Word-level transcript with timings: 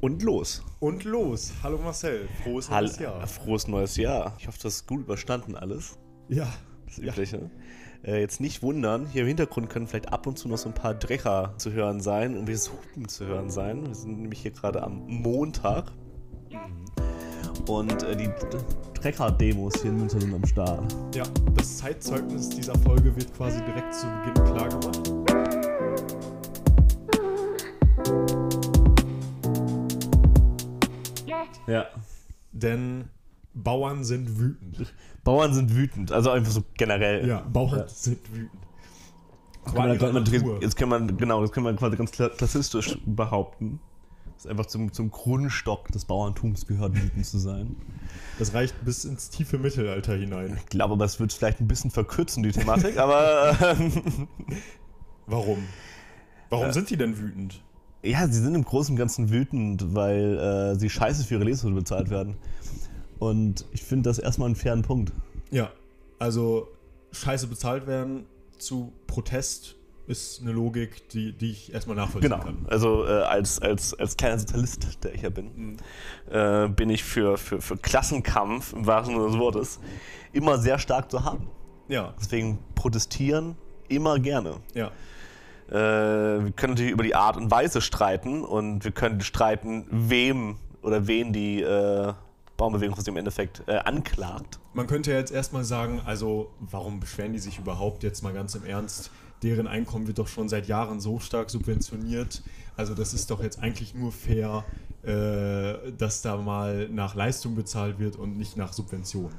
Und 0.00 0.22
los. 0.22 0.62
Und 0.78 1.02
los. 1.02 1.52
Hallo 1.62 1.78
Marcel. 1.78 2.28
Frohes 2.44 2.70
Hall 2.70 2.84
neues 2.84 2.98
Jahr. 3.00 3.26
Frohes 3.26 3.66
neues 3.66 3.96
Jahr. 3.96 4.36
Ich 4.38 4.46
hoffe, 4.46 4.58
das 4.62 4.76
ist 4.76 4.86
gut 4.86 5.00
überstanden 5.00 5.56
alles. 5.56 5.98
Ja. 6.28 6.46
Das 6.86 6.98
Ja. 6.98 7.12
Übliche. 7.12 7.50
Äh, 8.04 8.20
jetzt 8.20 8.40
nicht 8.40 8.62
wundern, 8.62 9.06
hier 9.06 9.22
im 9.22 9.28
Hintergrund 9.28 9.68
können 9.68 9.88
vielleicht 9.88 10.12
ab 10.12 10.28
und 10.28 10.38
zu 10.38 10.46
noch 10.46 10.56
so 10.56 10.68
ein 10.68 10.74
paar 10.74 10.94
Drecher 10.94 11.54
zu 11.56 11.72
hören 11.72 12.00
sein 12.00 12.36
und 12.36 12.46
dieses 12.46 12.70
Hupen 12.70 13.08
zu 13.08 13.26
hören 13.26 13.50
sein. 13.50 13.84
Wir 13.88 13.94
sind 13.94 14.20
nämlich 14.20 14.40
hier 14.40 14.52
gerade 14.52 14.84
am 14.84 15.04
Montag. 15.08 15.90
Und 17.66 18.02
äh, 18.04 18.16
die 18.16 18.30
Trecker-Demos 19.00 19.82
hier 19.82 19.90
in 19.90 19.96
München 19.96 20.20
sind 20.20 20.32
am 20.32 20.46
Start. 20.46 20.96
Ja, 21.12 21.24
das 21.56 21.78
Zeitzeugnis 21.78 22.50
dieser 22.50 22.78
Folge 22.78 23.14
wird 23.16 23.34
quasi 23.34 23.60
direkt 23.64 23.92
zu 23.92 24.06
Beginn 24.06 24.44
klar 24.44 24.68
gemacht. 24.68 25.47
Ja. 31.68 31.86
Denn 32.52 33.04
Bauern 33.54 34.04
sind 34.04 34.38
wütend. 34.38 34.92
Bauern 35.24 35.52
sind 35.54 35.74
wütend, 35.76 36.10
also 36.12 36.30
einfach 36.30 36.50
so 36.52 36.62
generell. 36.74 37.26
Ja, 37.28 37.40
Bauern 37.40 37.80
Ja. 37.80 37.88
sind 37.88 38.18
wütend. 38.34 38.50
Kann 39.64 39.74
man, 39.74 40.14
Natur. 40.14 40.62
jetzt 40.62 40.76
kann 40.76 40.88
man, 40.88 41.16
genau, 41.18 41.42
das 41.42 41.52
kann 41.52 41.62
man 41.62 41.76
quasi 41.76 41.96
ganz 41.96 42.10
kla- 42.12 42.30
klassistisch 42.30 42.96
behaupten. 43.04 43.80
Das 44.34 44.44
ist 44.46 44.50
einfach 44.50 44.66
zum, 44.66 44.92
zum 44.92 45.10
Grundstock 45.10 45.88
des 45.88 46.04
Bauerntums 46.06 46.66
gehört, 46.66 46.94
wütend 46.94 47.26
zu 47.26 47.38
sein. 47.38 47.76
Das 48.38 48.54
reicht 48.54 48.82
bis 48.84 49.04
ins 49.04 49.28
tiefe 49.30 49.58
Mittelalter 49.58 50.14
hinein. 50.14 50.56
Ich 50.58 50.66
glaube, 50.66 50.94
aber 50.94 51.04
es 51.04 51.18
wird 51.20 51.32
vielleicht 51.34 51.60
ein 51.60 51.68
bisschen 51.68 51.90
verkürzen, 51.90 52.42
die 52.44 52.52
Thematik, 52.52 52.96
aber 52.98 53.56
Warum? 55.26 55.58
Warum 56.48 56.66
Äh. 56.68 56.72
sind 56.72 56.88
die 56.88 56.96
denn 56.96 57.18
wütend? 57.18 57.62
Ja, 58.02 58.26
sie 58.28 58.40
sind 58.40 58.54
im 58.54 58.64
Großen 58.64 58.92
und 58.94 58.98
Ganzen 58.98 59.30
wütend, 59.30 59.94
weil 59.94 60.38
äh, 60.38 60.78
sie 60.78 60.88
scheiße 60.90 61.24
für 61.24 61.34
ihre 61.34 61.44
Lebensmittel 61.44 61.76
bezahlt 61.78 62.10
werden. 62.10 62.36
Und 63.18 63.64
ich 63.72 63.82
finde 63.82 64.08
das 64.08 64.18
erstmal 64.18 64.46
einen 64.46 64.56
fairen 64.56 64.82
Punkt. 64.82 65.12
Ja, 65.50 65.70
also 66.18 66.68
scheiße 67.12 67.46
bezahlt 67.48 67.86
werden 67.86 68.26
zu 68.58 68.92
Protest 69.06 69.74
ist 70.06 70.40
eine 70.40 70.52
Logik, 70.52 71.08
die, 71.10 71.32
die 71.32 71.50
ich 71.50 71.72
erstmal 71.74 71.96
nachvollziehen 71.96 72.30
Genau. 72.30 72.42
kann. 72.42 72.66
Also 72.70 73.04
äh, 73.06 73.10
als, 73.22 73.60
als, 73.60 73.92
als 73.94 74.16
kleiner 74.16 74.38
Sozialist, 74.38 75.04
der 75.04 75.14
ich 75.14 75.22
ja 75.22 75.28
bin, 75.30 75.76
äh, 76.30 76.68
bin 76.68 76.88
ich 76.90 77.04
für, 77.04 77.36
für, 77.36 77.60
für 77.60 77.76
Klassenkampf 77.76 78.72
im 78.72 78.86
wahrsten 78.86 79.14
Sinne 79.16 79.28
des 79.28 79.38
Wortes 79.38 79.80
immer 80.32 80.56
sehr 80.58 80.78
stark 80.78 81.10
zu 81.10 81.24
haben. 81.24 81.48
Ja, 81.88 82.14
Deswegen 82.20 82.58
protestieren 82.74 83.56
immer 83.88 84.18
gerne. 84.18 84.56
ja. 84.74 84.90
Äh, 85.68 85.74
wir 85.74 86.52
können 86.52 86.74
natürlich 86.74 86.92
über 86.92 87.04
die 87.04 87.14
Art 87.14 87.36
und 87.36 87.50
Weise 87.50 87.80
streiten 87.80 88.44
und 88.44 88.84
wir 88.84 88.92
können 88.92 89.20
streiten, 89.20 89.86
wem 89.90 90.56
oder 90.82 91.06
wen 91.06 91.32
die 91.32 91.62
äh, 91.62 92.12
Baumbewegung 92.56 92.98
im 93.06 93.16
Endeffekt 93.16 93.62
äh, 93.66 93.76
anklagt. 93.76 94.58
Man 94.74 94.86
könnte 94.86 95.12
ja 95.12 95.18
jetzt 95.18 95.32
erstmal 95.32 95.64
sagen, 95.64 96.00
also 96.04 96.50
warum 96.58 97.00
beschweren 97.00 97.32
die 97.32 97.38
sich 97.38 97.58
überhaupt 97.58 98.02
jetzt 98.02 98.22
mal 98.22 98.32
ganz 98.32 98.54
im 98.54 98.64
Ernst? 98.64 99.10
Deren 99.42 99.68
Einkommen 99.68 100.08
wird 100.08 100.18
doch 100.18 100.26
schon 100.26 100.48
seit 100.48 100.66
Jahren 100.66 101.00
so 101.00 101.20
stark 101.20 101.50
subventioniert. 101.50 102.42
Also 102.76 102.94
das 102.94 103.14
ist 103.14 103.30
doch 103.30 103.40
jetzt 103.42 103.60
eigentlich 103.60 103.94
nur 103.94 104.10
fair, 104.10 104.64
äh, 105.04 105.92
dass 105.96 106.22
da 106.22 106.36
mal 106.36 106.88
nach 106.88 107.14
Leistung 107.14 107.54
bezahlt 107.54 108.00
wird 108.00 108.16
und 108.16 108.36
nicht 108.36 108.56
nach 108.56 108.72
Subvention. 108.72 109.30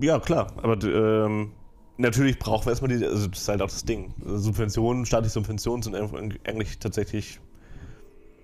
Ja, 0.00 0.18
klar, 0.18 0.52
aber 0.62 0.82
ähm, 0.82 1.52
natürlich 1.98 2.38
brauchen 2.38 2.66
wir 2.66 2.70
erstmal 2.70 2.96
die, 2.96 3.04
also 3.04 3.26
das 3.26 3.40
ist 3.40 3.48
halt 3.48 3.60
auch 3.60 3.68
das 3.68 3.84
Ding. 3.84 4.14
Subventionen, 4.24 5.04
staatliche 5.04 5.34
Subventionen 5.34 5.82
sind 5.82 5.94
eigentlich 5.94 6.78
tatsächlich 6.78 7.40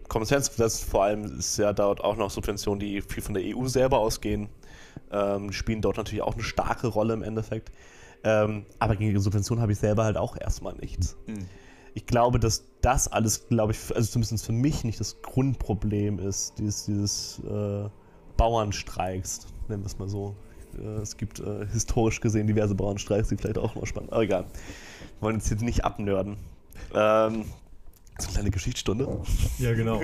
Common 0.08 0.26
Sense. 0.26 0.50
Das 0.56 0.82
vor 0.82 1.04
allem 1.04 1.38
ist 1.38 1.56
ja 1.56 1.72
dort 1.72 2.02
auch 2.02 2.16
noch 2.16 2.30
Subventionen, 2.30 2.80
die 2.80 3.00
viel 3.00 3.22
von 3.22 3.34
der 3.34 3.42
EU 3.56 3.66
selber 3.66 3.98
ausgehen. 3.98 4.48
Ähm, 5.10 5.52
spielen 5.52 5.80
dort 5.80 5.96
natürlich 5.96 6.22
auch 6.22 6.34
eine 6.34 6.42
starke 6.42 6.88
Rolle 6.88 7.14
im 7.14 7.22
Endeffekt. 7.22 7.72
Ähm, 8.24 8.66
aber 8.78 8.96
gegen 8.96 9.18
Subventionen 9.20 9.62
habe 9.62 9.72
ich 9.72 9.78
selber 9.78 10.04
halt 10.04 10.16
auch 10.16 10.36
erstmal 10.36 10.74
nichts. 10.74 11.16
Ich 11.94 12.06
glaube, 12.06 12.40
dass 12.40 12.64
das 12.80 13.06
alles, 13.06 13.46
glaube 13.48 13.72
ich, 13.72 13.94
also 13.94 14.10
zumindest 14.10 14.44
für 14.44 14.52
mich 14.52 14.82
nicht 14.82 14.98
das 14.98 15.22
Grundproblem 15.22 16.18
ist, 16.18 16.58
dieses, 16.58 16.86
dieses 16.86 17.42
äh, 17.48 17.88
Bauernstreiks, 18.36 19.46
nennen 19.68 19.82
wir 19.82 19.86
es 19.86 19.98
mal 19.98 20.08
so. 20.08 20.34
Äh, 20.78 21.00
es 21.02 21.16
gibt 21.16 21.40
äh, 21.40 21.66
historisch 21.72 22.20
gesehen 22.20 22.46
diverse 22.46 22.74
Bauernstreiks, 22.74 23.28
die 23.28 23.36
vielleicht 23.36 23.58
auch 23.58 23.74
mal 23.74 23.86
spannend. 23.86 24.12
Aber 24.12 24.22
egal. 24.22 24.44
Wir 24.44 25.22
wollen 25.22 25.36
jetzt 25.36 25.48
hier 25.48 25.56
nicht 25.58 25.84
abnörden. 25.84 26.36
Ähm, 26.94 27.44
so 28.18 28.26
eine 28.28 28.32
kleine 28.34 28.50
Geschichtsstunde. 28.50 29.08
Ja, 29.58 29.72
genau. 29.74 30.00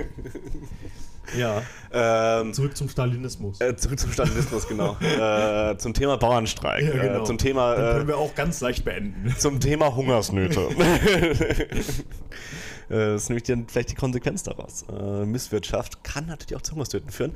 ja, 1.37 1.61
Ähm, 1.93 2.53
zurück 2.53 2.75
zum 2.75 2.89
Stalinismus. 2.89 3.61
äh, 3.61 3.75
zurück 3.77 3.99
zum 3.99 4.11
Stalinismus, 4.11 4.67
genau. 4.67 4.97
äh, 4.99 5.77
zum 5.77 5.93
Thema 5.93 6.17
Bauernstreik. 6.17 6.83
Ja, 6.93 7.01
genau. 7.03 7.21
äh, 7.21 7.23
zum 7.23 7.37
Thema. 7.37 7.75
Den 7.75 7.85
Äh, 7.85 7.91
können 7.93 8.07
wir 8.07 8.17
auch 8.17 8.35
ganz 8.35 8.59
leicht 8.59 8.83
beenden. 8.83 9.33
Zum 9.37 9.59
Thema 9.61 9.95
Hungersnöte. 9.95 10.67
Äh, 12.91 13.13
Das 13.13 13.23
ist 13.23 13.29
nämlich 13.29 13.43
dann 13.43 13.67
vielleicht 13.67 13.91
die 13.91 13.95
Konsequenz 13.95 14.43
daraus. 14.43 14.83
Äh, 14.91 15.25
Misswirtschaft 15.25 16.03
kann 16.03 16.27
natürlich 16.27 16.55
auch 16.55 16.61
zu 16.61 16.73
Hungersnöten 16.73 17.09
führen. 17.09 17.31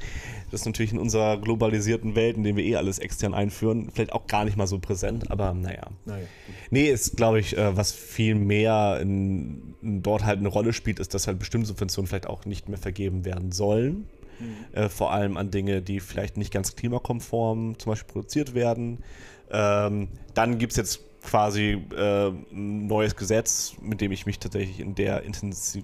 Das 0.51 0.61
ist 0.61 0.66
natürlich 0.66 0.91
in 0.91 0.99
unserer 0.99 1.38
globalisierten 1.38 2.16
Welt, 2.16 2.38
in 2.38 2.43
der 2.43 2.55
wir 2.55 2.63
eh 2.63 2.75
alles 2.75 2.99
extern 2.99 3.33
einführen, 3.33 3.89
vielleicht 3.93 4.13
auch 4.13 4.27
gar 4.27 4.45
nicht 4.45 4.57
mal 4.57 4.67
so 4.67 4.79
präsent, 4.79 5.31
aber 5.31 5.53
naja. 5.53 5.88
Naja. 6.05 6.25
Nee, 6.69 6.89
ist, 6.89 7.17
glaube 7.17 7.39
ich, 7.39 7.57
äh, 7.57 7.75
was 7.75 7.91
viel 7.91 8.35
mehr 8.35 8.99
in, 9.01 9.75
in 9.81 10.03
dort 10.03 10.25
halt 10.25 10.39
eine 10.39 10.49
Rolle 10.49 10.73
spielt, 10.73 10.99
ist, 10.99 11.13
dass 11.13 11.27
halt 11.27 11.39
bestimmte 11.39 11.67
Subventionen 11.67 12.07
vielleicht 12.07 12.27
auch 12.27 12.45
nicht 12.45 12.69
mehr 12.69 12.77
vergeben 12.77 13.25
werden 13.25 13.51
sollen. 13.51 14.07
Äh, 14.73 14.89
vor 14.89 15.13
allem 15.13 15.37
an 15.37 15.49
Dinge, 15.49 15.81
die 15.81 16.01
vielleicht 16.01 16.35
nicht 16.35 16.51
ganz 16.51 16.75
klimakonform 16.75 17.79
zum 17.79 17.91
Beispiel 17.91 18.11
produziert 18.11 18.53
werden. 18.53 18.99
Ähm, 19.49 20.09
dann 20.33 20.57
gibt 20.57 20.73
es 20.73 20.77
jetzt 20.77 20.99
quasi 21.25 21.83
äh, 21.95 22.27
ein 22.29 22.87
neues 22.87 23.15
Gesetz, 23.15 23.75
mit 23.81 24.01
dem 24.01 24.11
ich 24.11 24.25
mich 24.25 24.39
tatsächlich 24.39 24.79
in 24.79 24.95
der 24.95 25.23
Intensi 25.23 25.83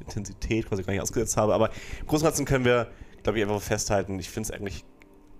Intensität 0.00 0.66
quasi 0.66 0.82
gar 0.82 0.92
nicht 0.94 1.02
ausgesetzt 1.02 1.36
habe. 1.36 1.52
Aber 1.52 1.70
im 2.00 2.06
Großen 2.06 2.24
und 2.24 2.30
Ganzen 2.30 2.46
können 2.46 2.64
wir, 2.64 2.90
glaube 3.22 3.38
ich, 3.38 3.44
einfach 3.44 3.60
festhalten, 3.60 4.18
ich 4.18 4.30
finde 4.30 4.48
es 4.48 4.50
eigentlich, 4.50 4.84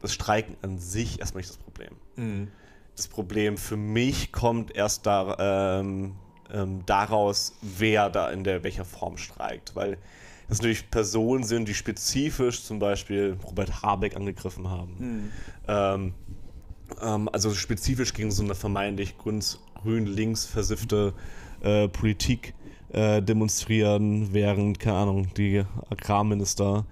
das 0.03 0.13
Streiken 0.13 0.57
an 0.63 0.79
sich 0.79 1.19
erstmal 1.21 1.41
nicht 1.41 1.51
das 1.51 1.57
Problem 1.59 1.91
Mhm. 2.17 2.49
das 2.97 3.09
Problem 3.09 3.57
für 3.57 3.77
mich 3.79 4.33
kommt 4.33 4.75
erst 4.75 5.07
da, 5.07 5.81
ähm, 5.81 6.17
ähm, 6.53 6.81
daraus, 6.85 7.55
wer 7.63 8.11
da 8.11 8.31
in 8.31 8.45
der 8.45 8.63
welcher 8.63 8.85
Form 8.85 9.17
streikt. 9.17 9.75
Weil 9.77 9.97
das 10.49 10.59
natürlich 10.59 10.91
Personen 10.91 11.45
sind, 11.45 11.69
die 11.69 11.75
spezifisch 11.75 12.63
zum 12.65 12.79
Beispiel 12.81 13.39
Robert 13.47 13.83
Habeck 13.83 14.17
angegriffen 14.17 14.69
haben. 14.69 15.31
Ähm, 15.69 16.15
ähm, 17.03 17.29
also 17.33 17.53
spezifisch 17.55 18.13
gegen 18.15 18.31
so 18.31 18.43
eine 18.43 18.55
vermeintlich 18.55 19.15
grün-links 19.19 20.47
versiffte 20.47 21.13
äh, 21.63 21.89
Politik 21.89 22.55
äh, 22.93 23.23
demonstrieren, 23.23 24.33
während, 24.33 24.81
keine 24.81 24.97
Ahnung, 24.97 25.29
die 25.37 25.63
Agrarminister 25.91 26.87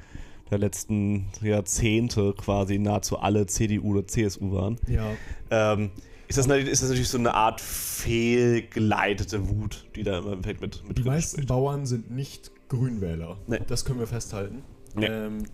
der 0.50 0.58
letzten 0.58 1.26
Jahrzehnte 1.42 2.32
quasi 2.34 2.78
nahezu 2.78 3.19
alle 3.19 3.47
CDU 3.47 3.91
oder 3.92 4.06
CSU 4.06 4.53
waren. 4.53 4.78
Ja. 4.87 5.10
Ähm, 5.50 5.91
ist, 6.26 6.38
das, 6.38 6.47
natürlich- 6.47 6.69
ist 6.70 6.82
das 6.82 6.88
natürlich 6.91 7.08
so 7.08 7.19
eine 7.19 7.34
Art 7.34 7.60
fehlgeleitete 7.60 9.48
Wut, 9.48 9.87
die 9.97 10.03
da 10.03 10.19
immer 10.19 10.28
im 10.28 10.32
Endeffekt 10.34 10.60
mit, 10.60 10.87
mit 10.88 10.98
Die 10.98 11.03
meisten 11.03 11.37
spielt. 11.38 11.48
Bauern 11.48 11.87
sind 11.87 12.10
nicht 12.10 12.50
Grünwähler. 12.69 13.37
Nee. 13.47 13.60
Das 13.66 13.84
können 13.84 13.98
wir 13.98 14.06
festhalten. 14.06 14.62
Nee. 14.94 15.06
Ähm, 15.06 15.44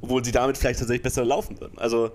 Obwohl 0.00 0.24
sie 0.24 0.32
damit 0.32 0.56
vielleicht 0.58 0.78
tatsächlich 0.78 1.02
besser 1.02 1.24
laufen 1.24 1.60
würden. 1.60 1.78
Also, 1.78 2.10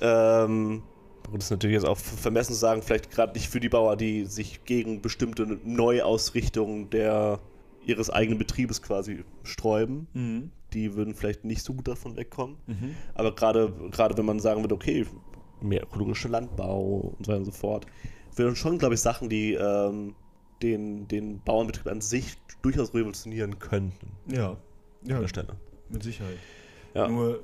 ähm, 0.00 0.82
gut, 1.24 1.38
das 1.38 1.44
ist 1.46 1.50
natürlich 1.50 1.74
jetzt 1.74 1.86
auch 1.86 1.98
vermessen 1.98 2.52
zu 2.52 2.58
sagen, 2.58 2.82
vielleicht 2.82 3.10
gerade 3.10 3.32
nicht 3.32 3.48
für 3.48 3.60
die 3.60 3.68
Bauer, 3.68 3.96
die 3.96 4.26
sich 4.26 4.64
gegen 4.64 5.00
bestimmte 5.02 5.58
Neuausrichtungen 5.64 6.90
der, 6.90 7.40
ihres 7.84 8.10
eigenen 8.10 8.38
Betriebes 8.38 8.82
quasi 8.82 9.24
sträuben. 9.42 10.06
mhm. 10.14 10.50
Die 10.72 10.94
würden 10.94 11.14
vielleicht 11.14 11.44
nicht 11.44 11.62
so 11.62 11.72
gut 11.74 11.88
davon 11.88 12.16
wegkommen. 12.16 12.56
Mhm. 12.66 12.96
Aber 13.14 13.34
gerade, 13.34 13.72
gerade 13.92 14.18
wenn 14.18 14.26
man 14.26 14.40
sagen 14.40 14.62
würde, 14.62 14.74
okay, 14.74 15.06
mehr 15.62 15.82
ökologischer 15.84 16.28
Landbau 16.28 17.14
und 17.16 17.24
so 17.24 17.32
weiter 17.32 17.38
und 17.38 17.44
so 17.46 17.52
fort, 17.52 17.86
wären 18.34 18.56
schon, 18.56 18.78
glaube 18.78 18.94
ich, 18.94 19.00
Sachen, 19.00 19.28
die 19.28 19.54
ähm, 19.54 20.14
den, 20.62 21.06
den 21.08 21.40
Bauernbetrieb 21.42 21.86
an 21.86 22.00
sich 22.00 22.36
durchaus 22.62 22.92
revolutionieren 22.94 23.58
könnten 23.58 24.08
Ja. 24.26 24.56
Ja, 25.04 25.16
an 25.16 25.22
der 25.22 25.28
Stelle. 25.28 25.56
mit 25.88 26.02
Sicherheit. 26.02 26.36
Ja. 26.94 27.08
Nur, 27.08 27.42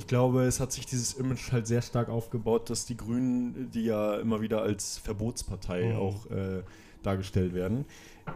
ich 0.00 0.06
glaube, 0.06 0.44
es 0.44 0.60
hat 0.60 0.72
sich 0.72 0.86
dieses 0.86 1.12
Image 1.12 1.52
halt 1.52 1.66
sehr 1.66 1.82
stark 1.82 2.08
aufgebaut, 2.08 2.70
dass 2.70 2.86
die 2.86 2.96
Grünen, 2.96 3.70
die 3.70 3.84
ja 3.84 4.16
immer 4.16 4.40
wieder 4.40 4.62
als 4.62 4.96
Verbotspartei 4.96 5.92
Mhm. 5.92 5.96
auch 5.96 6.24
äh, 6.30 6.62
dargestellt 7.02 7.52
werden, 7.52 7.84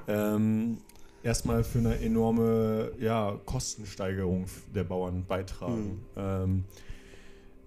ähm, 0.07 0.77
erstmal 1.23 1.65
für 1.65 1.79
eine 1.79 1.99
enorme 2.01 2.93
ja, 3.01 3.39
Kostensteigerung 3.47 4.45
der 4.75 4.85
Bauern 4.85 5.25
beitragen. 5.27 6.03
Ähm, 6.17 6.65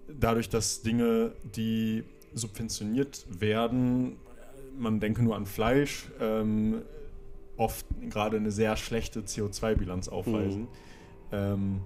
dadurch, 0.06 0.48
dass 0.48 0.82
Dinge, 0.82 1.32
die 1.42 2.04
subventioniert 2.34 3.26
werden, 3.40 4.16
man 4.78 5.00
denke 5.00 5.24
nur 5.24 5.34
an 5.34 5.44
Fleisch, 5.46 6.08
ähm, 6.20 6.82
oft 7.56 7.84
gerade 8.10 8.36
eine 8.36 8.52
sehr 8.52 8.76
schlechte 8.76 9.22
CO2-Bilanz 9.22 10.08
aufweisen. 10.08 10.68
ähm, 11.32 11.80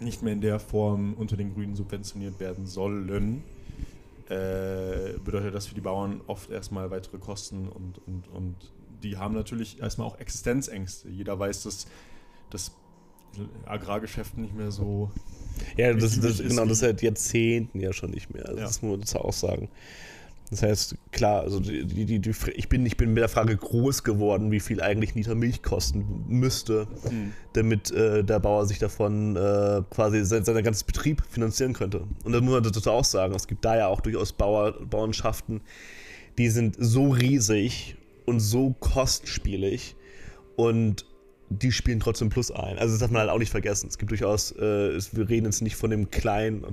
nicht 0.00 0.22
mehr 0.22 0.32
in 0.32 0.40
der 0.40 0.58
Form 0.58 1.14
unter 1.14 1.36
den 1.36 1.54
Grünen 1.54 1.74
subventioniert 1.74 2.40
werden 2.40 2.66
sollen, 2.66 3.42
äh, 4.28 5.18
bedeutet 5.24 5.54
das 5.54 5.66
für 5.66 5.74
die 5.74 5.80
Bauern 5.80 6.20
oft 6.26 6.50
erstmal 6.50 6.90
weitere 6.90 7.18
Kosten 7.18 7.68
und, 7.68 8.00
und, 8.06 8.28
und 8.28 8.54
die 9.02 9.16
haben 9.16 9.34
natürlich 9.34 9.80
erstmal 9.80 10.06
auch 10.06 10.18
Existenzängste. 10.18 11.08
Jeder 11.08 11.38
weiß, 11.38 11.64
dass 11.64 11.86
das 12.50 12.72
Agrargeschäft 13.66 14.36
nicht 14.38 14.54
mehr 14.54 14.70
so. 14.70 15.10
Ja, 15.76 15.92
das, 15.92 16.20
das, 16.20 16.38
genau, 16.38 16.64
das 16.64 16.80
seit 16.80 17.02
Jahrzehnten 17.02 17.80
ja 17.80 17.92
schon 17.92 18.10
nicht 18.10 18.32
mehr. 18.32 18.46
Also 18.46 18.58
ja. 18.58 18.66
Das 18.66 18.82
muss 18.82 19.14
man 19.14 19.22
auch 19.22 19.32
sagen. 19.32 19.68
Das 20.50 20.62
heißt, 20.62 20.94
klar, 21.10 21.42
also 21.42 21.58
die, 21.58 21.84
die, 21.84 22.20
die, 22.20 22.30
ich, 22.54 22.68
bin, 22.68 22.86
ich 22.86 22.96
bin 22.96 23.12
mit 23.12 23.20
der 23.20 23.28
Frage 23.28 23.56
groß 23.56 24.04
geworden, 24.04 24.52
wie 24.52 24.60
viel 24.60 24.80
eigentlich 24.80 25.14
ein 25.14 25.18
Liter 25.18 25.34
Milch 25.34 25.62
kosten 25.62 26.24
müsste, 26.28 26.86
mhm. 27.10 27.32
damit 27.54 27.90
äh, 27.90 28.22
der 28.22 28.38
Bauer 28.38 28.66
sich 28.66 28.78
davon 28.78 29.34
äh, 29.34 29.82
quasi 29.90 30.24
sein, 30.24 30.44
sein 30.44 30.62
ganzes 30.62 30.84
Betrieb 30.84 31.22
finanzieren 31.28 31.72
könnte. 31.72 32.04
Und 32.22 32.32
das 32.32 32.42
muss 32.42 32.52
man 32.52 32.62
dazu 32.62 32.88
auch 32.90 33.04
sagen, 33.04 33.34
es 33.34 33.48
gibt 33.48 33.64
da 33.64 33.76
ja 33.76 33.88
auch 33.88 34.00
durchaus 34.00 34.32
Bauer, 34.32 34.72
Bauernschaften, 34.86 35.62
die 36.38 36.48
sind 36.48 36.76
so 36.78 37.08
riesig 37.08 37.96
und 38.24 38.38
so 38.38 38.74
kostspielig 38.78 39.96
und 40.54 41.06
die 41.48 41.72
spielen 41.72 42.00
trotzdem 42.00 42.28
Plus 42.28 42.50
ein. 42.50 42.78
Also 42.78 42.94
das 42.94 43.00
darf 43.00 43.10
man 43.10 43.20
halt 43.20 43.30
auch 43.30 43.38
nicht 43.38 43.50
vergessen. 43.50 43.88
Es 43.88 43.98
gibt 43.98 44.10
durchaus, 44.10 44.52
äh, 44.52 44.98
wir 45.12 45.28
reden 45.28 45.46
jetzt 45.46 45.62
nicht 45.62 45.76
von 45.76 45.90
dem 45.90 46.10
kleinen 46.10 46.64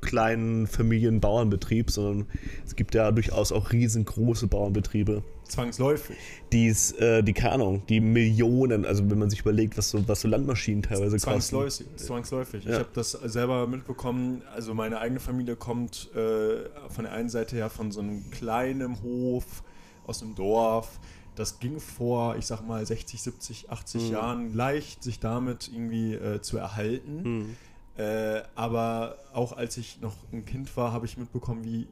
kleinen 0.00 0.66
Familienbauernbetrieb, 0.66 1.90
sondern 1.90 2.28
es 2.64 2.76
gibt 2.76 2.94
ja 2.94 3.10
durchaus 3.10 3.52
auch 3.52 3.72
riesengroße 3.72 4.46
Bauernbetriebe. 4.46 5.22
Zwangsläufig. 5.44 6.16
Die's, 6.52 6.92
äh, 6.92 7.22
die, 7.22 7.32
keine 7.32 7.54
Ahnung, 7.54 7.82
die 7.88 8.00
Millionen, 8.00 8.84
also 8.84 9.08
wenn 9.10 9.18
man 9.18 9.30
sich 9.30 9.40
überlegt, 9.40 9.78
was 9.78 9.90
so, 9.90 10.06
was 10.06 10.20
so 10.20 10.28
Landmaschinen 10.28 10.82
teilweise 10.82 11.16
Zwangsläufig, 11.16 11.86
kosten. 11.86 11.98
Zwangsläufig. 11.98 12.64
Ja. 12.64 12.70
Ich 12.72 12.78
habe 12.78 12.90
das 12.92 13.12
selber 13.12 13.66
mitbekommen, 13.66 14.42
also 14.54 14.74
meine 14.74 14.98
eigene 15.00 15.20
Familie 15.20 15.56
kommt 15.56 16.10
äh, 16.14 16.68
von 16.90 17.04
der 17.04 17.12
einen 17.12 17.30
Seite 17.30 17.56
her 17.56 17.70
von 17.70 17.90
so 17.90 18.00
einem 18.00 18.30
kleinen 18.30 19.02
Hof 19.02 19.62
aus 20.06 20.22
einem 20.22 20.34
Dorf. 20.34 21.00
Das 21.34 21.60
ging 21.60 21.80
vor, 21.80 22.36
ich 22.36 22.46
sag 22.46 22.66
mal, 22.66 22.84
60, 22.84 23.22
70, 23.22 23.70
80 23.70 24.02
mhm. 24.02 24.10
Jahren 24.10 24.54
leicht, 24.54 25.02
sich 25.02 25.18
damit 25.18 25.70
irgendwie 25.72 26.14
äh, 26.14 26.40
zu 26.42 26.58
erhalten. 26.58 27.22
Mhm 27.22 27.56
äh, 27.98 28.42
aber 28.54 29.18
auch 29.32 29.52
als 29.52 29.76
ich 29.76 30.00
noch 30.00 30.14
ein 30.32 30.44
Kind 30.44 30.74
war, 30.76 30.92
habe 30.92 31.04
ich 31.04 31.18
mitbekommen, 31.18 31.64
wie 31.64 31.88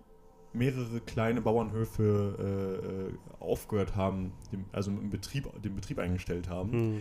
mehrere 0.53 1.01
kleine 1.01 1.41
Bauernhöfe 1.41 2.37
äh, 2.39 2.87
äh, 3.09 3.15
aufgehört 3.41 3.97
haben, 3.97 4.33
dem, 4.53 4.65
also 4.73 4.91
im 4.93 5.11
Betrieb, 5.11 5.49
den 5.63 5.75
Betrieb 5.75 5.99
eingestellt 5.99 6.49
haben. 6.49 6.95
Mhm. 6.95 7.01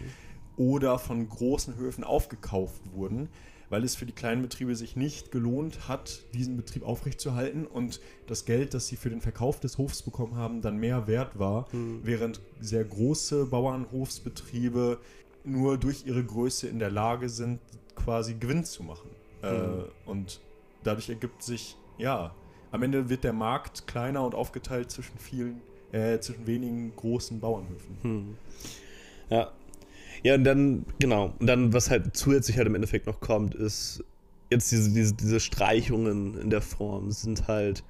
Oder 0.58 0.98
von 0.98 1.30
großen 1.30 1.76
Höfen 1.76 2.04
aufgekauft 2.04 2.82
wurden, 2.94 3.30
weil 3.70 3.84
es 3.84 3.96
für 3.96 4.08
die 4.08 4.14
kleinen 4.14 4.42
Betriebe 4.42 4.76
sich 4.76 4.96
nicht 4.96 5.32
gelohnt 5.32 5.88
hat, 5.88 6.24
diesen 6.34 6.58
Betrieb 6.58 6.84
aufrechtzuerhalten 6.84 7.68
und 7.68 8.00
das 8.26 8.46
Geld, 8.46 8.74
das 8.74 8.88
sie 8.88 8.96
für 8.96 9.10
den 9.10 9.22
Verkauf 9.22 9.60
des 9.60 9.78
Hofs 9.78 10.02
bekommen 10.02 10.36
haben, 10.36 10.62
dann 10.62 10.78
mehr 10.78 11.08
wert 11.08 11.38
war, 11.38 11.68
mhm. 11.74 12.00
während 12.04 12.42
sehr 12.60 12.84
große 12.84 13.46
Bauernhofsbetriebe 13.46 15.00
nur 15.44 15.78
durch 15.78 16.08
ihre 16.08 16.24
Größe 16.24 16.68
in 16.68 16.80
der 16.80 16.90
Lage 16.90 17.30
sind, 17.30 17.60
quasi 17.96 18.36
Gewinn 18.36 18.64
zu 18.64 18.84
machen. 18.84 19.10
Äh, 19.42 19.52
mhm. 19.52 19.80
Äh, 19.80 20.10
und 20.10 20.42
dadurch 20.84 21.10
ergibt 21.10 21.44
sich, 21.44 21.78
ja, 21.98 22.34
am 22.72 22.84
Ende 22.84 23.10
wird 23.10 23.24
der 23.24 23.34
Markt 23.34 23.88
kleiner 23.88 24.26
und 24.26 24.36
aufgeteilt 24.36 24.92
zwischen 24.92 25.18
vielen, 25.18 25.62
äh, 25.92 26.20
zwischen 26.20 26.46
wenigen 26.48 26.96
großen 26.96 27.40
Bauernhöfen. 27.40 27.98
Mhm. 28.04 28.38
Ja. 29.30 29.52
Ja, 30.24 30.36
und 30.36 30.44
dann, 30.44 30.86
genau, 31.00 31.34
und 31.40 31.46
dann, 31.46 31.72
was 31.74 31.92
halt 31.92 32.16
zusätzlich 32.18 32.58
halt 32.58 32.68
im 32.68 32.76
Endeffekt 32.76 33.06
noch 33.06 33.20
kommt, 33.20 33.54
ist, 33.54 34.04
jetzt 34.50 34.72
diese, 34.72 34.92
diese, 34.92 35.14
diese 35.14 35.40
Streichungen 35.40 36.40
in 36.40 36.50
der 36.50 36.62
Form 36.62 37.12
sind 37.12 37.48
halt 37.48 37.84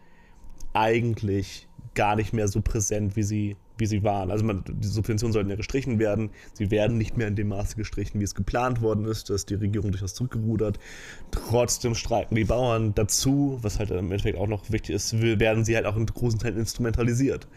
eigentlich 0.74 1.68
gar 1.94 2.16
nicht 2.16 2.34
mehr 2.34 2.48
so 2.48 2.62
präsent, 2.62 3.16
wie 3.16 3.24
sie 3.24 3.56
wie 3.77 3.86
sie 3.86 4.04
waren. 4.04 4.31
Also 4.31 4.45
man, 4.45 4.63
die 4.68 4.88
Subventionen 4.88 5.33
sollten 5.33 5.50
ja 5.50 5.56
gestrichen 5.56 6.00
werden. 6.00 6.30
Sie 6.54 6.72
werden 6.72 6.98
nicht 6.98 7.18
mehr 7.18 7.27
in 7.27 7.36
dem 7.36 7.50
Maße 7.50 7.75
gestrichen, 7.75 8.19
wie 8.19 8.24
es 8.24 8.36
geplant 8.36 8.81
worden 8.81 9.06
ist. 9.06 9.30
Da 9.30 9.36
ist 9.36 9.50
die 9.50 9.56
Regierung 9.56 9.92
durchaus 9.92 10.13
zurückgerudert. 10.13 10.80
Trotzdem 11.31 11.95
streiken 11.95 12.36
die 12.36 12.45
Bauern 12.45 12.94
dazu, 12.95 13.60
was 13.62 13.80
halt 13.80 13.92
im 13.92 14.12
Endeffekt 14.12 14.38
auch 14.38 14.48
noch 14.48 14.72
wichtig 14.72 14.95
ist, 14.95 15.22
werden 15.22 15.66
sie 15.66 15.75
halt 15.75 15.86
auch 15.86 15.98
in 15.98 16.06
großen 16.06 16.39
Teilen 16.39 16.57
instrumentalisiert. 16.57 17.48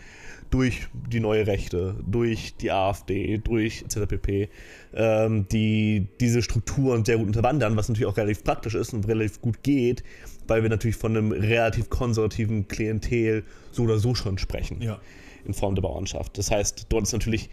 Durch 0.50 0.88
die 0.92 1.20
neue 1.20 1.46
Rechte, 1.46 1.96
durch 2.06 2.54
die 2.56 2.70
AfD, 2.70 3.36
durch 3.36 3.82
etc. 3.82 4.08
pp. 4.08 4.48
Ähm, 4.94 5.46
die 5.52 6.08
diese 6.20 6.40
Strukturen 6.40 7.04
sehr 7.04 7.18
gut 7.18 7.26
unterwandern, 7.26 7.76
was 7.76 7.88
natürlich 7.88 8.06
auch 8.06 8.16
relativ 8.16 8.44
praktisch 8.44 8.74
ist 8.74 8.94
und 8.94 9.06
relativ 9.06 9.42
gut 9.42 9.62
geht, 9.62 10.02
weil 10.46 10.62
wir 10.62 10.70
natürlich 10.70 10.96
von 10.96 11.14
einem 11.14 11.32
relativ 11.32 11.90
konservativen 11.90 12.66
Klientel 12.66 13.44
so 13.72 13.82
oder 13.82 13.98
so 13.98 14.14
schon 14.14 14.38
sprechen. 14.38 14.80
Ja 14.80 14.98
in 15.44 15.54
Form 15.54 15.74
der 15.74 15.82
Bauernschaft. 15.82 16.36
Das 16.38 16.50
heißt, 16.50 16.86
dort 16.88 17.04
ist 17.04 17.12
natürlich 17.12 17.50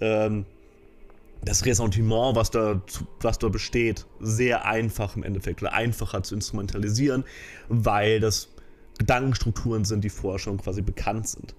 ähm, 0.00 0.46
das 1.42 1.64
Ressentiment, 1.64 2.36
was 2.36 2.50
da, 2.50 2.82
was 3.20 3.38
da 3.38 3.48
besteht, 3.48 4.06
sehr 4.20 4.66
einfach 4.66 5.16
im 5.16 5.22
Endeffekt 5.22 5.62
oder 5.62 5.72
einfacher 5.72 6.22
zu 6.22 6.34
instrumentalisieren, 6.34 7.24
weil 7.68 8.20
das 8.20 8.48
Gedankenstrukturen 8.98 9.84
sind, 9.84 10.04
die 10.04 10.10
vorher 10.10 10.38
schon 10.38 10.58
quasi 10.58 10.82
bekannt 10.82 11.28
sind. 11.28 11.54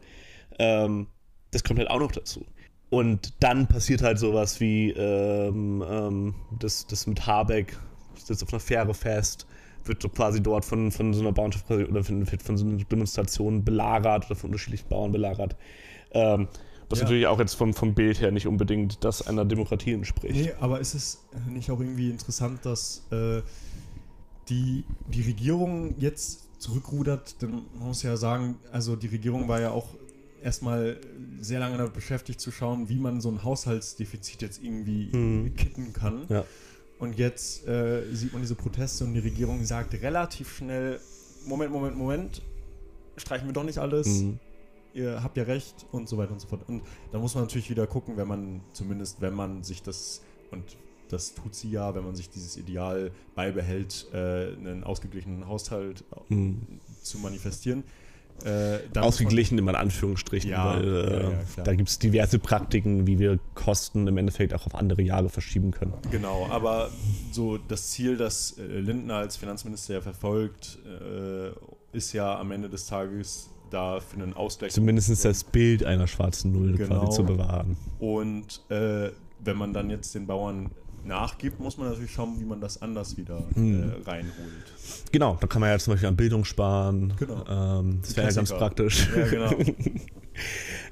Ähm, 0.60 1.08
das 1.52 1.64
kommt 1.64 1.80
halt 1.80 1.90
auch 1.90 2.00
noch 2.00 2.12
dazu. 2.12 2.46
Und 2.90 3.34
dann 3.40 3.68
passiert 3.68 4.04
halt 4.04 4.20
sowas 4.20 4.60
wie 4.60 4.92
ähm, 4.92 5.84
ähm, 5.88 6.36
das, 6.60 6.86
das 6.88 7.08
mit 7.08 7.26
Habeck, 7.26 7.78
sitzt 8.16 8.44
auf 8.44 8.54
einer 8.54 8.60
Fähre 8.60 8.94
fest, 8.94 9.48
wird 9.86 10.02
so 10.02 10.10
quasi 10.10 10.42
dort 10.42 10.66
von, 10.66 10.92
von 10.92 11.14
so 11.14 11.22
einer 11.22 11.32
Bauernschaft 11.32 11.70
oder 11.70 12.04
von, 12.04 12.26
von 12.26 12.58
so 12.58 12.66
einer 12.66 12.78
Demonstration 12.78 13.64
belagert 13.64 14.26
oder 14.26 14.36
von 14.36 14.50
unterschiedlichen 14.50 14.88
Bauern 14.90 15.12
belagert. 15.12 15.56
Ähm, 16.12 16.48
was 16.90 17.00
ja. 17.00 17.06
natürlich 17.06 17.28
auch 17.28 17.40
jetzt 17.40 17.54
vom, 17.54 17.74
vom 17.74 17.94
Bild 17.94 18.20
her 18.20 18.32
nicht 18.32 18.48
unbedingt 18.48 19.04
das 19.04 19.26
einer 19.26 19.46
Demokratie 19.46 19.94
entspricht. 19.94 20.36
Nee, 20.36 20.54
aber 20.60 20.80
ist 20.80 20.94
es 20.94 21.24
nicht 21.50 21.72
auch 21.72 21.80
irgendwie 21.80 22.10
interessant, 22.10 22.66
dass 22.66 23.08
äh, 23.12 23.42
die, 24.50 24.84
die 25.08 25.22
Regierung 25.22 25.96
jetzt 25.98 26.62
zurückrudert? 26.62 27.42
Denn 27.42 27.52
man 27.52 27.88
muss 27.88 28.04
ja 28.04 28.18
sagen, 28.18 28.58
also 28.72 28.96
die 28.98 29.08
Regierung 29.08 29.48
war 29.48 29.62
ja 29.62 29.72
auch 29.72 29.88
erstmal 30.44 30.98
sehr 31.40 31.60
lange 31.60 31.78
damit 31.78 31.94
beschäftigt 31.94 32.42
zu 32.42 32.52
schauen, 32.52 32.90
wie 32.90 33.00
man 33.00 33.22
so 33.22 33.30
ein 33.30 33.44
Haushaltsdefizit 33.44 34.42
jetzt 34.42 34.62
irgendwie 34.62 35.16
mhm. 35.16 35.56
kitten 35.56 35.94
kann. 35.94 36.26
Ja. 36.30 36.44
Und 37.02 37.18
jetzt 37.18 37.68
äh, 37.68 38.04
sieht 38.14 38.32
man 38.32 38.44
diese 38.44 38.54
Proteste 38.54 39.04
und 39.04 39.16
die 39.16 39.20
Regierung 39.20 39.66
sagt 39.66 40.00
relativ 40.04 40.56
schnell: 40.56 41.00
Moment, 41.48 41.72
Moment, 41.72 41.98
Moment, 41.98 42.42
streichen 43.18 43.48
wir 43.48 43.54
doch 43.54 43.64
nicht 43.64 43.80
alles. 43.80 44.08
Mhm. 44.08 44.40
Ihr 44.94 45.24
habt 45.24 45.36
ja 45.36 45.44
recht 45.44 45.88
und 45.92 46.08
so 46.08 46.20
weiter 46.20 46.32
und 46.32 46.40
so 46.40 46.48
fort. 46.48 46.62
Und 46.70 46.84
da 47.12 47.18
muss 47.18 47.34
man 47.34 47.46
natürlich 47.46 47.72
wieder 47.72 47.88
gucken, 47.88 48.18
wenn 48.18 48.28
man, 48.28 48.62
zumindest 48.74 49.20
wenn 49.20 49.34
man 49.34 49.64
sich 49.64 49.82
das, 49.82 50.22
und 50.52 50.78
das 51.10 51.34
tut 51.34 51.56
sie 51.56 51.72
ja, 51.72 51.96
wenn 51.96 52.06
man 52.06 52.14
sich 52.16 52.30
dieses 52.30 52.56
Ideal 52.56 53.12
beibehält, 53.34 54.06
äh, 54.14 54.54
einen 54.54 54.84
ausgeglichenen 54.84 55.48
Haushalt 55.48 56.04
mhm. 56.30 56.62
zu 57.02 57.18
manifestieren 57.18 57.84
äh, 58.46 58.80
Ausgeglichen 58.98 59.58
in 59.58 59.68
Anführungsstrichen, 59.70 60.52
ja, 60.52 60.76
weil 60.76 60.84
äh, 60.84 61.24
ja, 61.24 61.30
ja, 61.58 61.64
da 61.64 61.74
gibt 61.74 61.90
es 61.90 62.00
diverse 62.00 62.40
Praktiken, 62.40 63.08
wie 63.08 63.20
wir 63.20 63.40
Kosten 63.56 64.08
im 64.08 64.18
Endeffekt 64.18 64.54
auch 64.54 64.66
auf 64.66 64.76
andere 64.76 65.02
Jahre 65.02 65.30
verschieben 65.30 65.72
können. 65.72 65.94
Genau, 66.10 66.48
aber 66.50 66.90
so 67.32 67.58
das 67.58 67.92
Ziel, 67.92 68.18
das 68.18 68.58
äh, 68.58 68.80
Lindner 68.80 69.16
als 69.16 69.38
Finanzminister 69.38 69.96
ja 69.96 70.02
verfolgt, 70.02 70.80
äh, 70.86 71.52
ist 71.96 72.14
ja 72.14 72.40
am 72.40 72.52
Ende 72.52 72.70
des 72.70 72.88
Tages 72.88 73.50
da 73.70 74.00
für 74.00 74.18
einen 74.18 74.34
Ausgleich. 74.34 74.74
Zumindest 74.74 75.24
das 75.24 75.44
Bild 75.44 75.84
einer 75.84 76.08
schwarzen 76.08 76.52
Null 76.52 76.78
genau. 76.78 77.02
quasi 77.02 77.16
zu 77.16 77.24
bewahren. 77.24 77.78
Und 78.00 78.62
äh, 78.70 79.12
wenn 79.40 79.58
man 79.58 79.74
dann 79.74 79.90
jetzt 79.90 80.14
den 80.14 80.28
Bauern 80.28 80.72
nachgibt, 81.06 81.60
muss 81.60 81.78
man 81.78 81.90
natürlich 81.90 82.12
schauen, 82.12 82.40
wie 82.40 82.46
man 82.46 82.62
das 82.62 82.82
anders 82.82 83.18
wieder 83.18 83.44
hm. 83.54 83.84
äh, 83.84 84.10
reinholt. 84.10 84.74
Genau, 85.12 85.38
da 85.40 85.48
kann 85.48 85.62
man 85.62 85.70
ja 85.70 85.80
zum 85.80 85.94
Beispiel 85.94 86.10
an 86.10 86.16
Bildung 86.16 86.46
sparen. 86.46 87.14
Genau. 87.18 87.44
Ähm, 87.50 88.00
das 88.02 88.16
wäre 88.16 88.28
ja 88.28 88.34
ganz 88.34 88.52
praktisch. 88.52 89.08
Ja, 89.16 89.28
genau. 89.28 89.52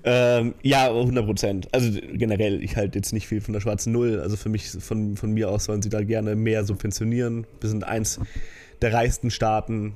ähm, 0.04 0.54
ja, 0.62 0.88
100 0.88 1.26
Prozent. 1.26 1.74
Also 1.74 2.00
generell, 2.14 2.64
ich 2.64 2.76
halte 2.76 2.98
jetzt 2.98 3.14
nicht 3.14 3.28
viel 3.28 3.42
von 3.42 3.54
der 3.54 3.62
schwarzen 3.62 3.94
Null. 3.94 4.20
Also 4.20 4.36
für 4.36 4.50
mich, 4.50 4.70
von, 4.70 5.16
von 5.16 5.32
mir 5.32 5.50
aus 5.50 5.66
sollen 5.66 5.82
sie 5.82 5.90
da 5.90 6.04
gerne 6.04 6.36
mehr 6.36 6.66
subventionieren. 6.66 7.46
Wir 7.60 7.70
sind 7.70 7.84
eins 7.84 8.20
der 8.82 8.94
reichsten 8.94 9.32
Staaten 9.32 9.96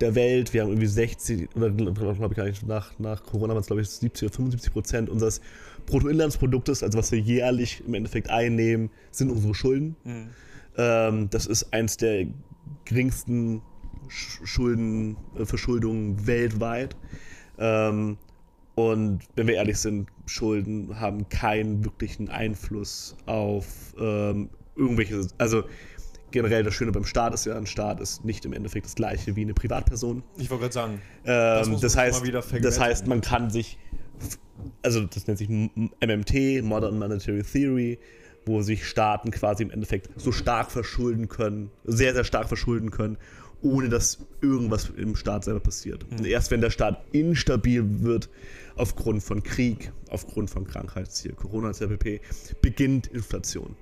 der 0.00 0.14
Welt. 0.14 0.54
Wir 0.54 0.62
haben 0.62 0.70
irgendwie 0.70 0.86
60, 0.86 1.54
oder 1.54 1.70
glaube 1.70 2.28
ich 2.30 2.36
gar 2.36 2.44
nicht, 2.44 2.66
nach, 2.66 2.98
nach 2.98 3.22
Corona 3.22 3.54
waren 3.54 3.60
es 3.60 3.66
glaube 3.66 3.82
ich 3.82 3.88
70 3.88 4.28
oder 4.28 4.34
75 4.34 4.72
Prozent 4.72 5.10
unseres 5.10 5.40
Bruttoinlandsproduktes, 5.90 6.82
also 6.82 6.98
was 6.98 7.12
wir 7.12 7.18
jährlich 7.18 7.82
im 7.86 7.94
Endeffekt 7.94 8.30
einnehmen, 8.30 8.90
sind 9.10 9.30
unsere 9.30 9.54
Schulden. 9.54 9.96
Mhm. 10.04 10.28
Ähm, 10.76 11.30
das 11.30 11.46
ist 11.46 11.72
eins 11.72 11.96
der 11.96 12.26
geringsten 12.84 13.62
Schulden, 14.08 15.16
äh, 15.38 15.44
Verschuldungen 15.44 16.26
weltweit. 16.26 16.96
Ähm, 17.58 18.16
und 18.74 19.20
wenn 19.36 19.46
wir 19.46 19.56
ehrlich 19.56 19.78
sind, 19.78 20.08
Schulden 20.26 20.98
haben 20.98 21.28
keinen 21.28 21.84
wirklichen 21.84 22.28
Einfluss 22.28 23.16
auf 23.26 23.66
ähm, 24.00 24.48
irgendwelche, 24.76 25.26
also 25.38 25.64
generell 26.30 26.62
das 26.62 26.74
Schöne 26.74 26.92
beim 26.92 27.04
Staat 27.04 27.34
ist 27.34 27.44
ja, 27.44 27.56
ein 27.56 27.66
Staat 27.66 28.00
ist 28.00 28.24
nicht 28.24 28.44
im 28.44 28.52
Endeffekt 28.52 28.86
das 28.86 28.94
gleiche 28.94 29.36
wie 29.36 29.42
eine 29.42 29.54
Privatperson. 29.54 30.22
Ich 30.38 30.48
wollte 30.50 30.62
gerade 30.62 30.74
sagen, 30.74 31.02
Ähm, 31.24 31.70
muss 31.70 31.80
das, 31.80 31.96
man 31.96 32.04
heißt, 32.04 32.18
immer 32.18 32.26
wieder 32.26 32.60
das 32.62 32.80
heißt, 32.80 33.06
man 33.06 33.20
kann 33.20 33.50
sich, 33.50 33.78
also 34.82 35.02
das 35.02 35.26
nennt 35.26 35.38
sich 35.38 35.48
MMT, 35.48 36.62
Modern 36.62 36.98
Monetary 36.98 37.42
Theory, 37.42 37.98
wo 38.46 38.62
sich 38.62 38.86
Staaten 38.86 39.30
quasi 39.30 39.62
im 39.62 39.70
Endeffekt 39.70 40.08
so 40.20 40.32
stark 40.32 40.70
verschulden 40.70 41.28
können, 41.28 41.70
sehr, 41.84 42.14
sehr 42.14 42.24
stark 42.24 42.48
verschulden 42.48 42.90
können, 42.90 43.16
ohne 43.62 43.88
dass 43.88 44.18
irgendwas 44.40 44.90
im 44.96 45.16
Staat 45.16 45.44
selber 45.44 45.60
passiert. 45.60 46.04
Hm. 46.08 46.18
Und 46.18 46.26
erst 46.26 46.50
wenn 46.50 46.60
der 46.60 46.70
Staat 46.70 47.04
instabil 47.12 47.84
wird, 48.02 48.30
aufgrund 48.76 49.22
von 49.22 49.42
Krieg, 49.42 49.92
aufgrund 50.08 50.48
von 50.50 50.66
Krankheit, 50.66 51.10
hier 51.12 51.32
Corona 51.32 51.70
etc. 51.70 51.80
pp., 51.98 52.20
beginnt 52.62 53.08
Inflation. 53.08 53.76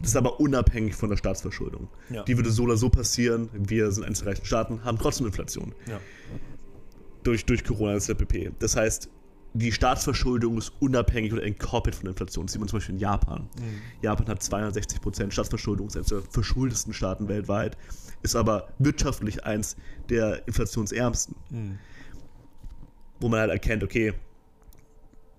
Das 0.00 0.10
ist 0.10 0.16
aber 0.16 0.40
unabhängig 0.40 0.94
von 0.94 1.10
der 1.10 1.16
Staatsverschuldung. 1.16 1.88
Ja. 2.10 2.24
Die 2.24 2.36
würde 2.36 2.50
so 2.50 2.64
oder 2.64 2.76
so 2.76 2.88
passieren. 2.88 3.48
Wir 3.52 3.92
sind 3.92 4.04
eines 4.04 4.20
der 4.20 4.28
reichsten 4.28 4.46
Staaten, 4.46 4.84
haben 4.84 4.98
trotzdem 4.98 5.26
Inflation 5.26 5.74
ja. 5.86 6.00
durch, 7.22 7.44
durch 7.44 7.62
Corona 7.62 7.94
etc. 7.94 8.14
pp. 8.14 8.52
Das 8.58 8.74
heißt, 8.74 9.08
die 9.54 9.72
Staatsverschuldung 9.72 10.58
ist 10.58 10.72
unabhängig 10.80 11.32
oder 11.32 11.42
entkoppelt 11.42 11.94
von 11.94 12.04
der 12.04 12.10
Inflation. 12.12 12.46
Das 12.46 12.52
sieht 12.52 12.60
man 12.60 12.68
zum 12.68 12.78
Beispiel 12.78 12.94
in 12.94 13.00
Japan. 13.00 13.48
Japan 14.02 14.28
hat 14.28 14.42
260% 14.42 15.30
Staatsverschuldung, 15.30 15.88
ist 15.88 15.96
eines 15.96 16.08
der 16.08 16.22
verschuldesten 16.22 16.92
Staaten 16.92 17.28
weltweit, 17.28 17.76
ist 18.22 18.36
aber 18.36 18.68
wirtschaftlich 18.78 19.44
eins 19.44 19.76
der 20.10 20.46
inflationsärmsten. 20.46 21.34
Wo 23.20 23.28
man 23.28 23.40
halt 23.40 23.50
erkennt, 23.50 23.82
okay, 23.82 24.12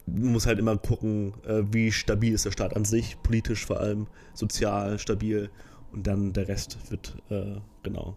man 0.05 0.33
muss 0.33 0.45
halt 0.45 0.59
immer 0.59 0.75
gucken, 0.77 1.33
äh, 1.45 1.63
wie 1.71 1.91
stabil 1.91 2.33
ist 2.33 2.45
der 2.45 2.51
Staat 2.51 2.75
an 2.75 2.85
sich, 2.85 3.21
politisch 3.21 3.65
vor 3.65 3.79
allem, 3.79 4.07
sozial 4.33 4.99
stabil 4.99 5.49
und 5.91 6.07
dann 6.07 6.33
der 6.33 6.47
Rest 6.47 6.77
wird, 6.89 7.15
äh, 7.29 7.57
genau. 7.83 8.15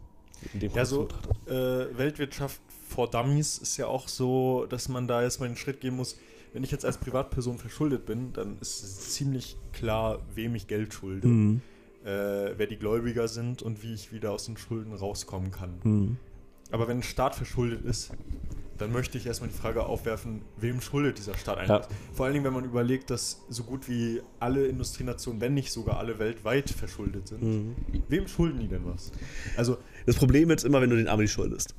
Ja, 0.74 0.84
so 0.84 1.08
äh, 1.46 1.52
Weltwirtschaft 1.96 2.60
for 2.88 3.10
Dummies 3.10 3.58
ist 3.58 3.76
ja 3.76 3.86
auch 3.86 4.08
so, 4.08 4.66
dass 4.68 4.88
man 4.88 5.08
da 5.08 5.22
jetzt 5.22 5.40
mal 5.40 5.46
den 5.48 5.56
Schritt 5.56 5.80
gehen 5.80 5.96
muss. 5.96 6.16
Wenn 6.52 6.64
ich 6.64 6.70
jetzt 6.70 6.84
als 6.84 6.98
Privatperson 6.98 7.58
verschuldet 7.58 8.04
bin, 8.04 8.32
dann 8.34 8.58
ist 8.60 8.82
es 8.82 9.14
ziemlich 9.14 9.56
klar, 9.72 10.20
wem 10.34 10.54
ich 10.54 10.66
Geld 10.66 10.92
schulde, 10.92 11.26
Mhm. 11.28 11.62
äh, 12.04 12.08
wer 12.58 12.66
die 12.66 12.76
Gläubiger 12.76 13.28
sind 13.28 13.62
und 13.62 13.82
wie 13.82 13.94
ich 13.94 14.12
wieder 14.12 14.32
aus 14.32 14.44
den 14.44 14.56
Schulden 14.58 14.92
rauskommen 14.92 15.50
kann. 15.50 15.80
Mhm. 15.82 16.16
Aber 16.70 16.88
wenn 16.88 16.98
ein 16.98 17.02
Staat 17.02 17.34
verschuldet 17.34 17.84
ist, 17.84 18.10
dann 18.78 18.90
möchte 18.92 19.18
ich 19.18 19.26
erstmal 19.26 19.50
die 19.50 19.56
Frage 19.56 19.84
aufwerfen, 19.84 20.42
wem 20.56 20.80
schuldet 20.80 21.18
dieser 21.18 21.34
Staat 21.36 21.58
eigentlich? 21.58 21.68
Ja. 21.68 21.88
Vor 22.14 22.24
allen 22.26 22.32
Dingen, 22.34 22.44
wenn 22.44 22.52
man 22.52 22.64
überlegt, 22.64 23.10
dass 23.10 23.42
so 23.48 23.64
gut 23.64 23.88
wie 23.88 24.20
alle 24.40 24.66
Industrienationen, 24.66 25.40
wenn 25.40 25.54
nicht 25.54 25.70
sogar 25.72 25.98
alle 25.98 26.18
weltweit 26.18 26.70
verschuldet 26.70 27.28
sind. 27.28 27.42
Mhm. 27.42 27.76
Wem 28.08 28.26
schulden 28.28 28.60
die 28.60 28.68
denn 28.68 28.82
was? 28.84 29.12
Also, 29.56 29.78
Das 30.06 30.16
Problem 30.16 30.50
ist 30.50 30.64
immer, 30.64 30.80
wenn 30.80 30.90
du 30.90 30.96
den 30.96 31.08
Amis 31.08 31.30
schuldest. 31.30 31.74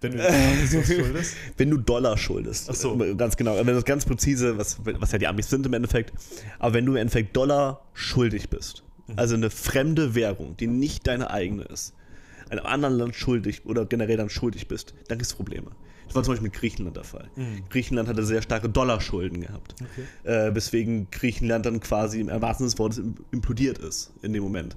wenn 0.00 0.12
du 0.12 0.18
den 0.18 0.26
was 0.26 0.86
schuldest, 0.86 1.34
Wenn 1.56 1.70
du 1.70 1.76
Dollar 1.78 2.16
schuldest. 2.16 2.68
Ach 2.70 2.74
so. 2.74 2.96
Ganz 3.16 3.36
genau. 3.36 3.56
Wenn 3.56 3.66
das 3.66 3.84
ganz 3.84 4.04
präzise, 4.04 4.56
was, 4.56 4.78
was 4.84 5.12
ja 5.12 5.18
die 5.18 5.26
Amis 5.26 5.50
sind 5.50 5.66
im 5.66 5.72
Endeffekt. 5.74 6.12
Aber 6.58 6.74
wenn 6.74 6.86
du 6.86 6.92
im 6.92 6.96
Endeffekt 6.98 7.36
Dollar 7.36 7.82
schuldig 7.94 8.48
bist, 8.50 8.82
Mhm. 9.08 9.18
also 9.18 9.34
eine 9.34 9.50
fremde 9.50 10.14
Währung, 10.14 10.56
die 10.56 10.68
nicht 10.68 11.06
deine 11.08 11.30
eigene 11.30 11.64
ist, 11.64 11.94
einem 12.48 12.64
anderen 12.66 12.94
Land 12.96 13.14
schuldig 13.16 13.66
oder 13.66 13.84
generell 13.84 14.16
dann 14.16 14.28
schuldig 14.30 14.68
bist, 14.68 14.94
dann 15.08 15.18
gibt 15.18 15.26
es 15.30 15.34
Probleme. 15.34 15.70
Das 16.10 16.16
war 16.16 16.22
zum 16.24 16.32
Beispiel 16.32 16.48
mit 16.48 16.54
Griechenland 16.58 16.96
der 16.96 17.04
Fall. 17.04 17.30
Mhm. 17.36 17.62
Griechenland 17.70 18.08
hatte 18.08 18.24
sehr 18.24 18.42
starke 18.42 18.68
Dollarschulden 18.68 19.40
gehabt. 19.42 19.74
Äh, 20.24 20.54
weswegen 20.54 21.08
Griechenland 21.10 21.66
dann 21.66 21.80
quasi 21.80 22.20
im 22.20 22.28
Sinne 22.28 22.40
des 22.58 22.78
Wortes 22.78 22.98
im- 22.98 23.14
implodiert 23.30 23.78
ist 23.78 24.12
in 24.22 24.32
dem 24.32 24.42
Moment. 24.42 24.76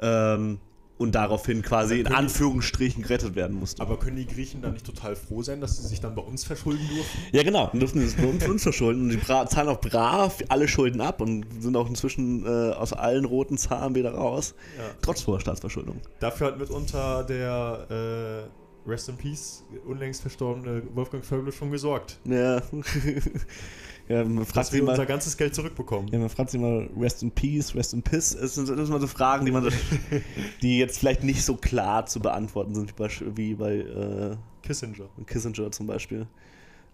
Ähm, 0.00 0.58
und 0.96 1.16
daraufhin 1.16 1.60
quasi 1.62 1.98
in 1.98 2.06
Anführungsstrichen 2.06 3.02
gerettet 3.02 3.34
werden 3.34 3.56
musste. 3.58 3.82
Aber 3.82 3.98
können 3.98 4.14
die 4.16 4.26
Griechen 4.26 4.62
dann 4.62 4.74
nicht 4.74 4.86
total 4.86 5.16
froh 5.16 5.42
sein, 5.42 5.60
dass 5.60 5.76
sie 5.76 5.88
sich 5.88 6.00
dann 6.00 6.14
bei 6.14 6.22
uns 6.22 6.44
verschulden 6.44 6.86
durften? 6.88 7.18
Ja, 7.32 7.42
genau. 7.42 7.66
Dann 7.66 7.80
dürfen 7.80 8.00
sie 8.00 8.06
es 8.06 8.14
bei 8.14 8.24
uns, 8.24 8.46
uns 8.46 8.62
verschulden. 8.62 9.02
Und 9.02 9.08
die 9.10 9.20
zahlen 9.20 9.68
auch 9.68 9.80
brav 9.80 10.38
alle 10.48 10.68
Schulden 10.68 11.00
ab 11.00 11.20
und 11.20 11.44
sind 11.60 11.76
auch 11.76 11.88
inzwischen 11.88 12.46
äh, 12.46 12.48
aus 12.74 12.92
allen 12.92 13.24
roten 13.24 13.58
Zahlen 13.58 13.96
wieder 13.96 14.14
raus. 14.14 14.54
Ja. 14.78 14.84
Trotz 15.02 15.26
hoher 15.26 15.40
Staatsverschuldung. 15.40 16.00
Dafür 16.20 16.46
hat 16.48 16.58
mitunter 16.60 17.24
der 17.24 18.46
äh, 18.48 18.63
Rest 18.86 19.08
in 19.08 19.16
Peace 19.16 19.64
unlängst 19.86 20.20
verstorbene 20.22 20.82
Wolfgang 20.94 21.24
Vögel 21.24 21.52
schon 21.52 21.70
gesorgt. 21.70 22.18
Ja. 22.24 22.56
ja, 24.08 24.24
man 24.24 24.44
fragt 24.44 24.56
Dass 24.56 24.72
wir 24.72 24.82
unser 24.82 24.98
mal. 24.98 25.06
ganzes 25.06 25.36
Geld 25.36 25.54
zurückbekommen. 25.54 26.08
Ja, 26.12 26.18
man 26.18 26.28
fragt 26.28 26.50
sich 26.50 26.60
mal, 26.60 26.88
Rest 26.98 27.22
in 27.22 27.30
Peace, 27.30 27.74
Rest 27.74 27.94
in 27.94 28.02
Piss. 28.02 28.34
Es 28.34 28.54
sind, 28.54 28.68
das 28.68 28.76
sind 28.76 28.88
immer 28.88 29.00
so 29.00 29.06
Fragen, 29.06 29.46
die 29.46 29.52
man, 29.52 29.70
die 30.62 30.78
jetzt 30.78 30.98
vielleicht 30.98 31.24
nicht 31.24 31.44
so 31.44 31.56
klar 31.56 32.06
zu 32.06 32.20
beantworten 32.20 32.74
sind, 32.74 32.94
wie 33.36 33.54
bei, 33.54 33.76
äh, 33.76 34.36
Kissinger. 34.62 35.08
Kissinger 35.26 35.70
zum 35.72 35.86
Beispiel. 35.86 36.26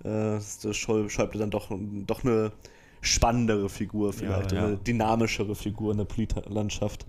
Äh, 0.05 0.39
das 0.63 0.77
Schäuble 0.77 1.39
dann 1.39 1.51
doch, 1.51 1.71
doch 2.07 2.25
eine 2.25 2.53
spannendere 3.01 3.69
Figur 3.69 4.13
vielleicht, 4.13 4.53
Ja, 4.53 4.59
ja. 4.59 4.67
eine 4.67 4.77
dynamischere 4.77 5.55
Figur 5.55 5.93
in 5.93 5.99
der 5.99 6.05
Politlandschaft. 6.05 7.07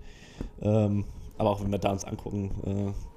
Ähm, 0.60 1.04
aber 1.38 1.50
auch 1.50 1.62
wenn 1.62 1.70
wir 1.70 1.78
da 1.78 1.92
uns 1.92 2.04
angucken 2.04 2.50
äh, 2.64 3.11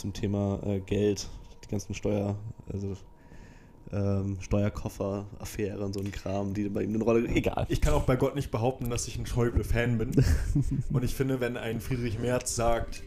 zum 0.00 0.12
Thema 0.12 0.60
äh, 0.64 0.80
Geld, 0.80 1.28
die 1.64 1.68
ganzen 1.68 1.94
Steuer, 1.94 2.36
also 2.72 2.96
ähm, 3.92 4.38
Steuerkoffer, 4.40 5.26
Affäre 5.38 5.84
und 5.84 5.94
so 5.94 6.00
ein 6.00 6.12
Kram, 6.12 6.54
die 6.54 6.68
bei 6.68 6.82
ihm 6.82 6.94
eine 6.94 7.04
Rolle. 7.04 7.28
Egal. 7.28 7.66
Ich 7.68 7.80
kann 7.80 7.94
auch 7.94 8.04
bei 8.04 8.16
Gott 8.16 8.34
nicht 8.34 8.50
behaupten, 8.50 8.88
dass 8.88 9.06
ich 9.08 9.18
ein 9.18 9.26
Schäuble-Fan 9.26 9.98
bin. 9.98 10.12
Und 10.92 11.04
ich 11.04 11.14
finde, 11.14 11.40
wenn 11.40 11.56
ein 11.56 11.80
Friedrich 11.80 12.18
Merz 12.18 12.54
sagt, 12.54 13.02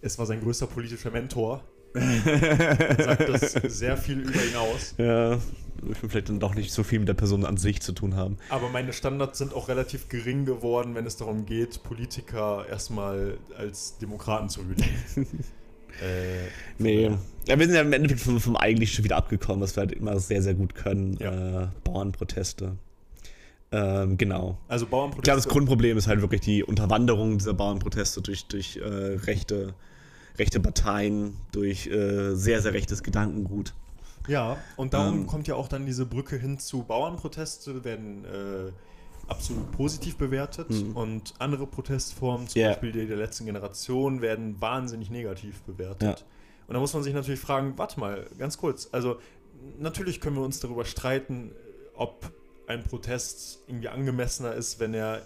es 0.00 0.18
war 0.18 0.26
sein 0.26 0.40
größter 0.40 0.66
politischer 0.66 1.10
Mentor, 1.10 1.62
sagt 1.94 3.28
das 3.28 3.52
sehr 3.52 3.96
viel 3.96 4.20
über 4.20 4.42
ihn 4.42 4.56
aus. 4.56 4.94
Ja, 4.98 5.34
ich 5.34 6.02
will 6.02 6.08
vielleicht 6.08 6.28
dann 6.28 6.40
doch 6.40 6.54
nicht 6.54 6.72
so 6.72 6.82
viel 6.82 6.98
mit 6.98 7.08
der 7.08 7.14
Person 7.14 7.44
an 7.44 7.56
sich 7.56 7.82
zu 7.82 7.92
tun 7.92 8.16
haben. 8.16 8.38
Aber 8.48 8.68
meine 8.70 8.92
Standards 8.92 9.38
sind 9.38 9.54
auch 9.54 9.68
relativ 9.68 10.08
gering 10.08 10.44
geworden, 10.44 10.94
wenn 10.94 11.06
es 11.06 11.16
darum 11.16 11.46
geht, 11.46 11.82
Politiker 11.82 12.66
erstmal 12.68 13.38
als 13.56 13.98
Demokraten 13.98 14.48
zu 14.48 14.66
würdigen. 14.66 14.94
äh, 16.02 16.48
Nee. 16.78 17.10
Ja, 17.46 17.58
wir 17.58 17.66
sind 17.66 17.74
ja 17.74 17.82
im 17.82 17.92
Endeffekt 17.92 18.20
vom, 18.22 18.40
vom 18.40 18.56
Eigentlichen 18.56 18.94
schon 18.96 19.04
wieder 19.04 19.16
abgekommen, 19.16 19.60
was 19.60 19.76
wir 19.76 19.82
halt 19.82 19.92
immer 19.92 20.18
sehr, 20.18 20.42
sehr 20.42 20.54
gut 20.54 20.74
können. 20.74 21.16
Ja. 21.20 21.64
Äh, 21.64 21.68
Bauernproteste. 21.84 22.76
Ähm, 23.70 24.16
genau. 24.16 24.56
Also 24.68 24.84
Ich 24.84 24.90
glaube, 24.90 24.90
Bauernproteste. 24.90 25.36
das 25.36 25.48
Grundproblem 25.48 25.98
ist 25.98 26.06
halt 26.06 26.20
wirklich 26.20 26.40
die 26.40 26.62
Unterwanderung 26.64 27.38
dieser 27.38 27.54
Bauernproteste 27.54 28.22
durch, 28.22 28.46
durch 28.46 28.76
äh, 28.76 28.82
rechte, 28.84 29.74
rechte 30.38 30.60
Parteien, 30.60 31.36
durch 31.52 31.86
äh, 31.86 32.34
sehr, 32.34 32.62
sehr 32.62 32.72
rechtes 32.72 33.02
Gedankengut. 33.02 33.74
Ja, 34.26 34.56
und 34.76 34.94
darum 34.94 35.20
Ähm. 35.20 35.26
kommt 35.26 35.48
ja 35.48 35.54
auch 35.54 35.68
dann 35.68 35.84
diese 35.84 36.06
Brücke 36.06 36.36
hin 36.38 36.58
zu 36.58 36.82
Bauernproteste, 36.84 37.84
werden 37.84 38.24
äh, 38.24 38.72
absolut 39.28 39.70
positiv 39.72 40.16
bewertet 40.16 40.70
Mhm. 40.70 40.96
und 40.96 41.34
andere 41.38 41.66
Protestformen, 41.66 42.48
zum 42.48 42.60
Ja. 42.60 42.68
Beispiel 42.70 42.92
die 42.92 43.06
der 43.06 43.16
letzten 43.16 43.46
Generation, 43.46 44.20
werden 44.20 44.60
wahnsinnig 44.60 45.10
negativ 45.10 45.62
bewertet. 45.62 46.02
Ja. 46.20 46.26
Und 46.66 46.74
da 46.74 46.80
muss 46.80 46.94
man 46.94 47.02
sich 47.02 47.12
natürlich 47.14 47.40
fragen, 47.40 47.74
warte 47.76 48.00
mal, 48.00 48.26
ganz 48.38 48.56
kurz, 48.58 48.88
also 48.92 49.18
natürlich 49.78 50.20
können 50.20 50.36
wir 50.36 50.42
uns 50.44 50.60
darüber 50.60 50.84
streiten, 50.84 51.52
ob 51.94 52.30
ein 52.66 52.82
Protest 52.82 53.60
irgendwie 53.66 53.88
angemessener 53.88 54.54
ist, 54.54 54.80
wenn 54.80 54.94
er 54.94 55.22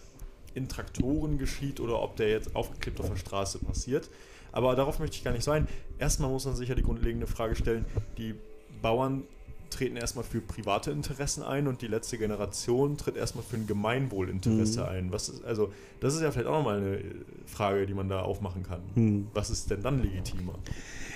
in 0.55 0.69
Traktoren 0.69 1.39
geschieht 1.39 1.79
oder 1.79 2.03
ob 2.03 2.17
der 2.17 2.31
jetzt 2.31 2.57
aufgeklebt 2.57 3.01
auf 3.01 3.09
der 3.09 3.17
Straße 3.17 3.59
passiert. 3.61 4.09
Aber 4.51 4.75
darauf 4.75 4.99
möchte 4.99 5.17
ich 5.17 5.23
gar 5.25 5.31
nicht 5.33 5.45
so 5.45 5.51
ein. 5.53 5.69
Erstmal 5.99 6.31
muss 6.31 6.47
man 6.47 6.57
sich 6.57 6.69
ja 6.69 6.75
die 6.75 6.83
grundlegende 6.83 7.27
Frage 7.27 7.55
stellen, 7.55 7.85
die 8.17 8.35
Bauern 8.83 9.25
treten 9.71 9.97
erstmal 9.97 10.25
für 10.25 10.41
private 10.41 10.91
Interessen 10.91 11.43
ein 11.43 11.67
und 11.67 11.83
die 11.83 11.87
letzte 11.87 12.19
Generation 12.19 12.97
tritt 12.97 13.17
erstmal 13.17 13.45
für 13.45 13.57
ein 13.57 13.67
Gemeinwohlinteresse 13.67 14.81
Mhm. 14.83 14.89
ein. 14.89 15.13
Was 15.13 15.29
ist, 15.29 15.45
also, 15.45 15.73
das 16.01 16.15
ist 16.15 16.23
ja 16.23 16.31
vielleicht 16.31 16.49
auch 16.49 16.59
nochmal 16.59 16.79
eine 16.79 17.01
Frage, 17.47 17.87
die 17.87 17.95
man 17.95 18.09
da 18.09 18.23
aufmachen 18.23 18.63
kann. 18.63 18.81
Hm. 18.95 19.27
Was 19.35 19.51
ist 19.51 19.71
denn 19.71 19.83
dann 19.83 20.03
legitimer? 20.03 20.55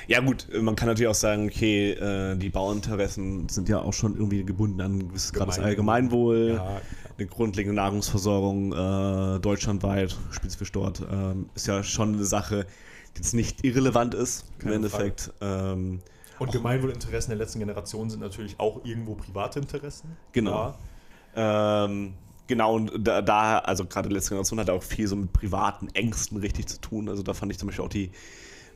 Ja 0.09 0.21
gut, 0.21 0.49
man 0.61 0.75
kann 0.75 0.89
natürlich 0.89 1.09
auch 1.09 1.15
sagen, 1.15 1.47
okay, 1.47 1.93
äh, 1.93 2.37
die 2.37 2.51
Bauerinteressen 2.51 3.49
sind 3.49 3.69
ja 3.69 3.81
auch 3.81 3.93
schon 3.93 4.15
irgendwie 4.17 4.45
gebunden 4.45 4.81
an 4.81 4.99
ein 4.99 5.09
gewisses 5.09 5.33
Grad 5.33 5.49
des. 5.49 5.59
Allgemeinwohl. 5.59 6.55
Ja, 6.57 6.81
eine 7.19 7.27
grundlegende 7.27 7.77
Nahrungsversorgung 7.77 8.73
äh, 8.73 9.39
deutschlandweit, 9.41 10.17
spezifisch 10.31 10.73
dort, 10.73 11.03
ähm, 11.11 11.49
ist 11.55 11.67
ja 11.67 11.83
schon 11.83 12.15
eine 12.15 12.25
Sache, 12.25 12.67
die 13.15 13.19
jetzt 13.19 13.35
nicht 13.35 13.65
irrelevant 13.65 14.15
ist 14.15 14.47
Keine 14.59 14.71
im 14.71 14.77
Endeffekt. 14.77 15.31
Ähm, 15.41 16.01
Und 16.43 16.53
Gemeinwohlinteressen 16.53 17.31
der 17.31 17.39
letzten 17.39 17.61
Generation 17.61 18.11
sind 18.11 18.21
natürlich 18.21 18.59
auch 18.59 18.85
irgendwo 18.85 19.15
private 19.15 19.61
Interessen. 19.61 20.17
Genau. 20.33 20.75
ähm, 21.37 22.15
genau, 22.49 22.75
und 22.75 22.91
da, 22.99 23.23
da 23.23 23.59
also 23.59 23.85
gerade 23.85 24.09
die 24.09 24.15
letzte 24.15 24.31
Generation 24.31 24.59
hat 24.59 24.69
auch 24.71 24.83
viel 24.83 25.07
so 25.07 25.15
mit 25.15 25.33
privaten 25.33 25.89
Ängsten 25.95 26.39
richtig 26.39 26.67
zu 26.67 26.81
tun. 26.81 27.09
Also 27.09 27.23
da 27.23 27.33
fand 27.33 27.53
ich 27.53 27.59
zum 27.59 27.69
Beispiel 27.69 27.85
auch 27.85 27.89
die, 27.89 28.11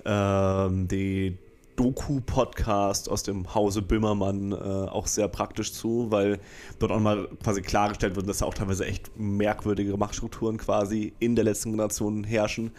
ähm, 0.05 0.87
die 0.87 1.39
Doku-Podcast 1.75 3.11
aus 3.11 3.23
dem 3.25 3.55
Hause 3.55 3.83
Böhmermann 3.83 4.53
äh, 4.53 4.55
auch 4.55 5.07
sehr 5.07 5.29
praktisch 5.29 5.73
zu, 5.73 6.11
weil 6.11 6.39
dort 6.79 6.93
auch 6.93 7.01
mal 7.01 7.29
quasi 7.43 7.63
klargestellt 7.63 8.17
wird, 8.17 8.29
dass 8.29 8.39
da 8.39 8.47
auch 8.47 8.55
teilweise 8.55 8.87
echt 8.87 9.11
merkwürdige 9.19 9.97
Machtstrukturen 9.97 10.57
quasi 10.57 11.13
in 11.19 11.35
der 11.35 11.45
letzten 11.45 11.73
Generation 11.73 12.25
herrschen 12.25 12.67
mhm. 12.67 12.73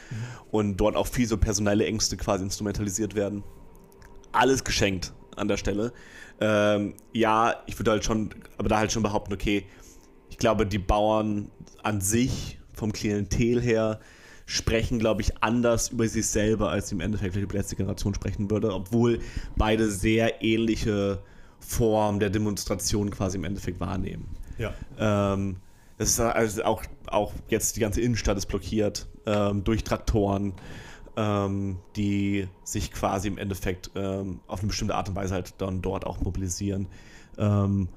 und 0.51 0.77
dort 0.77 0.95
auch 0.95 1.07
viel 1.07 1.27
so 1.27 1.37
personelle 1.37 1.85
Ängste 1.85 2.17
quasi 2.17 2.43
instrumentalisiert 2.43 3.13
werden. 3.13 3.43
Alles 4.31 4.63
geschenkt 4.63 5.13
an 5.35 5.47
der 5.47 5.57
Stelle. 5.57 5.93
Ähm, 6.39 6.95
ja, 7.13 7.55
ich 7.65 7.77
würde 7.79 7.91
halt 7.91 8.05
schon, 8.05 8.29
aber 8.57 8.69
da 8.69 8.77
halt 8.77 8.91
schon 8.91 9.03
behaupten, 9.03 9.33
okay, 9.33 9.65
ich 10.29 10.37
glaube, 10.37 10.65
die 10.65 10.79
Bauern 10.79 11.49
an 11.83 12.01
sich 12.01 12.59
vom 12.73 12.91
Klientel 12.91 13.61
her 13.61 13.99
sprechen, 14.45 14.99
glaube 14.99 15.21
ich, 15.21 15.43
anders 15.43 15.89
über 15.89 16.07
sich 16.07 16.27
selber, 16.27 16.69
als 16.69 16.89
sie 16.89 16.95
im 16.95 17.01
Endeffekt 17.01 17.35
über 17.35 17.47
die 17.47 17.57
letzte 17.57 17.75
Generation 17.75 18.13
sprechen 18.13 18.49
würde, 18.49 18.73
obwohl 18.73 19.19
beide 19.57 19.89
sehr 19.89 20.41
ähnliche 20.41 21.21
Formen 21.59 22.19
der 22.19 22.29
Demonstration 22.29 23.09
quasi 23.09 23.37
im 23.37 23.43
Endeffekt 23.43 23.79
wahrnehmen. 23.79 24.29
Ja. 24.57 24.73
Ähm, 24.97 25.57
das 25.97 26.09
ist 26.09 26.19
also 26.19 26.63
auch, 26.63 26.83
auch 27.07 27.33
jetzt 27.49 27.75
die 27.75 27.79
ganze 27.79 28.01
Innenstadt 28.01 28.37
ist 28.37 28.45
blockiert 28.45 29.07
ähm, 29.25 29.63
durch 29.63 29.83
Traktoren, 29.83 30.53
ähm, 31.17 31.79
die 31.95 32.47
sich 32.63 32.91
quasi 32.91 33.27
im 33.27 33.37
Endeffekt 33.37 33.91
ähm, 33.95 34.39
auf 34.47 34.59
eine 34.59 34.67
bestimmte 34.67 34.95
Art 34.95 35.09
und 35.09 35.15
Weise 35.15 35.33
halt 35.33 35.55
dann 35.57 35.81
dort 35.81 36.05
auch 36.05 36.21
mobilisieren. 36.21 36.87
Ähm, 37.37 37.89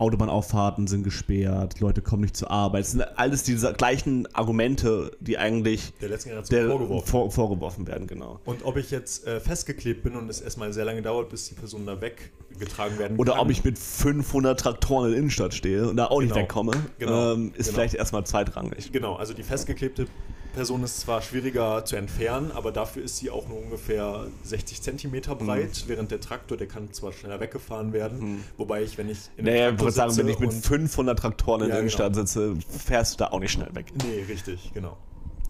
Autobahnauffahrten 0.00 0.86
sind 0.86 1.02
gesperrt, 1.02 1.78
Leute 1.80 2.00
kommen 2.00 2.22
nicht 2.22 2.34
zur 2.34 2.50
Arbeit. 2.50 2.84
Es 2.84 2.92
sind 2.92 3.02
alles 3.18 3.42
diese 3.42 3.74
gleichen 3.74 4.26
Argumente, 4.34 5.10
die 5.20 5.36
eigentlich 5.36 5.92
der 6.00 6.08
letzten 6.08 6.30
Generation 6.30 6.58
der 6.58 6.70
vorgeworfen. 6.70 7.06
Vor, 7.06 7.30
vorgeworfen. 7.30 7.86
werden, 7.86 8.06
genau. 8.06 8.40
Und 8.46 8.64
ob 8.64 8.78
ich 8.78 8.90
jetzt 8.90 9.26
äh, 9.26 9.40
festgeklebt 9.40 10.02
bin 10.02 10.16
und 10.16 10.30
es 10.30 10.40
erstmal 10.40 10.72
sehr 10.72 10.86
lange 10.86 11.02
dauert, 11.02 11.28
bis 11.28 11.50
die 11.50 11.54
Person 11.54 11.84
da 11.84 12.00
weggetragen 12.00 12.98
werden 12.98 13.18
Oder 13.18 13.32
kann. 13.32 13.42
ob 13.42 13.50
ich 13.50 13.62
mit 13.62 13.78
500 13.78 14.58
Traktoren 14.58 15.04
in 15.04 15.10
der 15.10 15.18
Innenstadt 15.18 15.52
stehe 15.52 15.90
und 15.90 15.96
da 15.96 16.06
auch 16.06 16.20
genau. 16.20 16.34
nicht 16.34 16.34
wegkomme, 16.34 16.72
genau. 16.98 17.34
ähm, 17.34 17.52
ist 17.54 17.66
genau. 17.66 17.74
vielleicht 17.74 17.94
erstmal 17.94 18.24
zweitrangig. 18.24 18.92
Genau, 18.92 19.16
also 19.16 19.34
die 19.34 19.42
festgeklebte 19.42 20.06
Person 20.50 20.82
ist 20.82 21.00
zwar 21.00 21.22
schwieriger 21.22 21.84
zu 21.84 21.96
entfernen, 21.96 22.52
aber 22.52 22.72
dafür 22.72 23.02
ist 23.02 23.16
sie 23.16 23.30
auch 23.30 23.48
nur 23.48 23.58
ungefähr 23.58 24.26
60 24.44 24.82
Zentimeter 24.82 25.34
breit, 25.34 25.84
mhm. 25.84 25.88
während 25.88 26.10
der 26.10 26.20
Traktor, 26.20 26.56
der 26.56 26.66
kann 26.66 26.92
zwar 26.92 27.12
schneller 27.12 27.40
weggefahren 27.40 27.92
werden, 27.92 28.18
mhm. 28.18 28.44
wobei 28.56 28.82
ich, 28.82 28.98
wenn 28.98 29.08
ich 29.08 29.18
in 29.36 29.46
naja, 29.46 29.70
ich 29.70 29.78
würde 29.78 29.92
sagen, 29.92 30.16
wenn 30.16 30.28
ich 30.28 30.38
mit 30.38 30.52
500 30.52 31.18
Traktoren 31.18 31.62
in 31.62 31.68
ja, 31.68 31.72
der 31.74 31.80
Innenstadt 31.80 32.12
genau. 32.12 32.26
sitze, 32.26 32.56
fährst 32.68 33.14
du 33.14 33.24
da 33.24 33.30
auch 33.30 33.40
nicht 33.40 33.52
schnell 33.52 33.74
weg. 33.74 33.92
Nee, 34.04 34.24
richtig, 34.28 34.72
genau. 34.74 34.96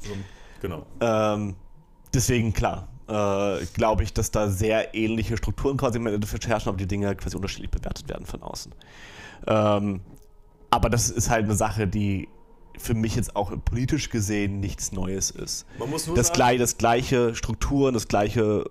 So, 0.01 0.11
genau. 0.61 0.87
Ähm, 1.01 1.57
deswegen, 2.15 2.53
klar, 2.53 2.89
äh, 3.09 3.65
glaube 3.75 4.03
ich, 4.03 4.13
dass 4.13 4.31
da 4.31 4.49
sehr 4.49 4.95
ähnliche 4.95 5.37
Strukturen 5.37 5.77
quasi 5.77 5.99
im 5.99 6.07
Endeffekt 6.07 6.47
herrschen, 6.47 6.69
aber 6.69 6.79
die 6.79 6.87
Dinge 6.87 7.15
quasi 7.17 7.37
unterschiedlich 7.37 7.71
bewertet 7.71 8.09
werden 8.09 8.27
von 8.27 8.43
außen. 8.43 8.73
Ähm, 9.47 10.01
aber 10.71 10.89
das 10.89 11.11
ist 11.11 11.31
halt 11.31 11.45
eine 11.45 11.57
Sache, 11.57 11.89
die 11.89 12.29
für 12.81 12.95
mich 12.95 13.15
jetzt 13.15 13.37
auch 13.37 13.53
politisch 13.65 14.11
gesehen 14.11 14.61
nichts 14.61 14.93
Neues 14.93 15.31
ist. 15.31 15.67
Man 15.79 15.91
muss 15.91 16.07
nur 16.07 16.17
das, 16.17 16.33
gleich, 16.33 16.59
das 16.59 16.79
gleiche 16.79 17.35
Strukturen, 17.35 17.95
das 17.95 18.09
gleiche 18.09 18.65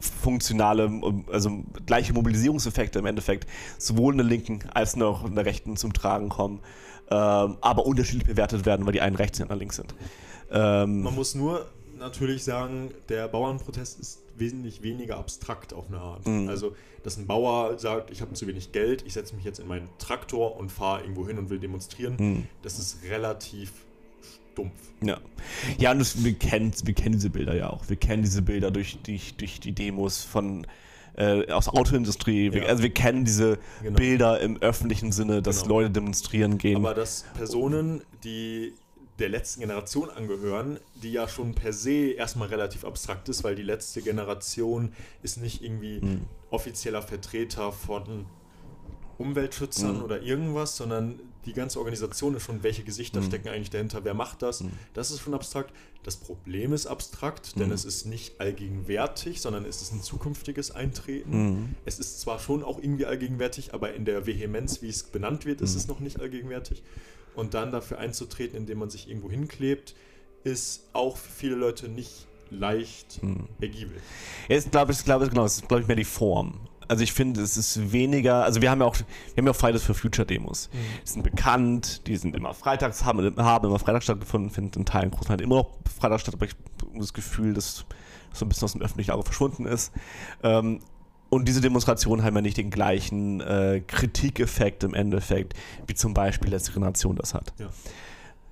funktionale, 0.00 0.90
also 1.30 1.64
gleiche 1.86 2.12
Mobilisierungseffekte 2.12 2.98
im 2.98 3.06
Endeffekt, 3.06 3.46
sowohl 3.78 4.14
in 4.14 4.18
der 4.18 4.26
Linken 4.26 4.60
als 4.72 5.00
auch 5.00 5.24
in 5.24 5.34
der 5.34 5.44
Rechten 5.44 5.76
zum 5.76 5.92
Tragen 5.92 6.28
kommen, 6.28 6.60
ähm, 7.10 7.56
aber 7.60 7.86
unterschiedlich 7.86 8.26
bewertet 8.26 8.66
werden, 8.66 8.86
weil 8.86 8.92
die 8.92 9.00
einen 9.00 9.16
rechts 9.16 9.38
und 9.38 9.44
die 9.46 9.50
anderen 9.50 9.60
links 9.60 9.76
sind. 9.76 9.94
Ähm, 10.50 11.02
Man 11.02 11.14
muss 11.14 11.34
nur 11.34 11.66
natürlich 11.98 12.44
sagen, 12.44 12.92
der 13.08 13.28
Bauernprotest 13.28 14.00
ist 14.00 14.22
wesentlich 14.40 14.82
weniger 14.82 15.18
abstrakt 15.18 15.72
auf 15.72 15.88
eine 15.88 15.98
Art. 15.98 16.26
Mhm. 16.26 16.48
Also, 16.48 16.74
dass 17.02 17.16
ein 17.16 17.26
Bauer 17.26 17.78
sagt, 17.78 18.10
ich 18.10 18.20
habe 18.20 18.32
zu 18.34 18.46
wenig 18.46 18.72
Geld, 18.72 19.04
ich 19.06 19.12
setze 19.12 19.34
mich 19.34 19.44
jetzt 19.44 19.60
in 19.60 19.68
meinen 19.68 19.88
Traktor 19.98 20.56
und 20.56 20.72
fahre 20.72 21.02
irgendwo 21.02 21.26
hin 21.26 21.38
und 21.38 21.50
will 21.50 21.58
demonstrieren, 21.58 22.16
mhm. 22.18 22.46
das 22.62 22.78
ist 22.78 23.04
relativ 23.08 23.72
stumpf. 24.52 24.72
Ja, 25.02 25.18
ja 25.78 25.92
und 25.92 25.98
das, 26.00 26.24
wir, 26.24 26.34
kennen, 26.34 26.72
wir 26.84 26.94
kennen 26.94 27.12
diese 27.12 27.30
Bilder 27.30 27.54
ja 27.54 27.70
auch. 27.70 27.88
Wir 27.88 27.96
kennen 27.96 28.22
diese 28.22 28.42
Bilder 28.42 28.70
durch, 28.70 28.98
durch, 29.02 29.34
durch 29.36 29.60
die 29.60 29.72
Demos 29.72 30.24
von 30.24 30.66
äh, 31.16 31.50
aus 31.50 31.66
der 31.66 31.74
Autoindustrie. 31.74 32.46
Ja. 32.46 32.52
Wir, 32.54 32.68
also 32.68 32.82
wir 32.82 32.90
kennen 32.90 33.24
diese 33.24 33.58
genau. 33.82 33.96
Bilder 33.96 34.40
im 34.40 34.60
öffentlichen 34.60 35.12
Sinne, 35.12 35.42
dass 35.42 35.62
genau. 35.62 35.80
Leute 35.80 35.90
demonstrieren 35.90 36.58
gehen. 36.58 36.76
Aber 36.76 36.94
dass 36.94 37.24
Personen, 37.34 38.02
die 38.24 38.74
der 39.20 39.28
letzten 39.28 39.60
Generation 39.60 40.10
angehören, 40.10 40.78
die 41.02 41.12
ja 41.12 41.28
schon 41.28 41.54
per 41.54 41.72
se 41.72 42.12
erstmal 42.12 42.48
relativ 42.48 42.84
abstrakt 42.84 43.28
ist, 43.28 43.44
weil 43.44 43.54
die 43.54 43.62
letzte 43.62 44.02
Generation 44.02 44.92
ist 45.22 45.36
nicht 45.36 45.62
irgendwie 45.62 46.00
mhm. 46.00 46.22
offizieller 46.50 47.02
Vertreter 47.02 47.70
von 47.70 48.26
Umweltschützern 49.18 49.98
mhm. 49.98 50.02
oder 50.02 50.22
irgendwas, 50.22 50.76
sondern 50.76 51.20
die 51.46 51.52
ganze 51.52 51.78
Organisation 51.78 52.34
ist 52.34 52.42
schon, 52.42 52.62
welche 52.62 52.82
Gesichter 52.82 53.20
mhm. 53.20 53.26
stecken 53.26 53.48
eigentlich 53.48 53.70
dahinter, 53.70 54.04
wer 54.04 54.14
macht 54.14 54.42
das. 54.42 54.62
Mhm. 54.62 54.72
Das 54.94 55.10
ist 55.10 55.20
schon 55.20 55.34
abstrakt. 55.34 55.72
Das 56.02 56.16
Problem 56.16 56.72
ist 56.72 56.86
abstrakt, 56.86 57.58
denn 57.58 57.68
mhm. 57.68 57.74
es 57.74 57.84
ist 57.84 58.06
nicht 58.06 58.40
allgegenwärtig, 58.40 59.40
sondern 59.40 59.64
es 59.66 59.82
ist 59.82 59.92
ein 59.92 60.02
zukünftiges 60.02 60.70
Eintreten. 60.70 61.30
Mhm. 61.30 61.74
Es 61.84 61.98
ist 61.98 62.20
zwar 62.20 62.38
schon 62.38 62.62
auch 62.62 62.78
irgendwie 62.78 63.06
allgegenwärtig, 63.06 63.74
aber 63.74 63.94
in 63.94 64.04
der 64.06 64.26
Vehemenz, 64.26 64.80
wie 64.80 64.88
es 64.88 65.02
benannt 65.02 65.44
wird, 65.44 65.60
ist 65.60 65.74
es 65.74 65.86
noch 65.88 66.00
nicht 66.00 66.20
allgegenwärtig 66.20 66.82
und 67.34 67.54
dann 67.54 67.72
dafür 67.72 67.98
einzutreten, 67.98 68.56
indem 68.56 68.78
man 68.78 68.90
sich 68.90 69.08
irgendwo 69.08 69.30
hinklebt, 69.30 69.94
ist 70.44 70.88
auch 70.92 71.16
für 71.16 71.30
viele 71.30 71.54
Leute 71.54 71.88
nicht 71.88 72.26
leicht 72.50 73.20
hm. 73.20 73.48
ergiebig. 73.60 74.00
Ich 74.48 74.70
glaube, 74.70 74.92
ich 74.92 75.04
glaube, 75.04 75.28
genau, 75.28 75.44
es 75.44 75.56
ist, 75.56 75.68
glaube 75.68 75.82
ich, 75.82 75.86
mehr 75.86 75.96
die 75.96 76.04
Form. 76.04 76.60
Also 76.88 77.04
ich 77.04 77.12
finde, 77.12 77.40
es 77.40 77.56
ist 77.56 77.92
weniger, 77.92 78.42
also 78.42 78.60
wir 78.60 78.68
haben 78.68 78.80
ja 78.80 78.86
auch, 78.86 78.96
wir 78.96 79.04
haben 79.36 79.46
ja 79.46 79.52
auch 79.52 79.56
Fridays 79.56 79.84
for 79.84 79.94
Future 79.94 80.26
Demos. 80.26 80.68
Mhm. 80.72 80.76
Die 81.04 81.10
sind 81.10 81.22
bekannt, 81.22 82.06
die 82.08 82.16
sind 82.16 82.34
immer 82.34 82.52
freitags, 82.52 83.04
haben, 83.04 83.36
haben 83.36 83.66
immer 83.68 83.78
freitags 83.78 84.06
stattgefunden, 84.06 84.50
finden 84.50 84.80
in 84.80 84.86
Teilen 84.86 85.12
großen 85.12 85.28
halt 85.28 85.40
immer 85.40 85.56
noch 85.56 85.70
freitags 86.00 86.22
statt, 86.22 86.34
aber 86.34 86.46
ich 86.46 86.56
habe 86.82 86.98
das 86.98 87.12
Gefühl, 87.12 87.54
dass 87.54 87.86
das 88.30 88.38
so 88.40 88.44
ein 88.44 88.48
bisschen 88.48 88.64
aus 88.64 88.72
dem 88.72 88.82
öffentlichen 88.82 89.12
Auge 89.12 89.22
verschwunden 89.22 89.66
ist. 89.66 89.92
Ähm, 90.42 90.80
und 91.30 91.46
diese 91.46 91.60
Demonstrationen 91.60 92.24
haben 92.24 92.34
ja 92.34 92.42
nicht 92.42 92.56
den 92.56 92.70
gleichen 92.70 93.40
äh, 93.40 93.82
Kritikeffekt 93.86 94.84
im 94.84 94.94
Endeffekt, 94.94 95.54
wie 95.86 95.94
zum 95.94 96.12
Beispiel 96.12 96.50
letzte 96.50 96.72
Generation 96.72 97.16
das 97.16 97.34
hat. 97.34 97.52
Ja. 97.58 97.68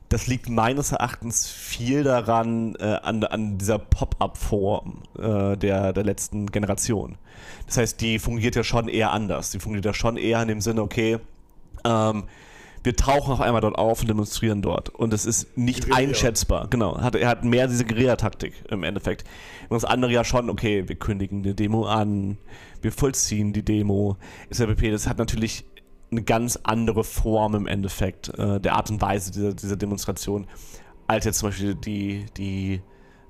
Das 0.08 0.26
liegt 0.26 0.48
meines 0.48 0.92
Erachtens 0.92 1.46
viel 1.48 2.02
daran, 2.02 2.76
äh, 2.76 2.84
an, 3.02 3.24
an 3.24 3.58
dieser 3.58 3.78
Pop-up-Form 3.78 5.02
äh, 5.18 5.56
der, 5.56 5.92
der 5.92 6.04
letzten 6.04 6.46
Generation. 6.46 7.18
Das 7.66 7.76
heißt, 7.76 8.00
die 8.00 8.18
fungiert 8.18 8.56
ja 8.56 8.64
schon 8.64 8.88
eher 8.88 9.12
anders. 9.12 9.50
Die 9.50 9.58
fungiert 9.58 9.84
ja 9.84 9.92
schon 9.92 10.16
eher 10.16 10.40
in 10.40 10.48
dem 10.48 10.60
Sinne, 10.62 10.80
okay, 10.80 11.18
ähm, 11.84 12.24
wir 12.88 12.96
tauchen 12.96 13.35
auf 13.35 13.42
einmal 13.42 13.61
dort 13.61 13.77
auf 13.77 14.01
und 14.01 14.09
demonstrieren 14.09 14.62
dort. 14.62 14.88
Und 14.88 15.12
es 15.12 15.27
ist 15.27 15.59
nicht 15.59 15.90
Guerilla. 15.90 16.09
einschätzbar. 16.09 16.68
Genau. 16.70 16.98
Hat, 16.98 17.14
er 17.16 17.29
hat 17.29 17.44
mehr 17.44 17.68
diese 17.68 17.85
Guerilla-Taktik 17.85 18.55
im 18.70 18.83
Endeffekt. 18.83 19.24
Und 19.68 19.74
das 19.74 19.85
andere 19.85 20.11
ja 20.11 20.24
schon, 20.24 20.48
okay, 20.48 20.88
wir 20.88 20.96
kündigen 20.96 21.44
eine 21.44 21.55
Demo 21.55 21.85
an, 21.85 22.38
wir 22.81 22.90
vollziehen 22.90 23.53
die 23.53 23.62
Demo. 23.62 24.16
SLPP, 24.48 24.90
das 24.90 25.07
hat 25.07 25.18
natürlich 25.18 25.66
eine 26.11 26.22
ganz 26.22 26.59
andere 26.62 27.05
Form 27.05 27.55
im 27.57 27.66
Endeffekt 27.66 28.31
äh, 28.38 28.59
der 28.59 28.74
Art 28.74 28.88
und 28.88 29.03
Weise 29.03 29.33
dieser, 29.33 29.53
dieser 29.53 29.77
Demonstration, 29.77 30.46
als 31.07 31.27
jetzt 31.27 31.40
zum 31.40 31.51
Beispiel 31.51 31.74
die, 31.74 32.24
die 32.38 32.81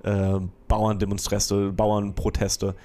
äh, 0.05 0.39
Bauerndemonstreste, 0.69 1.73
Bauernproteste, 1.73 2.77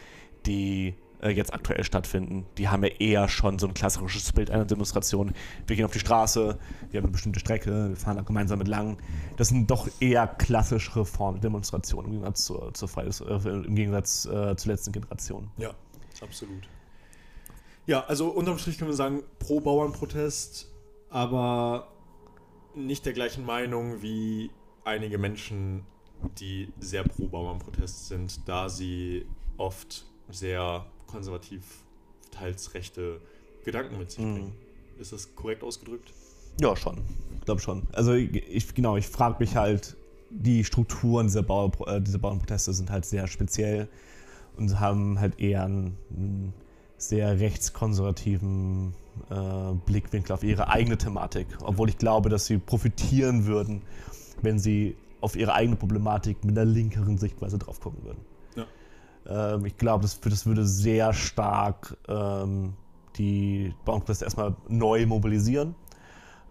die 0.47 0.95
äh, 1.23 1.29
jetzt 1.29 1.53
aktuell 1.53 1.83
stattfinden, 1.83 2.45
die 2.57 2.69
haben 2.69 2.83
ja 2.83 2.89
eher 2.99 3.29
schon 3.29 3.57
so 3.59 3.67
ein 3.67 3.73
klassisches 3.73 4.31
Bild 4.31 4.51
einer 4.51 4.65
Demonstration. 4.65 5.33
Wir 5.65 5.75
gehen 5.75 5.85
auf 5.85 5.93
die 5.93 5.99
Straße, 5.99 6.57
wir 6.91 6.97
haben 6.97 7.05
eine 7.05 7.11
bestimmte 7.11 7.39
Strecke, 7.39 7.89
wir 7.89 7.95
fahren 7.95 8.17
da 8.17 8.23
gemeinsam 8.23 8.59
entlang. 8.59 8.97
Das 9.37 9.49
sind 9.49 9.69
doch 9.71 9.87
eher 9.99 10.27
klassischere 10.27 11.05
Formen 11.05 11.39
der 11.39 11.49
Demonstration 11.49 12.05
im 12.05 12.11
Gegensatz 12.11 12.45
zur, 12.45 12.73
zur 12.73 12.87
Fridays, 12.87 13.21
äh, 13.21 13.49
im 13.49 13.75
Gegensatz 13.75 14.25
äh, 14.25 14.55
zur 14.55 14.71
letzten 14.71 14.91
Generation. 14.91 15.49
Ja, 15.57 15.71
absolut. 16.21 16.67
Ja, 17.85 18.05
also 18.05 18.29
unterm 18.29 18.57
Strich 18.57 18.77
können 18.77 18.91
wir 18.91 18.95
sagen, 18.95 19.23
pro 19.39 19.59
Bauernprotest, 19.59 20.71
aber 21.09 21.89
nicht 22.75 23.05
der 23.05 23.13
gleichen 23.13 23.45
Meinung 23.45 24.01
wie 24.01 24.51
einige 24.85 25.17
Menschen, 25.17 25.85
die 26.39 26.71
sehr 26.79 27.03
pro 27.03 27.27
Bauernprotest 27.27 28.07
sind, 28.07 28.47
da 28.47 28.69
sie 28.69 29.25
oft 29.57 30.05
sehr 30.29 30.85
konservativ, 31.13 31.63
teils 32.31 32.73
rechte 32.73 33.21
Gedanken 33.63 33.97
mit 33.97 34.11
sich 34.11 34.25
mhm. 34.25 34.33
bringen. 34.33 34.53
Mhm. 34.95 35.01
Ist 35.01 35.13
das 35.13 35.35
korrekt 35.35 35.63
ausgedrückt? 35.63 36.11
Ja, 36.59 36.75
schon. 36.75 37.01
Ich 37.39 37.45
glaube 37.45 37.61
schon. 37.61 37.83
Also 37.93 38.13
ich, 38.13 38.73
genau, 38.73 38.97
ich 38.97 39.07
frage 39.07 39.37
mich 39.39 39.55
halt, 39.55 39.95
die 40.29 40.63
Strukturen 40.63 41.27
dieser, 41.27 41.43
Bauer, 41.43 41.71
äh, 41.87 42.01
dieser 42.01 42.17
Bauernproteste 42.19 42.73
sind 42.73 42.89
halt 42.89 43.05
sehr 43.05 43.27
speziell 43.27 43.87
und 44.57 44.79
haben 44.79 45.19
halt 45.19 45.39
eher 45.39 45.63
einen, 45.63 45.97
einen 46.09 46.53
sehr 46.97 47.39
rechtskonservativen 47.39 48.93
äh, 49.29 49.73
Blickwinkel 49.85 50.33
auf 50.33 50.43
ihre 50.43 50.69
eigene 50.69 50.97
Thematik. 50.97 51.47
Obwohl 51.61 51.89
ich 51.89 51.97
glaube, 51.97 52.29
dass 52.29 52.47
sie 52.47 52.57
profitieren 52.57 53.45
würden, 53.45 53.81
wenn 54.41 54.57
sie 54.57 54.95
auf 55.21 55.35
ihre 55.35 55.53
eigene 55.53 55.75
Problematik 55.75 56.43
mit 56.43 56.57
einer 56.57 56.69
linkeren 56.69 57.17
Sichtweise 57.17 57.57
drauf 57.57 57.79
gucken 57.79 58.03
würden. 58.03 58.32
Ähm, 59.27 59.65
ich 59.65 59.77
glaube, 59.77 60.03
das, 60.03 60.19
das 60.19 60.45
würde 60.45 60.65
sehr 60.65 61.13
stark 61.13 61.97
ähm, 62.07 62.73
die 63.17 63.73
Bauernproteste 63.85 64.25
erstmal 64.25 64.55
neu 64.67 65.05
mobilisieren. 65.05 65.75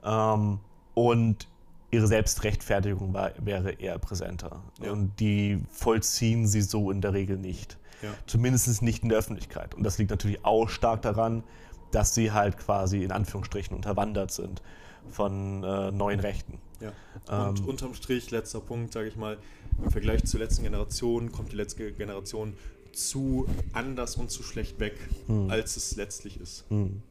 Ähm, 0.05 0.59
und 0.95 1.49
ihre 1.91 2.07
Selbstrechtfertigung 2.07 3.13
war, 3.13 3.33
wäre 3.39 3.73
eher 3.73 3.99
präsenter. 3.99 4.63
Ja. 4.83 4.93
Und 4.93 5.19
die 5.21 5.63
vollziehen 5.71 6.47
sie 6.47 6.63
so 6.63 6.91
in 6.91 7.01
der 7.01 7.13
Regel 7.13 7.37
nicht. 7.37 7.79
Ja. 8.03 8.11
Zumindest 8.27 8.83
nicht 8.83 9.03
in 9.03 9.11
der 9.11 9.19
Öffentlichkeit. 9.19 9.75
Und 9.75 9.85
das 9.85 9.99
liegt 9.99 10.11
natürlich 10.11 10.45
auch 10.45 10.69
stark 10.69 11.03
daran, 11.03 11.45
dass 11.93 12.15
sie 12.15 12.33
halt 12.33 12.59
quasi 12.59 13.05
in 13.05 13.13
Anführungsstrichen 13.13 13.77
unterwandert 13.77 14.33
sind 14.33 14.63
von 15.11 15.63
äh, 15.63 15.91
neuen 15.93 16.21
Rechten. 16.21 16.59
Ja. 16.81 17.49
Und 17.49 17.61
Ähm. 17.61 17.67
unterm 17.67 17.95
Strich, 17.95 18.31
letzter 18.31 18.61
Punkt, 18.61 18.93
sage 18.93 19.09
ich 19.09 19.17
mal, 19.17 19.37
im 19.83 19.91
Vergleich 19.91 20.25
zur 20.25 20.41
letzten 20.41 20.63
Generation 20.65 21.31
kommt 21.33 21.53
die 21.53 21.57
letzte 21.57 21.93
Generation 21.93 22.55
zu 22.93 23.47
anders 23.73 24.17
und 24.17 24.31
zu 24.31 24.43
schlecht 24.43 24.79
weg, 24.81 24.95
Hm. 25.27 25.51
als 25.51 25.77
es 25.77 25.97
letztlich 25.97 26.39
ist, 26.41 26.65
Hm. 26.69 27.03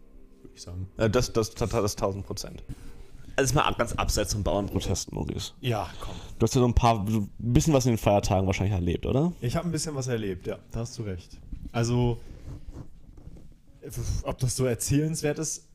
würde 0.42 0.54
ich 0.56 0.62
sagen. 0.62 0.88
Äh, 0.98 1.10
Das, 1.10 1.34
das, 1.34 1.52
das, 1.52 1.70
das 1.70 1.96
1000 1.96 2.26
Prozent. 2.26 2.64
Also 3.38 3.56
mal 3.56 3.72
ganz 3.74 3.94
abseits 3.94 4.34
von 4.34 4.44
Bauernprotesten, 4.44 5.16
Maurice. 5.16 5.54
Ja, 5.62 5.90
komm. 6.02 6.14
Du 6.38 6.44
hast 6.44 6.54
ja 6.54 6.62
so 6.62 6.68
ein 6.68 6.74
paar, 6.76 7.06
so 7.10 7.20
ein 7.22 7.30
bisschen 7.40 7.74
was 7.74 7.86
in 7.86 7.94
den 7.94 7.98
Feiertagen 7.98 8.46
wahrscheinlich 8.46 8.74
erlebt, 8.76 9.06
oder? 9.06 9.32
Ich 9.42 9.56
habe 9.56 9.68
ein 9.68 9.72
bisschen 9.72 9.96
was 9.96 10.08
erlebt, 10.08 10.46
ja, 10.48 10.60
da 10.72 10.82
hast 10.82 10.98
du 11.00 11.04
recht. 11.04 11.38
Also, 11.72 12.18
ob 14.24 14.38
das 14.38 14.56
so 14.56 14.66
erzählenswert 14.66 15.40
ist, 15.40 15.68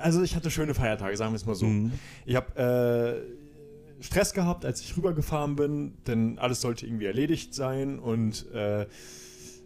also 0.00 0.22
ich 0.22 0.34
hatte 0.36 0.50
schöne 0.50 0.74
Feiertage, 0.74 1.16
sagen 1.16 1.32
wir 1.32 1.36
es 1.36 1.46
mal 1.46 1.54
so. 1.54 1.66
Mhm. 1.66 1.92
Ich 2.24 2.34
habe 2.36 3.22
äh, 3.26 3.45
Stress 4.00 4.32
gehabt, 4.34 4.64
als 4.64 4.80
ich 4.80 4.96
rübergefahren 4.96 5.56
bin, 5.56 5.94
denn 6.06 6.38
alles 6.38 6.60
sollte 6.60 6.86
irgendwie 6.86 7.06
erledigt 7.06 7.54
sein 7.54 7.98
und 7.98 8.50
äh, 8.52 8.86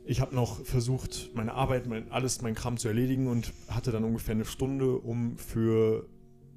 ich 0.07 0.21
habe 0.21 0.35
noch 0.35 0.65
versucht, 0.65 1.31
meine 1.35 1.53
Arbeit, 1.55 1.87
mein, 1.87 2.11
alles, 2.11 2.41
mein 2.43 2.55
Kram 2.55 2.77
zu 2.79 2.89
erledigen 2.89 3.27
und 3.29 3.53
hatte 3.69 3.93
dann 3.93 4.03
ungefähr 4.05 4.35
eine 4.35 4.45
Stunde, 4.45 4.97
um 4.99 5.37
für 5.37 6.09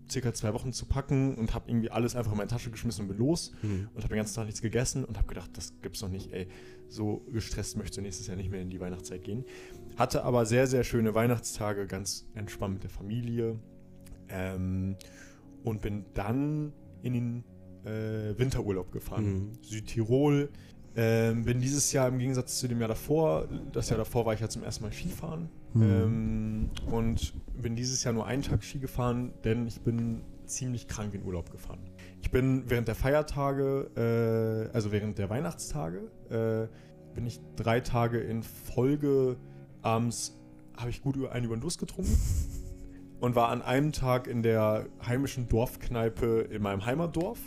circa 0.09 0.33
zwei 0.33 0.53
Wochen 0.53 0.73
zu 0.73 0.85
packen 0.85 1.35
und 1.35 1.53
habe 1.53 1.69
irgendwie 1.69 1.89
alles 1.91 2.15
einfach 2.15 2.31
in 2.31 2.37
meine 2.37 2.49
Tasche 2.49 2.69
geschmissen 2.71 3.03
und 3.03 3.07
bin 3.09 3.17
los 3.17 3.51
Mhm. 3.61 3.89
und 3.93 4.03
habe 4.03 4.13
den 4.13 4.17
ganzen 4.17 4.35
Tag 4.35 4.45
nichts 4.45 4.61
gegessen 4.61 5.03
und 5.05 5.17
habe 5.17 5.27
gedacht, 5.27 5.51
das 5.53 5.73
gibt's 5.81 5.99
doch 5.99 6.09
nicht, 6.09 6.31
ey. 6.31 6.47
So 6.89 7.25
gestresst 7.31 7.75
möchtest 7.77 7.97
du 7.97 8.01
nächstes 8.01 8.27
Jahr 8.27 8.37
nicht 8.37 8.49
mehr 8.51 8.61
in 8.61 8.69
die 8.69 8.79
Weihnachtszeit 8.79 9.23
gehen. 9.23 9.45
Hatte 9.97 10.23
aber 10.23 10.45
sehr, 10.45 10.67
sehr 10.67 10.83
schöne 10.83 11.15
Weihnachtstage, 11.15 11.87
ganz 11.87 12.27
entspannt 12.35 12.75
mit 12.75 12.83
der 12.83 12.89
Familie. 12.91 13.59
Ähm, 14.29 14.95
und 15.63 15.81
bin 15.81 16.05
dann 16.13 16.73
in 17.01 17.13
den 17.13 17.43
äh, 17.85 18.37
Winterurlaub 18.37 18.91
gefahren. 18.91 19.25
Mhm. 19.25 19.51
Südtirol. 19.61 20.49
Ähm, 20.95 21.43
bin 21.43 21.59
dieses 21.59 21.91
Jahr 21.91 22.07
im 22.07 22.19
Gegensatz 22.19 22.59
zu 22.59 22.67
dem 22.67 22.79
Jahr 22.79 22.89
davor, 22.89 23.47
das 23.71 23.89
Jahr 23.89 23.97
davor 23.97 24.27
war 24.27 24.35
ich 24.35 24.41
ja 24.41 24.47
zum 24.47 24.63
ersten 24.63 24.83
Mal 24.83 24.93
Skifahren. 24.93 25.49
Mhm. 25.73 25.81
Ähm, 25.81 26.69
und 26.91 27.33
bin 27.59 27.75
dieses 27.75 28.03
Jahr 28.03 28.13
nur 28.13 28.27
einen 28.27 28.43
Tag 28.43 28.63
Ski 28.63 28.79
gefahren, 28.79 29.33
denn 29.43 29.65
ich 29.65 29.81
bin 29.81 30.21
ziemlich 30.45 30.87
krank 30.87 31.13
in 31.13 31.23
Urlaub 31.23 31.51
gefahren. 31.51 31.79
Ich 32.21 32.29
bin 32.29 32.69
während 32.69 32.87
der 32.87 32.95
Feiertage, 32.95 34.69
äh, 34.71 34.75
also 34.75 34.91
während 34.91 35.17
der 35.17 35.29
Weihnachtstage, 35.29 36.11
äh, 36.29 36.67
bin 37.15 37.25
ich 37.25 37.39
drei 37.55 37.79
Tage 37.79 38.19
in 38.19 38.43
Folge 38.43 39.37
abends, 39.81 40.39
habe 40.77 40.89
ich 40.89 41.01
gut 41.01 41.15
über 41.15 41.31
einen 41.31 41.45
über 41.45 41.55
den 41.55 41.61
Durst 41.61 41.79
getrunken 41.79 42.17
und 43.19 43.35
war 43.35 43.49
an 43.49 43.61
einem 43.61 43.91
Tag 43.91 44.27
in 44.27 44.43
der 44.43 44.87
heimischen 45.05 45.47
Dorfkneipe 45.47 46.47
in 46.51 46.61
meinem 46.61 46.85
Heimatdorf. 46.85 47.39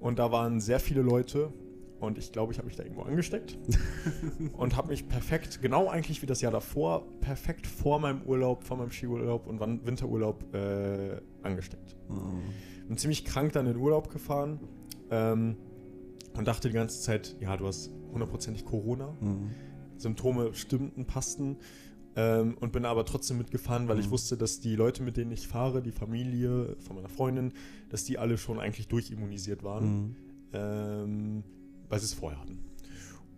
Und 0.00 0.18
da 0.18 0.30
waren 0.30 0.60
sehr 0.60 0.80
viele 0.80 1.02
Leute 1.02 1.52
und 2.00 2.16
ich 2.16 2.30
glaube, 2.30 2.52
ich 2.52 2.58
habe 2.58 2.66
mich 2.66 2.76
da 2.76 2.84
irgendwo 2.84 3.02
angesteckt 3.02 3.58
und 4.52 4.76
habe 4.76 4.88
mich 4.88 5.08
perfekt, 5.08 5.60
genau 5.60 5.88
eigentlich 5.88 6.22
wie 6.22 6.26
das 6.26 6.40
Jahr 6.40 6.52
davor, 6.52 7.06
perfekt 7.20 7.66
vor 7.66 7.98
meinem 7.98 8.22
Urlaub, 8.22 8.62
vor 8.62 8.76
meinem 8.76 8.90
Skiurlaub 8.90 9.46
und 9.48 9.60
Winterurlaub 9.60 10.54
äh, 10.54 11.20
angesteckt. 11.42 11.96
Bin 12.86 12.96
ziemlich 12.96 13.24
krank 13.24 13.52
dann 13.52 13.66
in 13.66 13.72
den 13.72 13.82
Urlaub 13.82 14.10
gefahren 14.10 14.60
ähm, 15.10 15.56
und 16.36 16.46
dachte 16.46 16.68
die 16.68 16.74
ganze 16.74 17.00
Zeit, 17.00 17.36
ja, 17.40 17.56
du 17.56 17.66
hast 17.66 17.90
hundertprozentig 18.12 18.64
Corona. 18.64 19.16
Mhm. 19.20 19.50
Symptome 19.96 20.54
stimmten, 20.54 21.04
passten. 21.04 21.56
Ähm, 22.20 22.56
und 22.58 22.72
bin 22.72 22.84
aber 22.84 23.04
trotzdem 23.04 23.38
mitgefahren, 23.38 23.86
weil 23.86 24.00
ich 24.00 24.06
Mhm. 24.06 24.10
wusste, 24.10 24.36
dass 24.36 24.58
die 24.58 24.74
Leute, 24.74 25.04
mit 25.04 25.16
denen 25.16 25.30
ich 25.30 25.46
fahre, 25.46 25.82
die 25.82 25.92
Familie 25.92 26.74
von 26.80 26.96
meiner 26.96 27.08
Freundin, 27.08 27.52
dass 27.90 28.02
die 28.04 28.18
alle 28.18 28.36
schon 28.38 28.58
eigentlich 28.58 28.88
durchimmunisiert 28.88 29.62
waren, 29.62 29.84
Mhm. 30.08 30.16
ähm, 30.52 31.44
weil 31.88 32.00
sie 32.00 32.06
es 32.06 32.14
vorher 32.14 32.40
hatten. 32.40 32.58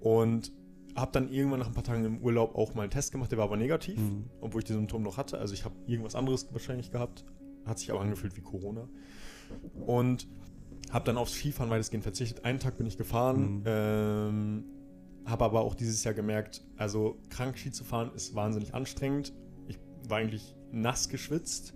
Und 0.01 0.53
habe 0.97 1.13
dann 1.13 1.31
irgendwann 1.31 1.59
nach 1.61 1.67
ein 1.67 1.75
paar 1.75 1.85
Tagen 1.85 2.05
im 2.07 2.19
Urlaub 2.23 2.55
auch 2.55 2.75
mal 2.75 2.83
einen 2.83 2.91
Test 2.91 3.13
gemacht, 3.13 3.31
der 3.31 3.37
war 3.39 3.45
aber 3.45 3.59
negativ, 3.59 3.99
Mhm. 3.99 4.25
obwohl 4.41 4.61
ich 4.61 4.65
die 4.65 4.73
Symptome 4.73 5.05
noch 5.05 5.19
hatte. 5.19 5.37
Also 5.39 5.53
ich 5.53 5.65
habe 5.67 5.75
irgendwas 5.87 6.15
anderes 6.15 6.51
wahrscheinlich 6.53 6.91
gehabt, 6.91 7.25
hat 7.67 7.79
sich 7.79 7.91
aber 7.91 8.01
angefühlt 8.01 8.35
wie 8.37 8.41
Corona. 8.41 8.89
Und 9.87 10.27
habe 10.91 11.05
dann 11.05 11.19
aufs 11.19 11.35
Skifahren 11.35 11.71
weitestgehend 11.71 12.03
verzichtet. 12.03 12.45
Einen 12.47 12.59
Tag 12.61 12.79
bin 12.79 12.87
ich 12.87 12.97
gefahren, 12.97 13.59
Mhm. 13.59 13.63
ähm, 13.67 14.65
habe 15.25 15.45
aber 15.45 15.61
auch 15.61 15.75
dieses 15.75 16.03
Jahr 16.05 16.15
gemerkt, 16.15 16.65
also 16.77 17.19
krank 17.29 17.59
Ski 17.59 17.71
zu 17.71 17.85
fahren 17.85 18.11
ist 18.15 18.35
wahnsinnig 18.35 18.75
anstrengend. 18.75 19.33
Ich 19.69 19.79
war 20.09 20.19
eigentlich 20.19 20.57
nass 20.73 21.09
geschwitzt. 21.09 21.75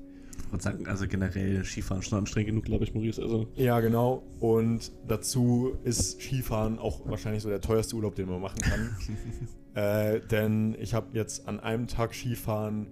Würde 0.50 0.62
sagen, 0.62 0.86
also 0.86 1.06
generell 1.06 1.64
Skifahren 1.64 2.02
schon 2.02 2.18
anstrengend 2.18 2.48
genug, 2.48 2.64
glaube 2.64 2.84
ich, 2.84 2.94
Maurice. 2.94 3.22
Also. 3.22 3.48
Ja, 3.54 3.80
genau. 3.80 4.24
Und 4.40 4.92
dazu 5.06 5.76
ist 5.84 6.20
Skifahren 6.20 6.78
auch 6.78 7.06
wahrscheinlich 7.08 7.42
so 7.42 7.48
der 7.48 7.60
teuerste 7.60 7.96
Urlaub, 7.96 8.14
den 8.14 8.28
man 8.28 8.40
machen 8.40 8.60
kann. 8.60 8.96
äh, 9.74 10.20
denn 10.20 10.76
ich 10.80 10.94
habe 10.94 11.08
jetzt 11.12 11.46
an 11.48 11.60
einem 11.60 11.86
Tag 11.86 12.14
Skifahren 12.14 12.88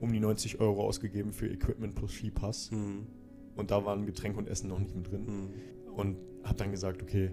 um 0.00 0.12
die 0.12 0.20
90 0.20 0.60
Euro 0.60 0.84
ausgegeben 0.84 1.32
für 1.32 1.46
Equipment 1.46 1.94
plus 1.94 2.12
Skipass. 2.12 2.70
Mhm. 2.70 3.06
Und 3.56 3.70
da 3.70 3.84
waren 3.84 4.06
Getränke 4.06 4.38
und 4.38 4.48
Essen 4.48 4.68
noch 4.68 4.78
nicht 4.78 4.94
mit 4.94 5.10
drin. 5.10 5.26
Mhm. 5.26 5.92
Und 5.92 6.16
habe 6.44 6.56
dann 6.56 6.70
gesagt, 6.70 7.02
okay, 7.02 7.30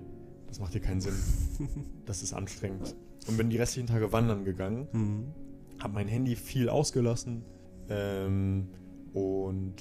das 0.48 0.60
macht 0.60 0.72
hier 0.72 0.82
keinen 0.82 1.02
Sinn. 1.02 1.16
Das 2.06 2.24
ist 2.24 2.34
anstrengend. 2.34 2.96
Und 3.28 3.38
bin 3.38 3.50
die 3.50 3.58
restlichen 3.58 3.88
Tage 3.88 4.14
wandern 4.14 4.46
gegangen. 4.46 4.88
Mhm. 4.94 5.26
Habe 5.80 5.94
mein 5.94 6.08
Handy 6.08 6.36
viel 6.36 6.70
ausgelassen. 6.70 7.44
Ähm, 7.90 8.70
und 9.14 9.76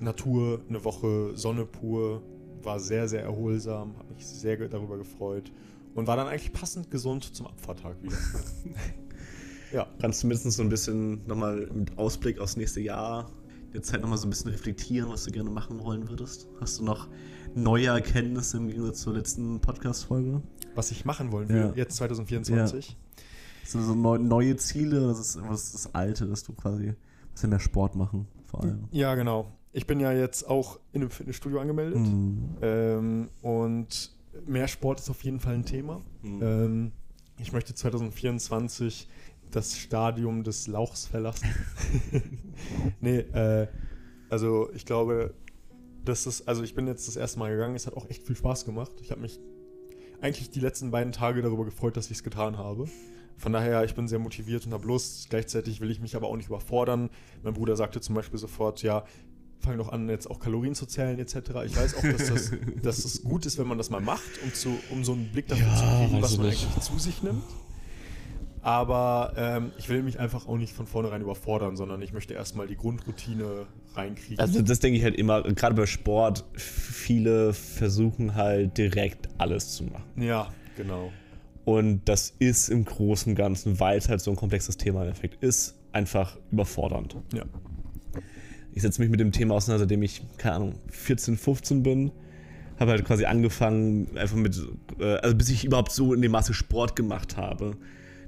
Natur, 0.00 0.62
eine 0.68 0.82
Woche 0.84 1.32
Sonne 1.36 1.66
pur. 1.66 2.22
War 2.62 2.80
sehr, 2.80 3.06
sehr 3.08 3.22
erholsam. 3.22 3.98
Habe 3.98 4.14
mich 4.14 4.26
sehr 4.26 4.56
darüber 4.68 4.96
gefreut. 4.96 5.52
Und 5.94 6.06
war 6.06 6.16
dann 6.16 6.26
eigentlich 6.26 6.52
passend 6.52 6.90
gesund 6.90 7.34
zum 7.34 7.46
Abfahrttag 7.46 8.02
wieder. 8.02 8.16
ja. 9.72 9.86
Kannst 10.00 10.22
du 10.22 10.26
mindestens 10.26 10.56
so 10.56 10.62
ein 10.62 10.68
bisschen 10.70 11.26
nochmal 11.26 11.68
mit 11.74 11.98
Ausblick 11.98 12.38
aufs 12.38 12.56
nächste 12.56 12.80
Jahr 12.80 13.30
der 13.76 13.82
Zeit 13.82 14.00
nochmal 14.00 14.16
so 14.16 14.26
ein 14.26 14.30
bisschen 14.30 14.50
reflektieren, 14.50 15.10
was 15.10 15.24
du 15.24 15.30
gerne 15.30 15.50
machen 15.50 15.80
wollen 15.80 16.08
würdest? 16.08 16.48
Hast 16.60 16.78
du 16.78 16.84
noch 16.84 17.08
neue 17.56 17.86
Erkenntnisse 17.86 18.58
im 18.58 18.68
Gegensatz 18.68 19.00
zur 19.00 19.14
letzten 19.14 19.60
Podcast-Folge? 19.60 20.42
Was 20.74 20.90
ich 20.90 21.04
machen 21.04 21.32
wollen 21.32 21.48
will, 21.48 21.56
Ja. 21.56 21.72
jetzt 21.74 21.96
2024. 21.96 22.96
Hast 23.62 23.74
du 23.74 23.80
so 23.80 23.94
neu, 23.94 24.18
neue 24.18 24.56
Ziele? 24.56 25.00
Das 25.08 25.18
ist, 25.18 25.38
was 25.48 25.64
ist 25.64 25.74
das 25.74 25.94
Alte, 25.94 26.26
dass 26.26 26.42
du 26.44 26.52
quasi 26.52 26.88
ein 26.90 26.96
bisschen 27.32 27.50
mehr 27.50 27.58
Sport 27.60 27.96
machen, 27.96 28.28
vor 28.44 28.62
allem? 28.62 28.84
Ja, 28.92 29.14
genau. 29.14 29.50
Ich 29.72 29.86
bin 29.86 30.00
ja 30.00 30.12
jetzt 30.12 30.48
auch 30.48 30.78
in 30.92 31.00
einem 31.02 31.10
Fitnessstudio 31.10 31.58
angemeldet. 31.60 31.98
Mhm. 31.98 32.56
Ähm, 32.62 33.28
und 33.42 34.12
mehr 34.46 34.68
Sport 34.68 35.00
ist 35.00 35.10
auf 35.10 35.24
jeden 35.24 35.40
Fall 35.40 35.54
ein 35.54 35.64
Thema. 35.64 36.00
Mhm. 36.22 36.42
Ähm, 36.42 36.92
ich 37.38 37.52
möchte 37.52 37.74
2024 37.74 39.08
das 39.50 39.76
Stadium 39.78 40.44
des 40.44 40.66
Lauchs 40.66 41.06
verlassen. 41.06 41.48
nee, 43.00 43.18
äh, 43.18 43.66
also 44.28 44.70
ich 44.74 44.84
glaube, 44.86 45.34
das 46.08 46.26
ist, 46.26 46.48
also 46.48 46.62
ich 46.62 46.74
bin 46.74 46.86
jetzt 46.86 47.06
das 47.08 47.16
erste 47.16 47.38
Mal 47.38 47.50
gegangen, 47.50 47.74
es 47.76 47.86
hat 47.86 47.94
auch 47.96 48.08
echt 48.08 48.22
viel 48.22 48.36
Spaß 48.36 48.64
gemacht. 48.64 48.92
Ich 49.02 49.10
habe 49.10 49.20
mich 49.20 49.38
eigentlich 50.20 50.50
die 50.50 50.60
letzten 50.60 50.90
beiden 50.90 51.12
Tage 51.12 51.42
darüber 51.42 51.64
gefreut, 51.64 51.96
dass 51.96 52.06
ich 52.06 52.18
es 52.18 52.22
getan 52.24 52.56
habe. 52.58 52.86
Von 53.36 53.52
daher, 53.52 53.84
ich 53.84 53.94
bin 53.94 54.08
sehr 54.08 54.18
motiviert 54.18 54.64
und 54.64 54.72
habe 54.72 54.86
Lust. 54.86 55.28
Gleichzeitig 55.28 55.80
will 55.82 55.90
ich 55.90 56.00
mich 56.00 56.16
aber 56.16 56.28
auch 56.28 56.36
nicht 56.36 56.46
überfordern. 56.48 57.10
Mein 57.42 57.52
Bruder 57.52 57.76
sagte 57.76 58.00
zum 58.00 58.14
Beispiel 58.14 58.38
sofort, 58.38 58.82
ja, 58.82 59.04
fang 59.58 59.76
doch 59.76 59.90
an, 59.90 60.08
jetzt 60.08 60.30
auch 60.30 60.40
Kalorien 60.40 60.74
zu 60.74 60.86
zählen 60.86 61.18
etc. 61.18 61.34
Ich 61.66 61.76
weiß 61.76 61.96
auch, 61.96 62.02
dass 62.02 62.28
das, 62.28 62.50
dass 62.82 63.02
das 63.02 63.22
gut 63.22 63.44
ist, 63.44 63.58
wenn 63.58 63.66
man 63.66 63.76
das 63.76 63.90
mal 63.90 64.00
macht, 64.00 64.22
um, 64.42 64.54
zu, 64.54 64.70
um 64.90 65.04
so 65.04 65.12
einen 65.12 65.30
Blick 65.32 65.48
dafür 65.48 65.66
Ja, 65.66 65.76
zu 65.76 65.84
kriegen, 66.06 66.22
was 66.22 66.36
man 66.38 66.46
nicht. 66.46 66.64
eigentlich 66.66 66.84
zu 66.84 66.98
sich 66.98 67.22
nimmt. 67.22 67.42
Aber 68.62 69.32
ähm, 69.36 69.72
ich 69.78 69.88
will 69.88 70.02
mich 70.02 70.18
einfach 70.18 70.48
auch 70.48 70.56
nicht 70.56 70.72
von 70.72 70.86
vornherein 70.86 71.22
überfordern, 71.22 71.76
sondern 71.76 72.02
ich 72.02 72.12
möchte 72.12 72.34
erstmal 72.34 72.66
die 72.66 72.76
Grundroutine 72.76 73.66
reinkriegen. 73.96 74.38
Also 74.38 74.62
das 74.62 74.80
denke 74.80 74.98
ich 74.98 75.04
halt 75.04 75.16
immer, 75.16 75.42
gerade 75.42 75.74
bei 75.74 75.86
Sport, 75.86 76.44
viele 76.54 77.52
versuchen 77.52 78.34
halt 78.34 78.76
direkt 78.78 79.28
alles 79.38 79.72
zu 79.74 79.84
machen. 79.84 80.04
ja, 80.16 80.48
genau. 80.76 81.10
Und 81.64 82.02
das 82.04 82.32
ist 82.38 82.68
im 82.68 82.84
Großen 82.84 83.32
und 83.32 83.36
Ganzen, 83.36 83.80
weil 83.80 83.98
es 83.98 84.08
halt 84.08 84.20
so 84.20 84.30
ein 84.30 84.36
komplexes 84.36 84.76
Thema 84.76 85.02
im 85.02 85.08
Endeffekt 85.08 85.42
ist, 85.42 85.74
einfach 85.90 86.38
überfordernd. 86.52 87.16
Ja. 87.34 87.42
Ich 88.72 88.82
setze 88.82 89.00
mich 89.00 89.10
mit 89.10 89.18
dem 89.18 89.32
Thema 89.32 89.54
auseinander, 89.54 89.80
seitdem 89.80 90.02
ich, 90.02 90.22
keine 90.36 90.54
Ahnung, 90.54 90.74
14, 90.90 91.36
15 91.36 91.82
bin. 91.82 92.12
habe 92.78 92.92
halt 92.92 93.04
quasi 93.04 93.24
angefangen, 93.24 94.16
einfach 94.16 94.36
mit, 94.36 94.56
äh, 95.00 95.14
also 95.16 95.34
bis 95.34 95.48
ich 95.48 95.64
überhaupt 95.64 95.90
so 95.90 96.14
in 96.14 96.22
dem 96.22 96.30
Maße 96.30 96.54
Sport 96.54 96.94
gemacht 96.94 97.36
habe, 97.36 97.76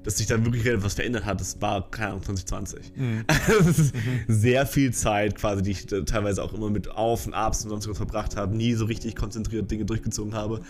dass 0.08 0.16
sich 0.16 0.26
da 0.26 0.42
wirklich 0.42 0.64
etwas 0.64 0.94
verändert 0.94 1.26
hat, 1.26 1.38
das 1.38 1.60
war, 1.60 1.90
keine 1.90 2.12
Ahnung, 2.12 2.22
2020. 2.22 2.96
Mhm. 2.96 3.24
das 3.46 3.78
ist 3.78 3.94
mhm. 3.94 4.00
sehr 4.26 4.64
viel 4.64 4.90
Zeit 4.94 5.34
quasi, 5.34 5.60
die 5.60 5.72
ich 5.72 5.84
teilweise 5.84 6.42
auch 6.42 6.54
immer 6.54 6.70
mit 6.70 6.90
Auf 6.90 7.26
und 7.26 7.34
Abs 7.34 7.62
und 7.64 7.68
sonst 7.68 7.86
was 7.90 7.98
verbracht 7.98 8.34
habe, 8.34 8.56
nie 8.56 8.72
so 8.72 8.86
richtig 8.86 9.16
konzentriert 9.16 9.70
Dinge 9.70 9.84
durchgezogen 9.84 10.32
habe. 10.32 10.62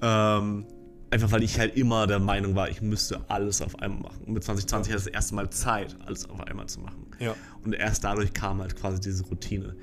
Ähm, 0.00 0.64
einfach 1.10 1.32
weil 1.32 1.42
ich 1.42 1.58
halt 1.58 1.76
immer 1.76 2.06
der 2.06 2.20
Meinung 2.20 2.54
war, 2.54 2.70
ich 2.70 2.80
müsste 2.80 3.20
alles 3.28 3.62
auf 3.62 3.80
einmal 3.80 4.02
machen. 4.12 4.22
Und 4.26 4.34
mit 4.34 4.44
2020 4.44 4.92
hatte 4.92 5.00
ich 5.00 5.04
das 5.06 5.12
erste 5.12 5.34
Mal 5.34 5.50
Zeit, 5.50 5.96
alles 6.06 6.30
auf 6.30 6.40
einmal 6.40 6.68
zu 6.68 6.78
machen. 6.78 7.04
Ja. 7.18 7.34
Und 7.64 7.72
erst 7.72 8.04
dadurch 8.04 8.32
kam 8.32 8.60
halt 8.60 8.76
quasi 8.76 9.00
diese 9.00 9.24
Routine. 9.24 9.74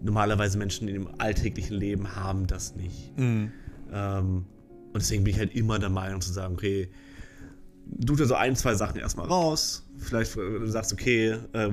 Normalerweise 0.00 0.58
Menschen 0.58 0.86
in 0.86 0.94
dem 0.94 1.08
alltäglichen 1.18 1.76
Leben 1.76 2.14
haben 2.14 2.46
das 2.46 2.76
nicht. 2.76 3.18
Mhm. 3.18 3.50
Ähm, 3.92 4.46
und 4.92 5.02
deswegen 5.02 5.24
bin 5.24 5.32
ich 5.32 5.40
halt 5.40 5.56
immer 5.56 5.80
der 5.80 5.90
Meinung 5.90 6.20
zu 6.20 6.32
sagen, 6.32 6.54
okay, 6.54 6.88
du 7.86 8.16
dir 8.16 8.26
so 8.26 8.34
ein, 8.34 8.56
zwei 8.56 8.74
Sachen 8.74 9.00
erstmal 9.00 9.26
raus. 9.26 9.84
Vielleicht 9.98 10.36
du 10.36 10.66
sagst, 10.66 10.92
okay, 10.92 11.38
äh, 11.52 11.70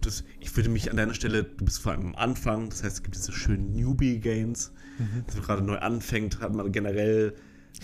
das, 0.00 0.24
ich 0.40 0.54
würde 0.56 0.68
mich 0.68 0.90
an 0.90 0.96
deiner 0.96 1.14
Stelle, 1.14 1.44
du 1.44 1.64
bist 1.64 1.80
vor 1.80 1.92
allem 1.92 2.06
am 2.06 2.14
Anfang, 2.14 2.68
das 2.68 2.82
heißt, 2.82 2.96
es 2.96 3.02
gibt 3.02 3.16
diese 3.16 3.32
schönen 3.32 3.72
Newbie-Gains. 3.72 4.72
Mhm. 4.98 5.24
Dass 5.26 5.36
man 5.36 5.44
gerade 5.44 5.62
neu 5.62 5.78
anfängt, 5.78 6.40
hat 6.40 6.54
man 6.54 6.70
generell 6.72 7.34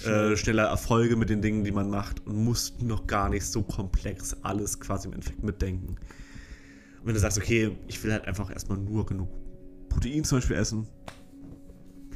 äh, 0.04 0.36
schneller 0.36 0.64
Erfolge 0.64 1.16
mit 1.16 1.30
den 1.30 1.42
Dingen, 1.42 1.64
die 1.64 1.72
man 1.72 1.90
macht 1.90 2.24
und 2.26 2.44
muss 2.44 2.74
noch 2.80 3.06
gar 3.06 3.28
nicht 3.28 3.46
so 3.46 3.62
komplex 3.62 4.36
alles 4.42 4.78
quasi 4.78 5.08
im 5.08 5.14
Endeffekt 5.14 5.42
mitdenken. 5.42 5.96
Und 7.00 7.06
wenn 7.06 7.14
du 7.14 7.20
sagst, 7.20 7.38
okay, 7.38 7.76
ich 7.86 8.02
will 8.04 8.12
halt 8.12 8.26
einfach 8.26 8.50
erstmal 8.50 8.78
nur 8.78 9.06
genug 9.06 9.28
Protein 9.88 10.24
zum 10.24 10.38
Beispiel 10.38 10.56
essen, 10.56 10.86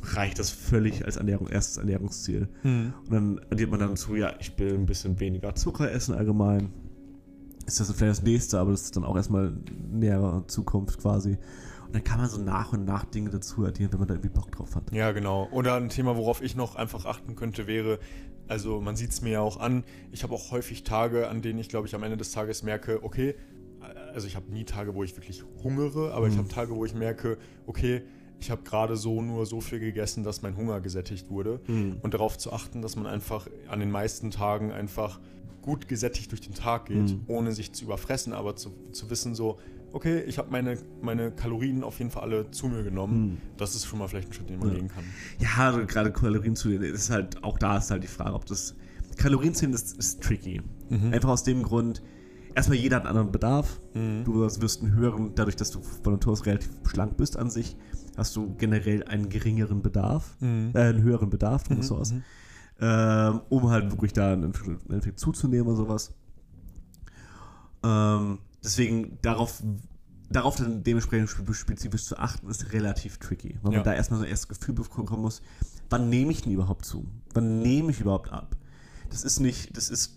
reicht 0.02 0.38
das 0.38 0.50
völlig 0.50 1.04
als 1.04 1.16
Ernährung, 1.16 1.48
erstes 1.48 1.76
Ernährungsziel. 1.76 2.48
Hm. 2.62 2.92
Und 3.04 3.12
dann 3.12 3.40
addiert 3.50 3.70
man 3.70 3.80
dann 3.80 3.96
zu, 3.96 4.16
ja, 4.16 4.34
ich 4.40 4.58
will 4.58 4.74
ein 4.74 4.86
bisschen 4.86 5.18
weniger 5.20 5.54
Zucker 5.54 5.90
essen 5.90 6.14
allgemein. 6.14 6.70
Ist 7.66 7.78
das 7.78 7.92
vielleicht 7.92 8.18
das 8.18 8.22
nächste, 8.22 8.58
aber 8.58 8.72
das 8.72 8.82
ist 8.82 8.96
dann 8.96 9.04
auch 9.04 9.16
erstmal 9.16 9.52
nähere 9.90 10.44
Zukunft 10.48 11.00
quasi. 11.00 11.38
Und 11.86 11.94
dann 11.94 12.04
kann 12.04 12.18
man 12.18 12.28
so 12.28 12.40
nach 12.40 12.72
und 12.72 12.84
nach 12.84 13.04
Dinge 13.04 13.30
dazu 13.30 13.64
addieren, 13.64 13.92
wenn 13.92 14.00
man 14.00 14.08
da 14.08 14.14
irgendwie 14.14 14.30
Bock 14.30 14.50
drauf 14.50 14.74
hat. 14.74 14.92
Ja, 14.92 15.12
genau. 15.12 15.48
Oder 15.52 15.76
ein 15.76 15.88
Thema, 15.88 16.16
worauf 16.16 16.42
ich 16.42 16.56
noch 16.56 16.74
einfach 16.74 17.04
achten 17.04 17.36
könnte, 17.36 17.66
wäre, 17.66 17.98
also 18.48 18.80
man 18.80 18.96
sieht 18.96 19.10
es 19.10 19.22
mir 19.22 19.32
ja 19.32 19.40
auch 19.40 19.60
an, 19.60 19.84
ich 20.10 20.24
habe 20.24 20.34
auch 20.34 20.50
häufig 20.50 20.82
Tage, 20.82 21.28
an 21.28 21.42
denen 21.42 21.58
ich, 21.58 21.68
glaube 21.68 21.86
ich, 21.86 21.94
am 21.94 22.02
Ende 22.02 22.16
des 22.16 22.32
Tages 22.32 22.62
merke, 22.62 23.04
okay, 23.04 23.36
also 24.12 24.26
ich 24.26 24.36
habe 24.36 24.50
nie 24.52 24.64
Tage, 24.64 24.94
wo 24.94 25.04
ich 25.04 25.16
wirklich 25.16 25.44
hungere, 25.62 26.12
aber 26.12 26.26
mhm. 26.26 26.32
ich 26.32 26.38
habe 26.38 26.48
Tage, 26.48 26.74
wo 26.74 26.84
ich 26.84 26.94
merke, 26.94 27.38
okay, 27.66 28.02
ich 28.42 28.50
habe 28.50 28.62
gerade 28.62 28.96
so 28.96 29.22
nur 29.22 29.46
so 29.46 29.60
viel 29.60 29.78
gegessen, 29.78 30.24
dass 30.24 30.42
mein 30.42 30.56
Hunger 30.56 30.80
gesättigt 30.80 31.30
wurde. 31.30 31.60
Mhm. 31.68 31.98
Und 32.02 32.12
darauf 32.12 32.36
zu 32.36 32.52
achten, 32.52 32.82
dass 32.82 32.96
man 32.96 33.06
einfach 33.06 33.46
an 33.68 33.78
den 33.78 33.90
meisten 33.90 34.32
Tagen 34.32 34.72
einfach 34.72 35.20
gut 35.62 35.86
gesättigt 35.86 36.32
durch 36.32 36.40
den 36.40 36.54
Tag 36.54 36.86
geht, 36.86 37.10
mhm. 37.10 37.20
ohne 37.28 37.52
sich 37.52 37.72
zu 37.72 37.84
überfressen, 37.84 38.32
aber 38.32 38.56
zu, 38.56 38.74
zu 38.90 39.08
wissen 39.10 39.36
so, 39.36 39.60
okay, 39.92 40.22
ich 40.22 40.38
habe 40.38 40.50
meine, 40.50 40.76
meine 41.00 41.30
Kalorien 41.30 41.84
auf 41.84 42.00
jeden 42.00 42.10
Fall 42.10 42.24
alle 42.24 42.50
zu 42.50 42.66
mir 42.66 42.82
genommen. 42.82 43.20
Mhm. 43.20 43.38
Das 43.58 43.76
ist 43.76 43.86
schon 43.86 44.00
mal 44.00 44.08
vielleicht 44.08 44.30
ein 44.30 44.32
Schritt, 44.32 44.50
den 44.50 44.58
man 44.58 44.70
ja. 44.70 44.74
gehen 44.74 44.88
kann. 44.88 45.04
Ja, 45.38 45.68
also 45.68 45.86
gerade 45.86 46.10
Kalorien 46.12 46.56
zu 46.56 46.72
ist 46.72 47.10
halt, 47.10 47.44
auch 47.44 47.58
da 47.58 47.78
ist 47.78 47.92
halt 47.92 48.02
die 48.02 48.08
Frage, 48.08 48.34
ob 48.34 48.44
das, 48.46 48.74
Kalorienzählen 49.18 49.72
ist, 49.72 49.96
ist 49.96 50.20
tricky. 50.20 50.62
Mhm. 50.90 51.12
Einfach 51.12 51.28
aus 51.28 51.44
dem 51.44 51.62
Grund, 51.62 52.02
erstmal 52.56 52.78
jeder 52.78 52.96
hat 52.96 53.02
einen 53.02 53.10
anderen 53.10 53.30
Bedarf. 53.30 53.78
Mhm. 53.94 54.24
Du 54.24 54.40
wirst 54.40 54.82
einen 54.82 54.94
höheren, 54.94 55.32
dadurch, 55.36 55.54
dass 55.54 55.70
du 55.70 55.80
von 55.80 56.14
Natur 56.14 56.32
aus 56.32 56.44
relativ 56.44 56.70
schlank 56.90 57.16
bist 57.16 57.36
an 57.36 57.50
sich, 57.50 57.76
hast 58.16 58.36
du 58.36 58.54
generell 58.56 59.04
einen 59.04 59.28
geringeren 59.28 59.82
Bedarf, 59.82 60.36
mhm. 60.40 60.72
äh, 60.74 60.80
einen 60.80 61.02
höheren 61.02 61.30
Bedarf, 61.30 61.68
mhm. 61.70 61.82
so 61.82 61.96
aus, 61.96 62.12
mhm. 62.12 62.22
ähm, 62.80 63.40
um 63.48 63.70
halt 63.70 63.90
wirklich 63.90 64.12
da 64.12 64.32
einen 64.32 64.52
Endeffekt 64.88 65.18
zuzunehmen 65.18 65.66
oder 65.66 65.76
sowas. 65.76 66.14
Ähm, 67.82 68.38
deswegen 68.62 69.18
darauf, 69.22 69.62
darauf 70.30 70.56
dann 70.56 70.82
dementsprechend 70.82 71.30
spezifisch 71.52 72.04
zu 72.04 72.18
achten, 72.18 72.48
ist 72.48 72.72
relativ 72.72 73.18
tricky, 73.18 73.58
weil 73.62 73.72
ja. 73.72 73.78
man 73.78 73.84
da 73.84 73.94
erstmal 73.94 74.20
so 74.20 74.24
ein 74.24 74.30
erstes 74.30 74.58
Gefühl 74.58 74.74
bekommen 74.74 75.22
muss, 75.22 75.42
wann 75.90 76.08
nehme 76.08 76.32
ich 76.32 76.42
denn 76.42 76.52
überhaupt 76.52 76.84
zu? 76.84 77.06
Wann 77.34 77.60
nehme 77.60 77.90
ich 77.90 78.00
überhaupt 78.00 78.32
ab? 78.32 78.56
Das 79.10 79.24
ist 79.24 79.40
nicht, 79.40 79.76
das 79.76 79.90
ist 79.90 80.14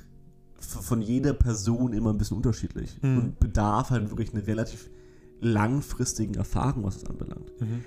von 0.59 1.01
jeder 1.01 1.33
Person 1.33 1.93
immer 1.93 2.11
ein 2.11 2.17
bisschen 2.17 2.37
unterschiedlich 2.37 2.97
mhm. 3.01 3.17
und 3.17 3.39
bedarf 3.39 3.89
halt 3.89 4.09
wirklich 4.09 4.33
eine 4.33 4.45
relativ 4.47 4.89
langfristigen 5.41 6.35
Erfahrung, 6.35 6.83
was 6.83 6.97
es 6.97 7.05
anbelangt. 7.05 7.51
Mhm. 7.59 7.83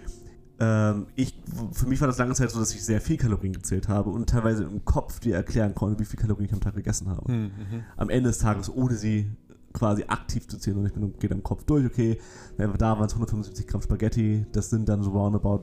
Ähm, 0.61 1.07
ich, 1.15 1.41
für 1.73 1.87
mich 1.87 2.01
war 2.01 2.09
das 2.09 2.19
lange 2.19 2.35
Zeit 2.35 2.51
so, 2.51 2.59
dass 2.59 2.75
ich 2.75 2.85
sehr 2.85 3.01
viel 3.01 3.17
Kalorien 3.17 3.53
gezählt 3.53 3.89
habe 3.89 4.11
und 4.11 4.29
teilweise 4.29 4.65
im 4.65 4.85
Kopf 4.85 5.21
dir 5.21 5.37
erklären 5.37 5.75
konnte, 5.75 6.01
wie 6.01 6.05
viel 6.05 6.19
Kalorien 6.19 6.47
ich 6.47 6.53
am 6.53 6.61
Tag 6.61 6.75
gegessen 6.75 7.09
habe. 7.09 7.31
Mhm. 7.31 7.51
Am 7.97 8.11
Ende 8.11 8.31
des 8.31 8.39
Tages, 8.39 8.69
ohne 8.69 8.95
sie 8.95 9.31
quasi 9.73 10.05
aktiv 10.09 10.49
zu 10.49 10.59
zählen. 10.59 10.79
Und 10.79 10.87
ich 10.87 10.93
bin, 10.93 11.13
gehe 11.19 11.29
dann 11.29 11.39
im 11.39 11.45
Kopf 11.45 11.65
durch, 11.65 11.87
okay, 11.87 12.19
da 12.57 12.67
waren 12.67 13.05
es 13.05 13.13
175 13.13 13.67
Gramm 13.67 13.83
Spaghetti, 13.83 14.47
das 14.53 14.71
sind 14.71 14.89
dann 14.89 15.03
so 15.03 15.11
roundabout 15.11 15.63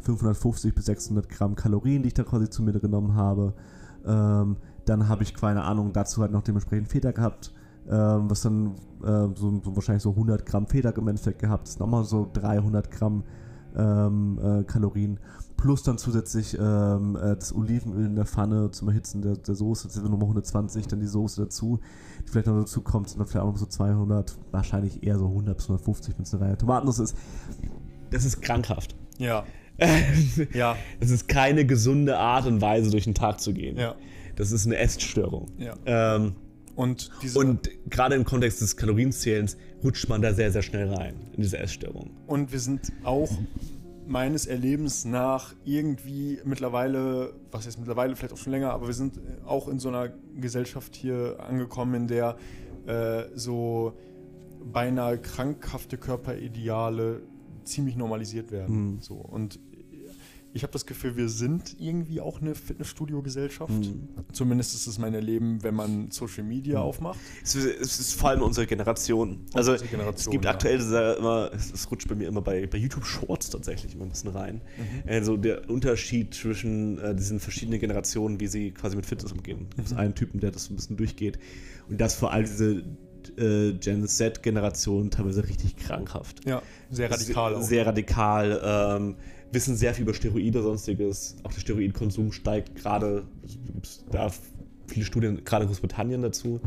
550 0.00 0.74
bis 0.74 0.86
600 0.86 1.28
Gramm 1.28 1.54
Kalorien, 1.54 2.02
die 2.02 2.08
ich 2.08 2.14
da 2.14 2.24
quasi 2.24 2.50
zu 2.50 2.62
mir 2.62 2.72
genommen 2.72 3.14
habe. 3.14 3.54
Ähm, 4.04 4.56
dann 4.84 5.08
habe 5.08 5.22
ich 5.22 5.34
keine 5.34 5.62
Ahnung, 5.62 5.94
dazu 5.94 6.20
halt 6.20 6.32
noch 6.32 6.42
dementsprechend 6.42 6.88
Feder 6.88 7.14
gehabt 7.14 7.54
ähm, 7.90 8.30
was 8.30 8.42
dann 8.42 8.74
äh, 9.02 9.28
so, 9.34 9.60
so, 9.62 9.76
wahrscheinlich 9.76 10.02
so 10.02 10.10
100 10.10 10.46
Gramm 10.46 10.66
Feder 10.66 10.96
im 10.96 11.08
Endeffekt 11.08 11.38
gehabt. 11.38 11.64
Das 11.64 11.74
ist 11.74 11.80
nochmal 11.80 12.04
so 12.04 12.28
300 12.32 12.90
Gramm 12.90 13.24
ähm, 13.76 14.38
äh, 14.42 14.64
Kalorien. 14.64 15.18
Plus 15.56 15.82
dann 15.82 15.98
zusätzlich 15.98 16.58
ähm, 16.58 17.16
äh, 17.16 17.36
das 17.36 17.54
Olivenöl 17.54 18.06
in 18.06 18.16
der 18.16 18.26
Pfanne 18.26 18.70
zum 18.70 18.88
Erhitzen 18.88 19.22
der, 19.22 19.36
der 19.36 19.54
Soße. 19.54 19.88
Das 19.88 19.94
sind 19.94 20.04
nochmal 20.04 20.22
120, 20.22 20.86
dann 20.88 21.00
die 21.00 21.06
Soße 21.06 21.42
dazu, 21.42 21.80
die 22.26 22.30
vielleicht 22.30 22.46
noch 22.46 22.58
dazu 22.58 22.82
kommt, 22.82 23.08
sind 23.08 23.18
dann 23.18 23.26
vielleicht 23.26 23.44
auch 23.44 23.52
noch 23.52 23.58
so 23.58 23.66
200, 23.66 24.36
wahrscheinlich 24.50 25.02
eher 25.02 25.18
so 25.18 25.26
100 25.26 25.56
bis 25.56 25.66
150, 25.66 26.18
wenn 26.18 26.24
es 26.24 26.34
eine 26.34 26.44
Reihe 26.44 26.58
Tomatennuss 26.58 26.98
ist. 26.98 27.16
Das 28.10 28.24
ist 28.24 28.42
krankhaft. 28.42 28.94
Ja. 29.18 29.44
ja. 30.52 30.76
Es 31.00 31.10
ist 31.10 31.28
keine 31.28 31.64
gesunde 31.64 32.18
Art 32.18 32.46
und 32.46 32.60
Weise, 32.60 32.90
durch 32.90 33.04
den 33.04 33.14
Tag 33.14 33.40
zu 33.40 33.52
gehen. 33.52 33.76
Ja. 33.76 33.94
Das 34.36 34.52
ist 34.52 34.66
eine 34.66 34.76
Essstörung. 34.76 35.46
Ja. 35.58 35.74
Ähm, 35.86 36.34
und, 36.76 37.10
und 37.34 37.70
gerade 37.88 38.14
im 38.14 38.24
Kontext 38.24 38.60
des 38.60 38.76
Kalorienzählens 38.76 39.56
rutscht 39.82 40.08
man 40.08 40.22
da 40.22 40.32
sehr, 40.32 40.50
sehr 40.50 40.62
schnell 40.62 40.92
rein 40.92 41.14
in 41.32 41.42
diese 41.42 41.58
Essstörung. 41.58 42.10
Und 42.26 42.52
wir 42.52 42.58
sind 42.58 42.92
auch 43.04 43.30
meines 44.06 44.46
Erlebens 44.46 45.04
nach 45.04 45.54
irgendwie 45.64 46.38
mittlerweile, 46.44 47.34
was 47.50 47.64
jetzt 47.64 47.78
mittlerweile 47.78 48.16
vielleicht 48.16 48.34
auch 48.34 48.38
schon 48.38 48.52
länger, 48.52 48.72
aber 48.72 48.86
wir 48.86 48.94
sind 48.94 49.20
auch 49.46 49.68
in 49.68 49.78
so 49.78 49.88
einer 49.88 50.10
Gesellschaft 50.36 50.94
hier 50.94 51.36
angekommen, 51.40 51.94
in 51.94 52.08
der 52.08 52.36
äh, 52.86 53.24
so 53.34 53.94
beinahe 54.72 55.18
krankhafte 55.18 55.96
Körperideale 55.96 57.22
ziemlich 57.64 57.96
normalisiert 57.96 58.50
werden. 58.50 58.94
Mhm. 58.94 59.00
So. 59.00 59.14
Und 59.14 59.58
ich 60.54 60.62
habe 60.62 60.72
das 60.72 60.86
Gefühl, 60.86 61.16
wir 61.16 61.28
sind 61.28 61.76
irgendwie 61.80 62.20
auch 62.20 62.40
eine 62.40 62.54
Fitnessstudio-Gesellschaft. 62.54 63.72
Mhm. 63.72 64.08
Zumindest 64.32 64.74
ist 64.74 64.86
es 64.86 64.98
mein 64.98 65.12
Erleben, 65.12 65.64
wenn 65.64 65.74
man 65.74 66.12
Social 66.12 66.44
Media 66.44 66.78
mhm. 66.78 66.84
aufmacht. 66.84 67.18
Es 67.42 67.56
ist, 67.56 67.66
es 67.66 67.98
ist, 67.98 68.14
vor 68.14 68.30
allem 68.30 68.42
unsere 68.42 68.64
Generation. 68.64 69.46
Also 69.52 69.72
unsere 69.72 69.90
Generation, 69.90 70.16
es 70.16 70.30
gibt 70.30 70.44
ja. 70.44 70.52
aktuell 70.52 70.80
immer, 71.18 71.50
es, 71.52 71.90
rutscht 71.90 72.08
bei 72.08 72.14
mir 72.14 72.28
immer 72.28 72.40
bei, 72.40 72.68
bei 72.68 72.78
YouTube 72.78 73.04
Shorts 73.04 73.50
tatsächlich 73.50 73.94
immer 73.94 74.04
ein 74.04 74.10
bisschen 74.10 74.30
rein. 74.30 74.62
Mhm. 74.78 75.08
Also 75.08 75.36
der 75.36 75.68
Unterschied 75.68 76.34
zwischen 76.34 76.98
äh, 76.98 77.16
diesen 77.16 77.40
verschiedenen 77.40 77.80
Generationen, 77.80 78.38
wie 78.38 78.46
sie 78.46 78.70
quasi 78.70 78.94
mit 78.94 79.06
Fitness 79.06 79.32
umgehen. 79.32 79.66
Es 79.70 79.76
gibt 79.76 79.90
mhm. 79.90 79.98
einen 79.98 80.14
Typen, 80.14 80.38
der 80.38 80.52
das 80.52 80.70
ein 80.70 80.76
bisschen 80.76 80.96
durchgeht. 80.96 81.40
Und 81.88 82.00
das 82.00 82.14
vor 82.14 82.32
allem 82.32 82.46
diese 82.46 82.84
äh, 83.38 83.72
Gen 83.72 84.06
Z-Generation 84.06 85.10
teilweise 85.10 85.48
richtig 85.48 85.76
krankhaft. 85.76 86.46
Ja, 86.46 86.62
sehr 86.90 87.10
radikal. 87.10 87.54
Sehr, 87.54 87.62
sehr 87.64 87.86
radikal. 87.86 88.60
Ähm, 88.62 89.16
wissen 89.54 89.76
sehr 89.76 89.94
viel 89.94 90.02
über 90.02 90.14
Steroide 90.14 90.62
sonstiges. 90.62 91.36
Auch 91.42 91.52
der 91.52 91.60
Steroidkonsum 91.60 92.32
steigt 92.32 92.74
gerade, 92.74 93.24
da 94.10 94.30
viele 94.86 95.06
Studien, 95.06 95.42
gerade 95.44 95.64
in 95.64 95.68
Großbritannien 95.68 96.22
dazu, 96.22 96.60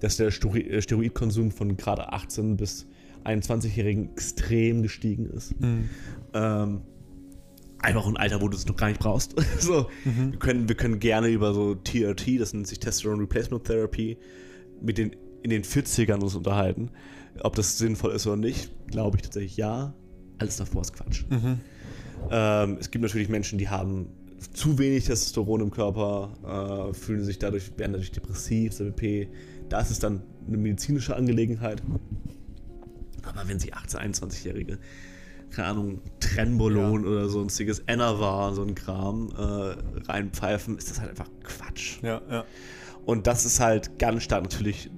dass 0.00 0.16
der 0.16 0.28
äh, 0.28 0.82
Steroidkonsum 0.82 1.50
von 1.50 1.76
gerade 1.76 2.12
18 2.12 2.56
bis 2.56 2.86
21-Jährigen 3.24 4.10
extrem 4.12 4.82
gestiegen 4.82 5.26
ist. 5.30 5.58
Mhm. 5.60 5.88
Ähm, 6.34 6.80
einfach 7.78 8.06
ein 8.06 8.16
Alter, 8.16 8.40
wo 8.40 8.48
du 8.48 8.56
es 8.56 8.66
noch 8.66 8.76
gar 8.76 8.88
nicht 8.88 9.00
brauchst. 9.00 9.34
so, 9.58 9.88
mhm. 10.04 10.32
wir, 10.32 10.38
können, 10.38 10.68
wir 10.68 10.76
können 10.76 10.98
gerne 10.98 11.28
über 11.28 11.54
so 11.54 11.74
TRT, 11.74 12.40
das 12.40 12.52
nennt 12.52 12.66
sich 12.66 12.80
Testosterone 12.80 13.22
Replacement 13.22 13.64
Therapy, 13.64 14.18
mit 14.80 14.98
den, 14.98 15.16
in 15.42 15.50
den 15.50 15.62
40ern 15.62 16.20
uns 16.20 16.34
unterhalten. 16.34 16.90
Ob 17.40 17.54
das 17.56 17.78
sinnvoll 17.78 18.12
ist 18.12 18.26
oder 18.26 18.36
nicht, 18.36 18.70
glaube 18.88 19.16
ich 19.16 19.22
tatsächlich 19.22 19.56
ja. 19.56 19.94
Alles 20.38 20.56
davor 20.56 20.82
ist 20.82 20.92
Quatsch. 20.92 21.24
Mhm. 21.30 21.60
Ähm, 22.30 22.78
es 22.80 22.90
gibt 22.90 23.02
natürlich 23.02 23.28
Menschen, 23.28 23.58
die 23.58 23.68
haben 23.68 24.08
zu 24.52 24.78
wenig 24.78 25.04
Testosteron 25.04 25.60
im 25.60 25.70
Körper, 25.70 26.90
äh, 26.90 26.94
fühlen 26.94 27.24
sich 27.24 27.38
dadurch, 27.38 27.76
werden 27.78 27.92
dadurch 27.92 28.12
depressiv, 28.12 28.74
CBP. 28.74 29.28
Da 29.68 29.80
ist 29.80 29.90
es 29.90 29.98
dann 29.98 30.22
eine 30.46 30.56
medizinische 30.56 31.16
Angelegenheit. 31.16 31.82
Aber 33.22 33.48
wenn 33.48 33.58
sie 33.58 33.72
18-, 33.72 33.98
21-Jährige 33.98 34.78
keine 35.52 35.68
Ahnung, 35.68 36.00
Trenbolon 36.20 37.04
ja. 37.04 37.10
oder 37.10 37.28
sonstiges 37.28 37.82
Enervar, 37.86 38.54
so 38.54 38.62
ein 38.62 38.74
Kram 38.74 39.30
äh, 39.36 40.10
reinpfeifen, 40.10 40.78
ist 40.78 40.90
das 40.90 41.00
halt 41.00 41.10
einfach 41.10 41.28
Quatsch. 41.44 42.02
Ja, 42.02 42.20
ja. 42.30 42.44
Und 43.04 43.26
das 43.26 43.44
ist 43.44 43.60
halt 43.60 43.98
ganz 43.98 44.22
stark 44.22 44.42
natürlich 44.42 44.90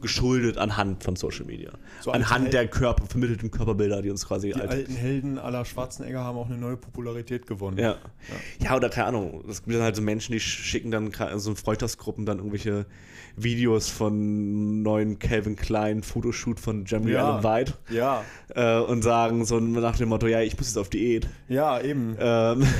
geschuldet 0.00 0.58
anhand 0.58 1.02
von 1.02 1.16
Social 1.16 1.46
Media. 1.46 1.72
So 2.02 2.10
anhand 2.10 2.52
der 2.52 2.66
Körper, 2.66 3.06
vermittelten 3.06 3.50
Körperbilder, 3.50 4.02
die 4.02 4.10
uns 4.10 4.26
quasi. 4.26 4.48
Die 4.48 4.60
alt 4.60 4.70
alten 4.70 4.94
Helden 4.94 5.38
aller 5.38 5.64
Schwarzenegger 5.64 6.24
haben 6.24 6.36
auch 6.36 6.46
eine 6.46 6.58
neue 6.58 6.76
Popularität 6.76 7.46
gewonnen. 7.46 7.78
Ja. 7.78 7.90
Ja, 7.90 8.66
ja 8.70 8.76
oder 8.76 8.88
keine 8.88 9.08
Ahnung. 9.08 9.44
Es 9.48 9.62
gibt 9.62 9.76
dann 9.76 9.82
halt 9.82 9.94
so 9.94 10.02
Menschen, 10.02 10.32
die 10.32 10.40
schicken 10.40 10.90
dann 10.90 11.12
so 11.36 11.50
in 11.50 11.56
Freundschaftsgruppen 11.56 12.26
dann 12.26 12.38
irgendwelche 12.38 12.86
Videos 13.36 13.88
von 13.88 14.82
neuen 14.82 15.18
Calvin 15.18 15.54
Klein 15.54 16.02
Fotoshoot 16.02 16.58
von 16.58 16.84
Jeremy 16.86 17.12
ja. 17.12 17.36
Allen 17.36 17.44
White. 17.44 17.74
Ja. 17.90 18.24
Äh, 18.48 18.80
und 18.80 19.02
sagen 19.02 19.44
so 19.44 19.60
nach 19.60 19.96
dem 19.96 20.08
Motto, 20.08 20.26
ja, 20.26 20.40
ich 20.40 20.56
muss 20.58 20.66
jetzt 20.66 20.78
auf 20.78 20.88
Diät. 20.88 21.28
Ja, 21.48 21.80
eben. 21.80 22.16
Ähm. 22.18 22.66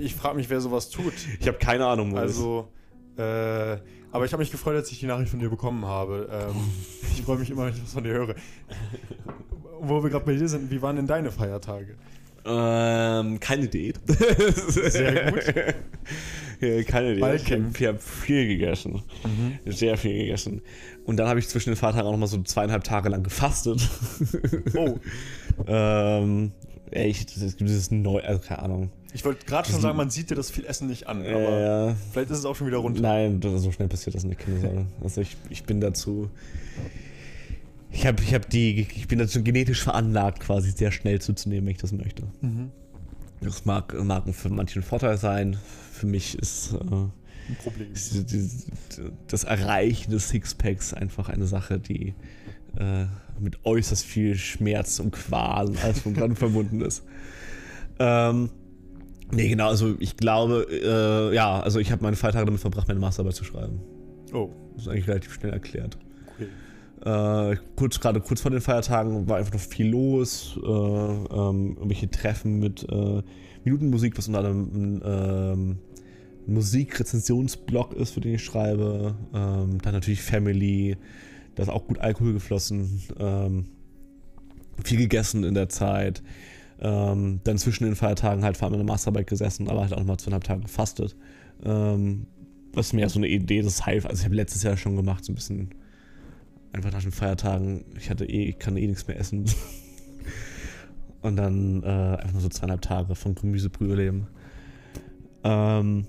Ich 0.00 0.14
frage 0.14 0.36
mich, 0.36 0.48
wer 0.48 0.60
sowas 0.60 0.88
tut. 0.88 1.12
Ich 1.38 1.46
habe 1.48 1.58
keine 1.58 1.84
Ahnung. 1.84 2.12
Maurice. 2.12 2.38
Also, 2.38 2.68
äh, 3.16 3.78
aber 4.12 4.26
ich 4.26 4.32
habe 4.32 4.42
mich 4.42 4.50
gefreut, 4.50 4.76
als 4.76 4.90
ich 4.92 5.00
die 5.00 5.06
Nachricht 5.06 5.30
von 5.30 5.40
dir 5.40 5.48
bekommen 5.48 5.84
habe. 5.86 6.28
Ähm, 6.30 6.54
ich 7.14 7.22
freue 7.22 7.38
mich 7.38 7.50
immer, 7.50 7.66
wenn 7.66 7.74
ich 7.74 7.82
was 7.82 7.92
von 7.92 8.04
dir 8.04 8.12
höre. 8.12 8.34
Wo 9.80 10.02
wir 10.02 10.10
gerade 10.10 10.24
bei 10.24 10.34
dir 10.34 10.48
sind, 10.48 10.70
wie 10.70 10.80
waren 10.80 10.96
denn 10.96 11.06
deine 11.06 11.32
Feiertage? 11.32 11.96
Ähm, 12.44 13.40
keine 13.40 13.68
Diät. 13.68 14.00
Sehr 14.06 15.32
gut. 15.32 15.42
ja, 16.60 16.82
keine 16.84 17.14
Diät. 17.14 17.50
Ich 17.80 17.86
habe 17.86 17.98
viel 17.98 18.46
gegessen. 18.48 19.02
Mhm. 19.24 19.72
Sehr 19.72 19.96
viel 19.96 20.18
gegessen. 20.18 20.60
Und 21.04 21.16
dann 21.16 21.28
habe 21.28 21.40
ich 21.40 21.48
zwischen 21.48 21.70
den 21.70 21.76
Feiertagen 21.76 22.06
auch 22.06 22.12
noch 22.12 22.18
mal 22.18 22.26
so 22.26 22.42
zweieinhalb 22.42 22.84
Tage 22.84 23.08
lang 23.08 23.22
gefastet. 23.22 23.88
Oh. 24.76 24.98
ähm, 25.66 26.52
echt, 26.90 27.36
es 27.36 27.56
gibt 27.56 27.70
dieses 27.70 27.90
neu, 27.90 28.20
also 28.20 28.40
keine 28.40 28.62
Ahnung. 28.62 28.90
Ich 29.14 29.24
wollte 29.24 29.44
gerade 29.44 29.70
schon 29.70 29.80
sagen, 29.80 29.96
man 29.96 30.10
sieht 30.10 30.30
dir 30.30 30.34
das 30.34 30.50
viel 30.50 30.64
Essen 30.64 30.88
nicht 30.88 31.06
an, 31.06 31.20
aber 31.20 31.60
ja. 31.60 31.96
vielleicht 32.12 32.30
ist 32.30 32.38
es 32.38 32.44
auch 32.44 32.56
schon 32.56 32.66
wieder 32.66 32.78
runter. 32.78 33.02
Nein, 33.02 33.40
so 33.42 33.70
schnell 33.70 33.88
passiert 33.88 34.16
das 34.16 34.24
nicht, 34.24 34.40
keine 34.40 34.60
Sorge. 34.60 34.86
Also 35.02 35.20
ich, 35.20 35.36
ich 35.50 35.64
bin 35.64 35.80
dazu. 35.80 36.30
Ich, 37.90 38.06
hab, 38.06 38.22
ich, 38.22 38.32
hab 38.32 38.48
die, 38.48 38.86
ich 38.94 39.06
bin 39.08 39.18
dazu 39.18 39.42
genetisch 39.42 39.82
veranlagt, 39.82 40.40
quasi 40.40 40.70
sehr 40.70 40.92
schnell 40.92 41.20
zuzunehmen, 41.20 41.66
wenn 41.66 41.72
ich 41.72 41.80
das 41.80 41.92
möchte. 41.92 42.22
Mhm. 42.40 42.70
Das 43.42 43.66
mag, 43.66 43.92
mag 44.02 44.24
für 44.34 44.48
manche 44.48 44.80
ein 44.80 44.82
Vorteil 44.82 45.18
sein. 45.18 45.58
Für 45.92 46.06
mich 46.06 46.38
ist, 46.38 46.72
äh. 46.72 47.08
Ist 47.92 49.00
das 49.26 49.44
Erreichen 49.44 50.12
des 50.12 50.28
Sixpacks 50.28 50.94
einfach 50.94 51.28
eine 51.28 51.46
Sache, 51.46 51.80
die 51.80 52.14
äh, 52.78 53.06
mit 53.40 53.64
äußerst 53.64 54.04
viel 54.04 54.36
Schmerz 54.36 55.00
und 55.00 55.10
Qual 55.10 55.76
als 55.78 56.00
von 56.00 56.14
dran 56.14 56.36
verbunden 56.36 56.80
ist. 56.80 57.02
Ähm, 57.98 58.50
nee, 59.30 59.48
genau, 59.48 59.68
also 59.68 59.94
ich 59.98 60.16
glaube, 60.16 60.66
äh, 60.70 61.34
ja, 61.34 61.60
also 61.60 61.78
ich 61.78 61.92
habe 61.92 62.02
meine 62.02 62.16
Feiertage 62.16 62.46
damit 62.46 62.60
verbracht, 62.60 62.88
meine 62.88 63.00
Masterarbeit 63.00 63.34
zu 63.34 63.44
schreiben. 63.44 63.80
Oh. 64.32 64.50
Das 64.74 64.82
ist 64.82 64.88
eigentlich 64.88 65.08
relativ 65.08 65.34
schnell 65.34 65.52
erklärt. 65.52 65.98
Okay. 66.34 67.52
Äh, 67.52 67.56
kurz, 67.76 68.00
gerade 68.00 68.20
kurz 68.20 68.40
vor 68.40 68.50
den 68.50 68.60
Feiertagen 68.60 69.28
war 69.28 69.36
einfach 69.38 69.52
noch 69.52 69.60
viel 69.60 69.88
los. 69.88 70.58
Äh, 70.62 70.68
ähm, 70.68 71.76
irgendwelche 71.76 72.10
Treffen 72.10 72.58
mit 72.58 72.86
äh, 72.90 73.22
Minutenmusik, 73.64 74.16
was 74.16 74.28
unter 74.28 74.40
anderem 74.40 74.70
ein 74.72 75.02
ähm, 75.04 75.78
Musikrezensionsblog 76.46 77.94
ist, 77.94 78.12
für 78.12 78.20
den 78.20 78.34
ich 78.34 78.44
schreibe. 78.44 79.14
Ähm, 79.34 79.78
dann 79.82 79.92
natürlich 79.92 80.22
Family, 80.22 80.96
da 81.54 81.64
ist 81.64 81.68
auch 81.68 81.86
gut 81.86 81.98
Alkohol 81.98 82.32
geflossen. 82.32 83.02
Ähm, 83.18 83.66
viel 84.84 84.98
gegessen 84.98 85.44
in 85.44 85.54
der 85.54 85.68
Zeit. 85.68 86.22
Ähm, 86.84 87.40
dann 87.44 87.58
zwischen 87.58 87.84
den 87.84 87.94
Feiertagen 87.94 88.42
halt 88.42 88.56
vor 88.56 88.66
allem 88.66 88.74
in 88.74 88.84
der 88.84 88.92
Masterarbeit 88.92 89.28
gesessen, 89.28 89.68
aber 89.68 89.82
halt 89.82 89.92
auch 89.92 89.98
nochmal 89.98 90.16
zweieinhalb 90.16 90.42
Tage 90.42 90.62
gefastet. 90.62 91.16
Ähm, 91.64 92.26
was 92.72 92.92
mir 92.92 93.08
so 93.08 93.20
eine 93.20 93.28
Idee 93.28 93.62
des 93.62 93.86
Hive, 93.86 94.08
also 94.08 94.20
ich 94.20 94.24
habe 94.24 94.34
letztes 94.34 94.64
Jahr 94.64 94.76
schon 94.76 94.96
gemacht, 94.96 95.24
so 95.24 95.30
ein 95.30 95.36
bisschen 95.36 95.70
einfach 96.72 96.90
nach 96.90 97.02
den 97.02 97.12
Feiertagen, 97.12 97.84
ich 97.96 98.10
hatte 98.10 98.24
eh, 98.24 98.48
ich 98.48 98.58
kann 98.58 98.76
eh 98.76 98.86
nichts 98.88 99.06
mehr 99.06 99.18
essen. 99.18 99.44
Und 101.22 101.36
dann 101.36 101.84
äh, 101.84 101.86
einfach 101.86 102.32
nur 102.32 102.40
so 102.40 102.48
zweieinhalb 102.48 102.82
Tage 102.82 103.14
von 103.14 103.36
Gemüsebrühe 103.36 103.94
leben. 103.94 104.26
Ähm, 105.44 106.06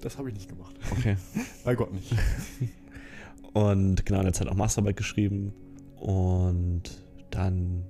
das 0.00 0.18
habe 0.18 0.28
ich 0.28 0.34
nicht 0.34 0.48
gemacht. 0.48 0.74
Okay. 0.90 1.16
Bei 1.64 1.76
Gott 1.76 1.92
nicht. 1.92 2.12
Und 3.52 4.04
genau 4.04 4.18
in 4.18 4.24
der 4.24 4.32
Zeit 4.32 4.48
auch 4.48 4.56
Masterarbeit 4.56 4.96
geschrieben. 4.96 5.52
Und 6.00 6.82
dann 7.30 7.84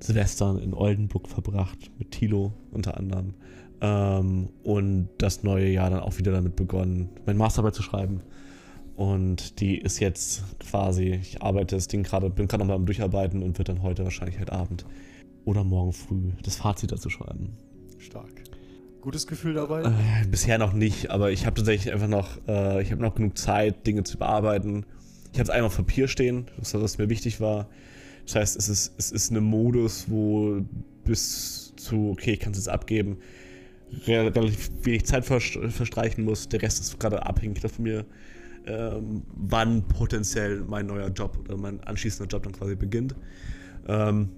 Silvester 0.00 0.60
in 0.62 0.74
Oldenburg 0.74 1.28
verbracht, 1.28 1.90
mit 1.98 2.10
Tilo 2.10 2.52
unter 2.70 2.96
anderem. 2.96 3.34
Ähm, 3.80 4.50
und 4.62 5.08
das 5.18 5.42
neue 5.42 5.68
Jahr 5.68 5.90
dann 5.90 6.00
auch 6.00 6.18
wieder 6.18 6.32
damit 6.32 6.56
begonnen, 6.56 7.10
meine 7.26 7.38
Masterarbeit 7.38 7.74
zu 7.74 7.82
schreiben. 7.82 8.22
Und 8.96 9.60
die 9.60 9.78
ist 9.78 9.98
jetzt 10.00 10.42
quasi, 10.58 11.18
ich 11.22 11.42
arbeite 11.42 11.76
das 11.76 11.88
Ding 11.88 12.02
gerade, 12.02 12.28
bin 12.28 12.48
gerade 12.48 12.62
nochmal 12.62 12.76
am 12.76 12.84
Durcharbeiten 12.84 13.42
und 13.42 13.56
wird 13.56 13.68
dann 13.68 13.82
heute 13.82 14.04
wahrscheinlich 14.04 14.38
heute 14.38 14.52
Abend 14.52 14.84
oder 15.44 15.64
morgen 15.64 15.92
früh 15.92 16.32
das 16.42 16.56
Fazit 16.56 16.92
dazu 16.92 17.08
schreiben. 17.08 17.56
Stark. 17.98 18.42
Gutes 19.00 19.26
Gefühl 19.26 19.54
dabei? 19.54 19.82
Äh, 19.82 20.26
bisher 20.30 20.58
noch 20.58 20.74
nicht, 20.74 21.10
aber 21.10 21.30
ich 21.30 21.46
habe 21.46 21.56
tatsächlich 21.56 21.94
einfach 21.94 22.08
noch, 22.08 22.36
äh, 22.46 22.82
ich 22.82 22.92
habe 22.92 23.00
noch 23.00 23.14
genug 23.14 23.38
Zeit, 23.38 23.86
Dinge 23.86 24.04
zu 24.04 24.18
bearbeiten. 24.18 24.84
Ich 25.32 25.38
habe 25.38 25.44
es 25.44 25.50
einmal 25.50 25.68
auf 25.68 25.76
Papier 25.76 26.06
stehen, 26.06 26.48
was 26.58 26.98
mir 26.98 27.08
wichtig 27.08 27.40
war. 27.40 27.68
Das 28.26 28.34
heißt, 28.36 28.56
es 28.56 28.68
ist, 28.68 28.94
es 28.98 29.12
ist 29.12 29.30
ein 29.30 29.42
Modus, 29.42 30.06
wo 30.08 30.60
bis 31.04 31.74
zu, 31.76 32.10
okay, 32.10 32.32
ich 32.32 32.40
kann 32.40 32.52
es 32.52 32.58
jetzt 32.58 32.68
abgeben, 32.68 33.18
relativ 34.06 34.70
wenig 34.82 35.04
Zeit 35.04 35.24
verstreichen 35.24 36.24
muss. 36.24 36.48
Der 36.48 36.62
Rest 36.62 36.80
ist 36.80 36.98
gerade 37.00 37.24
abhängig 37.26 37.60
von 37.60 37.82
mir, 37.82 38.04
ähm, 38.66 39.22
wann 39.34 39.86
potenziell 39.88 40.62
mein 40.66 40.86
neuer 40.86 41.08
Job 41.08 41.38
oder 41.44 41.56
mein 41.56 41.80
anschließender 41.80 42.28
Job 42.28 42.44
dann 42.44 42.52
quasi 42.52 42.76
beginnt. 42.76 43.14
Ähm, 43.88 44.30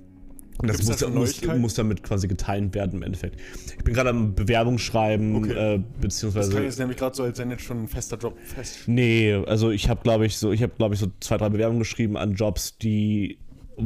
und 0.58 0.68
das 0.68 0.82
muss, 0.82 0.96
da 0.98 1.08
muss, 1.08 1.44
muss, 1.44 1.74
damit 1.74 2.02
quasi 2.02 2.28
geteilt 2.28 2.74
werden 2.74 2.96
im 2.96 3.02
Endeffekt. 3.02 3.40
Ich 3.78 3.82
bin 3.84 3.94
gerade 3.94 4.10
am 4.10 4.34
Bewerbungsschreiben, 4.34 5.36
okay. 5.36 5.74
äh, 5.76 5.82
beziehungsweise. 6.00 6.48
Das 6.48 6.50
klingt 6.50 6.66
jetzt 6.66 6.78
nämlich 6.78 6.98
gerade 6.98 7.16
so, 7.16 7.22
als 7.22 7.38
wenn 7.38 7.50
jetzt 7.50 7.62
schon 7.62 7.84
ein 7.84 7.88
fester 7.88 8.18
Job 8.18 8.38
fest. 8.38 8.80
Nee, 8.86 9.32
also 9.46 9.70
ich 9.70 9.88
habe, 9.88 10.02
glaube 10.02 10.26
ich, 10.26 10.36
so, 10.36 10.52
ich 10.52 10.62
habe, 10.62 10.72
glaube 10.76 10.94
ich, 10.94 11.00
so 11.00 11.08
zwei, 11.20 11.38
drei 11.38 11.48
Bewerbungen 11.48 11.80
geschrieben 11.80 12.16
an 12.16 12.34
Jobs, 12.34 12.76
die, 12.78 13.38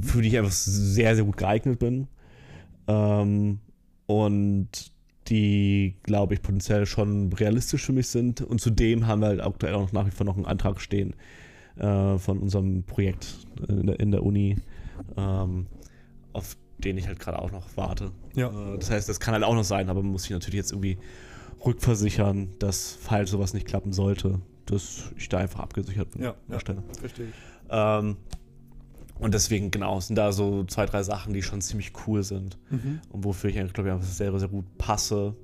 für 0.03 0.23
die 0.23 0.29
ich 0.29 0.39
einfach 0.39 0.53
sehr, 0.53 1.15
sehr 1.15 1.25
gut 1.25 1.37
geeignet 1.37 1.79
bin. 1.79 2.09
Ähm, 2.87 3.61
und 4.07 4.69
die, 5.29 5.97
glaube 6.03 6.35
ich, 6.35 6.43
potenziell 6.43 6.87
schon 6.87 7.33
realistisch 7.33 7.85
für 7.85 7.93
mich 7.93 8.09
sind. 8.09 8.41
Und 8.41 8.61
zudem 8.61 9.07
haben 9.07 9.21
wir 9.21 9.29
halt 9.29 9.41
aktuell 9.41 9.75
auch 9.75 9.93
nach 9.93 10.07
wie 10.07 10.11
vor 10.11 10.25
noch 10.25 10.37
einen 10.37 10.47
Antrag 10.47 10.81
stehen 10.81 11.15
äh, 11.77 12.19
von 12.19 12.39
unserem 12.39 12.85
Projekt 12.85 13.35
in 13.69 13.87
der, 13.87 14.01
in 14.01 14.11
der 14.13 14.23
Uni. 14.23 14.57
Ähm, 15.17 15.67
auf 16.33 16.57
den 16.79 16.99
ich 16.99 17.07
halt 17.07 17.19
gerade 17.19 17.39
auch 17.39 17.51
noch 17.51 17.65
warte. 17.77 18.13
Ja. 18.35 18.49
Äh, 18.49 18.79
das 18.79 18.91
heißt, 18.91 19.09
das 19.09 19.21
kann 19.21 19.35
halt 19.35 19.45
auch 19.45 19.55
noch 19.55 19.65
sein, 19.65 19.89
aber 19.89 20.03
man 20.03 20.13
muss 20.13 20.25
sich 20.25 20.33
natürlich 20.33 20.57
jetzt 20.57 20.73
irgendwie 20.73 20.99
rückversichern, 21.65 22.51
dass, 22.59 22.99
falls 23.01 23.31
sowas 23.31 23.55
nicht 23.55 23.67
klappen 23.67 23.93
sollte, 23.93 24.41
dass 24.67 25.13
ich 25.17 25.29
da 25.29 25.39
einfach 25.39 25.61
abgesichert 25.61 26.11
bin 26.11 26.23
ja, 26.23 26.31
an 26.31 26.37
der 26.49 26.57
ja, 26.57 26.61
Stelle. 26.61 26.83
Verstehe 26.99 27.27
ich. 27.27 27.35
Ähm, 27.71 28.17
und 29.19 29.35
deswegen, 29.35 29.71
genau, 29.71 30.01
sind 30.01 30.17
da 30.17 30.33
so 30.33 30.65
zwei, 30.65 30.87
drei 30.87 31.03
Sachen, 31.03 31.33
die 31.33 31.43
schon 31.43 31.61
ziemlich 31.61 31.93
cool 32.07 32.23
sind. 32.23 32.59
Mhm. 32.71 33.01
Und 33.11 33.25
wofür 33.25 33.51
ich 33.51 33.59
eigentlich, 33.59 33.73
glaube 33.73 33.89
ich, 33.89 33.95
einfach 33.95 34.07
sehr, 34.07 34.39
sehr 34.39 34.49
gut 34.49 34.67
passe. 34.79 35.35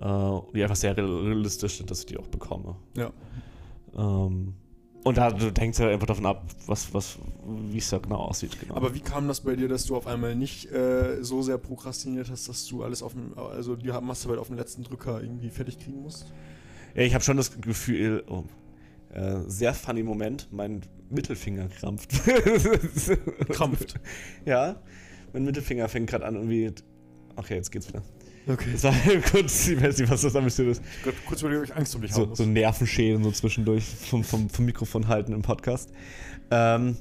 Äh, 0.00 0.40
die 0.54 0.62
einfach 0.62 0.76
sehr 0.76 0.96
realistisch 0.96 1.78
sind, 1.78 1.90
dass 1.90 2.00
ich 2.00 2.06
die 2.06 2.18
auch 2.18 2.28
bekomme. 2.28 2.76
Ja. 2.96 3.10
Ähm, 3.96 4.54
und 5.04 5.16
da 5.16 5.32
hängt 5.58 5.74
es 5.74 5.78
ja 5.78 5.88
einfach 5.88 6.06
davon 6.06 6.26
ab, 6.26 6.44
was, 6.66 6.92
was, 6.92 7.18
wie 7.70 7.78
es 7.78 7.88
da 7.88 7.98
genau 7.98 8.16
aussieht. 8.16 8.60
Genau. 8.60 8.76
Aber 8.76 8.94
wie 8.94 9.00
kam 9.00 9.26
das 9.26 9.40
bei 9.40 9.56
dir, 9.56 9.66
dass 9.66 9.86
du 9.86 9.96
auf 9.96 10.06
einmal 10.06 10.36
nicht 10.36 10.70
äh, 10.70 11.22
so 11.22 11.42
sehr 11.42 11.58
prokrastiniert 11.58 12.30
hast, 12.30 12.48
dass 12.48 12.66
du 12.66 12.82
alles 12.84 13.02
auf 13.02 13.12
dem, 13.12 13.36
also 13.36 13.74
die 13.74 13.88
Masterarbeit 13.88 14.40
auf 14.40 14.48
dem 14.48 14.56
letzten 14.56 14.84
Drücker 14.84 15.22
irgendwie 15.22 15.50
fertig 15.50 15.78
kriegen 15.78 16.02
musst? 16.02 16.26
Ja, 16.94 17.02
ich 17.02 17.14
habe 17.14 17.24
schon 17.24 17.36
das 17.36 17.60
Gefühl, 17.60 18.22
oh, 18.28 18.44
äh, 19.12 19.36
sehr 19.46 19.74
funny 19.74 20.02
Moment, 20.02 20.48
mein 20.50 20.82
Mittelfinger 21.10 21.68
krampft. 21.68 22.12
Krampft? 23.48 23.94
Ja, 24.44 24.76
mein 25.32 25.44
Mittelfinger 25.44 25.88
fängt 25.88 26.10
gerade 26.10 26.26
an 26.26 26.34
irgendwie, 26.34 26.72
okay, 27.36 27.54
jetzt 27.56 27.70
geht's 27.70 27.88
wieder. 27.88 28.02
Okay. 28.46 28.70
Das 28.72 28.84
war 28.84 28.92
kurz, 29.30 29.68
ich 29.68 29.82
weiß 29.82 29.98
nicht, 29.98 30.10
was 30.10 30.22
das 30.22 30.32
damit 30.32 30.58
ist. 30.58 30.82
Gott, 31.04 31.14
kurz 31.26 31.40
überlegen, 31.40 31.62
ob 31.62 31.68
ich 31.68 31.76
Angst 31.76 31.94
um 31.94 32.02
dich 32.02 32.12
so, 32.12 32.22
haben 32.22 32.28
muss. 32.30 32.38
So 32.38 32.46
Nervenschäden 32.46 33.22
so 33.22 33.30
zwischendurch 33.30 33.84
vom, 33.84 34.24
vom, 34.24 34.48
vom 34.48 34.64
Mikrofon 34.64 35.08
halten 35.08 35.32
im 35.32 35.42
Podcast. 35.42 35.92
Ähm, 36.50 36.96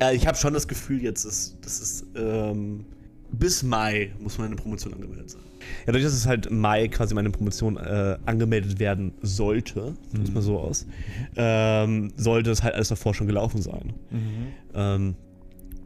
ja, 0.00 0.12
ich 0.12 0.26
habe 0.26 0.36
schon 0.36 0.54
das 0.54 0.66
Gefühl 0.66 1.02
jetzt, 1.02 1.24
dass, 1.24 1.56
das 1.60 1.80
ist 1.80 2.06
ähm, 2.16 2.84
bis 3.32 3.62
Mai 3.62 4.12
muss 4.18 4.38
meine 4.38 4.56
Promotion 4.56 4.94
angemeldet 4.94 5.30
sein. 5.30 5.42
Ja, 5.60 5.86
dadurch, 5.86 6.04
dass 6.04 6.14
es 6.14 6.26
halt 6.26 6.50
Mai 6.50 6.88
quasi 6.88 7.14
meine 7.14 7.30
Promotion 7.30 7.76
äh, 7.76 8.16
angemeldet 8.26 8.78
werden 8.78 9.12
sollte, 9.22 9.94
mhm. 10.12 10.20
muss 10.20 10.32
man 10.32 10.42
so 10.42 10.58
aus, 10.58 10.86
ähm, 11.36 12.12
sollte 12.16 12.50
es 12.50 12.62
halt 12.62 12.74
alles 12.74 12.88
davor 12.88 13.14
schon 13.14 13.26
gelaufen 13.26 13.60
sein. 13.60 13.92
Mhm. 14.10 14.46
Ähm, 14.74 15.14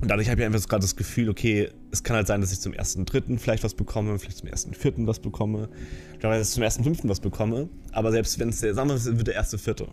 Und 0.01 0.11
dadurch 0.11 0.29
habe 0.29 0.41
ich 0.41 0.47
einfach 0.47 0.69
gerade 0.69 0.83
das 0.83 0.97
Gefühl, 0.97 1.29
okay, 1.29 1.69
es 1.91 2.03
kann 2.03 2.17
halt 2.17 2.27
sein, 2.27 2.41
dass 2.41 2.53
ich 2.53 2.61
zum 2.61 2.73
1.3. 2.73 3.39
vielleicht 3.39 3.63
was 3.65 3.75
bekomme, 3.75 4.19
vielleicht 4.19 4.39
zum 4.39 4.49
1.4. 4.49 5.07
was 5.07 5.21
bekomme, 5.21 5.69
vielleicht 6.19 6.47
zum 6.47 6.63
1.5. 6.63 7.09
was 7.09 7.21
bekomme. 7.21 7.69
Aber 7.93 8.11
selbst 8.11 8.39
wenn 8.39 8.49
es 8.49 8.61
der, 8.61 8.75
sagen 8.75 8.89
wir, 8.89 8.97
es 8.97 9.07
wird 9.07 9.29
der 9.29 9.43
1.4., 9.43 9.87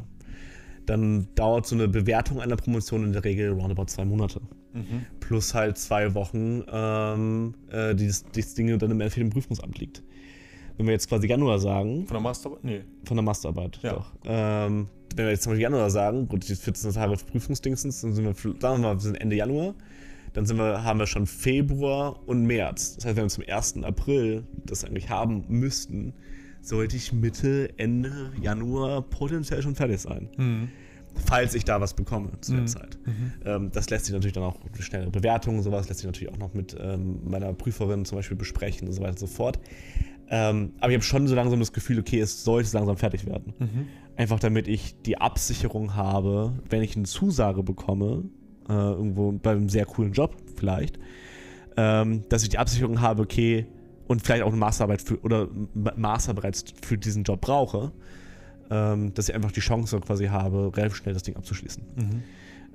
dann 0.89 1.27
dauert 1.35 1.67
so 1.67 1.75
eine 1.75 1.87
Bewertung 1.87 2.41
einer 2.41 2.55
Promotion 2.55 3.03
in 3.03 3.13
der 3.13 3.23
Regel 3.23 3.51
roundabout 3.51 3.85
zwei 3.85 4.05
Monate. 4.05 4.41
Mhm. 4.73 5.05
Plus 5.19 5.53
halt 5.53 5.77
zwei 5.77 6.13
Wochen, 6.13 6.63
ähm, 6.71 7.53
äh, 7.71 7.93
die 7.95 8.07
das, 8.07 8.53
Ding 8.55 8.67
dann 8.79 8.91
im 8.91 8.99
Endeffekt 9.01 9.23
im 9.23 9.29
Prüfungsamt 9.29 9.77
liegt. 9.79 10.03
Wenn 10.77 10.85
wir 10.87 10.93
jetzt 10.93 11.09
quasi 11.09 11.27
Januar 11.27 11.59
sagen, 11.59 12.05
Von 12.07 12.15
der 12.15 12.21
Masterarbeit? 12.21 12.63
Nee. 12.63 12.81
von 13.03 13.17
der 13.17 13.23
Masterarbeit, 13.23 13.79
Ja. 13.83 13.93
doch. 13.93 14.11
Ähm, 14.25 14.87
wenn 15.15 15.25
wir 15.25 15.31
jetzt 15.31 15.43
zum 15.43 15.51
Beispiel 15.51 15.63
Januar 15.63 15.89
sagen, 15.89 16.27
gut, 16.27 16.47
die 16.47 16.55
14 16.55 16.93
Tage 16.93 17.15
Prüfungsdingsens, 17.17 18.01
dann 18.01 18.13
sind 18.13 18.25
wir, 18.25 18.33
sagen 18.33 18.81
wir 18.81 18.93
mal, 18.93 19.03
wir 19.03 19.21
Ende 19.21 19.35
Januar, 19.35 19.75
dann 20.33 20.45
sind 20.45 20.57
wir, 20.57 20.83
haben 20.83 20.99
wir 20.99 21.07
schon 21.07 21.25
Februar 21.27 22.19
und 22.27 22.43
März. 22.45 22.95
Das 22.95 23.05
heißt, 23.05 23.17
wenn 23.17 23.25
wir 23.25 23.29
zum 23.29 23.43
1. 23.47 23.83
April 23.83 24.43
das 24.65 24.85
eigentlich 24.85 25.09
haben 25.09 25.43
müssten, 25.49 26.13
sollte 26.61 26.95
ich 26.97 27.13
Mitte, 27.13 27.69
Ende 27.77 28.31
Januar 28.41 29.01
potenziell 29.01 29.61
schon 29.61 29.75
fertig 29.75 29.99
sein. 29.99 30.29
Mhm. 30.37 30.69
Falls 31.25 31.55
ich 31.55 31.65
da 31.65 31.81
was 31.81 31.95
bekomme 31.95 32.29
zu 32.41 32.51
der 32.53 32.61
Mhm. 32.61 32.67
Zeit. 32.67 32.97
Ähm, 33.43 33.71
das 33.73 33.89
lässt 33.89 34.05
sich 34.05 34.13
natürlich 34.13 34.33
dann 34.33 34.43
auch 34.43 34.57
schnelle 34.79 35.09
Bewertungen 35.09 35.61
sowas, 35.63 35.87
lässt 35.89 35.99
sich 36.01 36.05
natürlich 36.07 36.31
auch 36.31 36.37
noch 36.37 36.53
mit 36.53 36.77
ähm, 36.79 37.19
meiner 37.25 37.51
Prüferin 37.53 38.05
zum 38.05 38.17
Beispiel 38.17 38.37
besprechen 38.37 38.87
und 38.87 38.93
so 38.93 39.01
weiter 39.01 39.11
und 39.11 39.19
so 39.19 39.27
fort. 39.27 39.59
Ähm, 40.29 40.73
aber 40.79 40.91
ich 40.91 40.95
habe 40.97 41.03
schon 41.03 41.27
so 41.27 41.33
langsam 41.33 41.59
das 41.59 41.73
Gefühl, 41.73 41.99
okay, 41.99 42.19
es 42.19 42.43
sollte 42.43 42.69
langsam 42.77 42.95
fertig 42.95 43.25
werden. 43.25 43.53
Mhm. 43.57 43.87
Einfach 44.15 44.39
damit 44.39 44.67
ich 44.67 45.01
die 45.01 45.17
Absicherung 45.17 45.95
habe, 45.95 46.53
wenn 46.69 46.83
ich 46.83 46.95
eine 46.95 47.05
Zusage 47.05 47.63
bekomme, 47.63 48.25
äh, 48.69 48.73
irgendwo 48.73 49.31
bei 49.31 49.51
einem 49.51 49.69
sehr 49.69 49.85
coolen 49.87 50.13
Job 50.13 50.35
vielleicht, 50.55 50.99
ähm, 51.75 52.23
dass 52.29 52.43
ich 52.43 52.49
die 52.49 52.59
Absicherung 52.59 53.01
habe, 53.01 53.23
okay, 53.23 53.65
und 54.09 54.23
vielleicht 54.23 54.41
auch 54.41 54.47
eine 54.47 54.57
Masterarbeit 54.57 55.03
für, 55.03 55.21
oder 55.21 55.47
Master 55.95 56.33
bereits 56.33 56.65
für 56.81 56.97
diesen 56.97 57.23
Job 57.23 57.41
brauche, 57.41 57.91
ähm, 58.71 59.13
dass 59.13 59.29
ich 59.29 59.35
einfach 59.35 59.51
die 59.51 59.59
Chance 59.59 59.99
quasi 59.99 60.25
habe, 60.25 60.75
relativ 60.75 60.97
schnell 60.97 61.13
das 61.13 61.21
Ding 61.21 61.35
abzuschließen. 61.35 61.83
Mhm. 61.95 62.23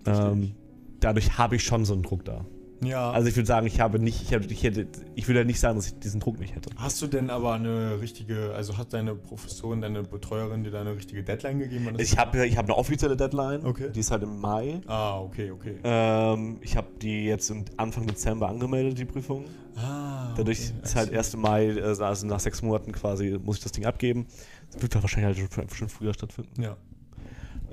Ähm, 0.07 0.55
dadurch 1.01 1.37
habe 1.37 1.57
ich 1.57 1.65
schon 1.65 1.85
so 1.85 1.93
einen 1.93 2.05
Druck 2.05 2.25
da. 2.25 2.47
Ja. 2.85 3.11
Also 3.11 3.29
ich 3.29 3.37
würde 3.37 3.47
sagen, 3.47 3.67
ich 3.67 3.81
habe 3.81 3.99
nicht, 3.99 4.23
ich, 4.23 4.33
habe, 4.35 4.45
ich, 4.45 4.63
hätte, 4.63 4.87
ich 5.15 5.27
würde 5.29 5.45
nicht 5.45 5.61
sagen, 5.61 5.77
dass 5.77 5.87
ich 5.89 5.99
diesen 5.99 6.21
Druck 6.21 6.39
nicht 6.39 6.55
hätte. 6.55 6.71
Hast 6.77 7.01
du 7.03 7.07
denn 7.07 7.31
aber 7.31 7.55
eine 7.55 8.01
richtige, 8.01 8.53
also 8.55 8.77
hat 8.79 8.93
deine 8.93 9.15
Professorin, 9.15 9.81
deine 9.81 10.03
Betreuerin 10.03 10.65
dir 10.65 10.71
da 10.71 10.81
eine 10.81 10.95
richtige 10.97 11.23
Deadline 11.23 11.59
gegeben? 11.59 11.95
Ich 11.99 12.17
habe 12.19 12.47
ich 12.47 12.57
habe 12.57 12.69
eine 12.69 12.77
offizielle 12.77 13.17
Deadline, 13.17 13.65
Okay. 13.65 13.91
die 13.95 14.01
ist 14.01 14.11
halt 14.11 14.23
im 14.23 14.41
Mai. 14.41 14.81
Ah, 14.87 15.21
okay, 15.21 15.51
okay. 15.51 15.77
Ähm, 15.85 16.59
ich 16.61 16.77
habe 16.77 16.89
die 17.01 17.25
jetzt 17.27 17.51
im 17.51 17.65
Anfang 17.77 18.07
Dezember 18.07 18.49
angemeldet, 18.49 18.99
die 18.99 19.05
Prüfung. 19.05 19.45
Ah, 19.77 20.33
Dadurch 20.37 20.71
okay. 20.71 20.81
ist 20.85 20.95
halt 20.97 21.13
1. 21.13 21.37
Mai, 21.37 21.67
äh, 21.67 21.81
also 21.83 22.27
nach 22.27 22.41
sechs 22.41 22.63
Monaten 22.63 22.93
quasi, 22.93 23.39
muss 23.43 23.57
ich 23.59 23.63
das 23.63 23.73
Ding 23.73 23.85
abgeben. 23.87 24.27
Das 24.73 24.83
wird 24.83 24.95
wahrscheinlich 24.95 25.39
halt 25.41 25.53
schon, 25.53 25.69
schon 25.71 25.89
früher 25.89 26.15
stattfinden. 26.15 26.63
Ja, 26.63 26.77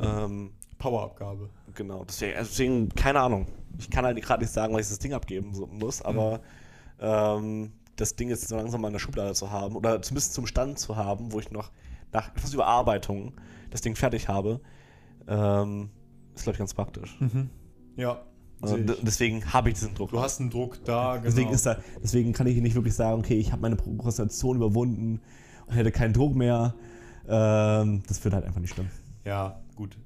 Ähm, 0.02 0.52
Powerabgabe. 0.78 1.50
Genau, 1.76 2.06
deswegen, 2.06 2.38
also 2.38 2.50
deswegen, 2.50 2.90
keine 2.90 3.20
Ahnung. 3.20 3.48
Ich 3.78 3.90
kann 3.90 4.06
halt 4.06 4.22
gerade 4.22 4.44
nicht 4.44 4.54
sagen, 4.54 4.74
weil 4.74 4.82
ich 4.82 4.90
das 4.90 5.00
Ding 5.00 5.14
abgeben 5.14 5.54
muss, 5.72 6.02
aber 6.02 6.42
ähm, 7.00 7.72
das 7.96 8.16
Ding 8.16 8.30
jetzt 8.30 8.48
so 8.48 8.56
langsam 8.56 8.82
mal 8.82 8.88
in 8.88 8.94
der 8.94 9.00
Schublade 9.00 9.34
zu 9.34 9.52
haben 9.52 9.76
oder 9.76 10.02
zumindest 10.02 10.34
zum 10.34 10.46
Stand 10.46 10.80
zu 10.80 10.96
haben, 10.96 11.32
wo 11.32 11.40
ich 11.40 11.52
noch 11.52 11.72
nach 12.12 12.30
etwas 12.36 12.54
Überarbeitung 12.54 13.34
das 13.70 13.82
Ding 13.82 13.96
fertig 13.96 14.28
habe, 14.28 14.60
ähm, 15.28 15.90
ist, 16.36 16.44
glaube 16.44 16.56
ich, 16.56 16.60
ganz 16.60 16.74
praktisch. 16.74 17.20
Mhm. 17.20 17.50
Ja. 17.96 18.22
ich. 18.64 18.86
deswegen 19.02 19.54
habe 19.54 19.70
ich 19.70 19.76
diesen 19.76 19.96
Druck. 19.96 20.12
Du 20.12 20.20
hast 20.20 20.40
einen 20.40 20.50
Druck 20.50 20.84
da, 20.84 21.14
genau. 21.14 21.26
Deswegen, 21.26 21.50
ist 21.52 21.66
da, 21.66 21.78
deswegen 22.04 22.34
kann 22.34 22.48
ich 22.48 22.58
nicht 22.58 22.76
wirklich 22.76 22.94
sagen, 22.94 23.20
okay, 23.20 23.38
ich 23.38 23.52
habe 23.52 23.62
meine 23.62 23.76
Prokrastination 23.76 24.58
überwunden 24.58 25.22
und 25.68 25.74
hätte 25.76 25.92
keinen 25.92 26.14
Druck 26.14 26.36
mehr. 26.36 26.76
Ähm, 27.28 28.04
das 28.08 28.24
wird 28.24 28.34
halt 28.34 28.46
einfach 28.46 28.60
nicht 28.60 28.74
stimmen. 28.74 28.92
Ja, 29.26 29.62
gut. 29.76 29.98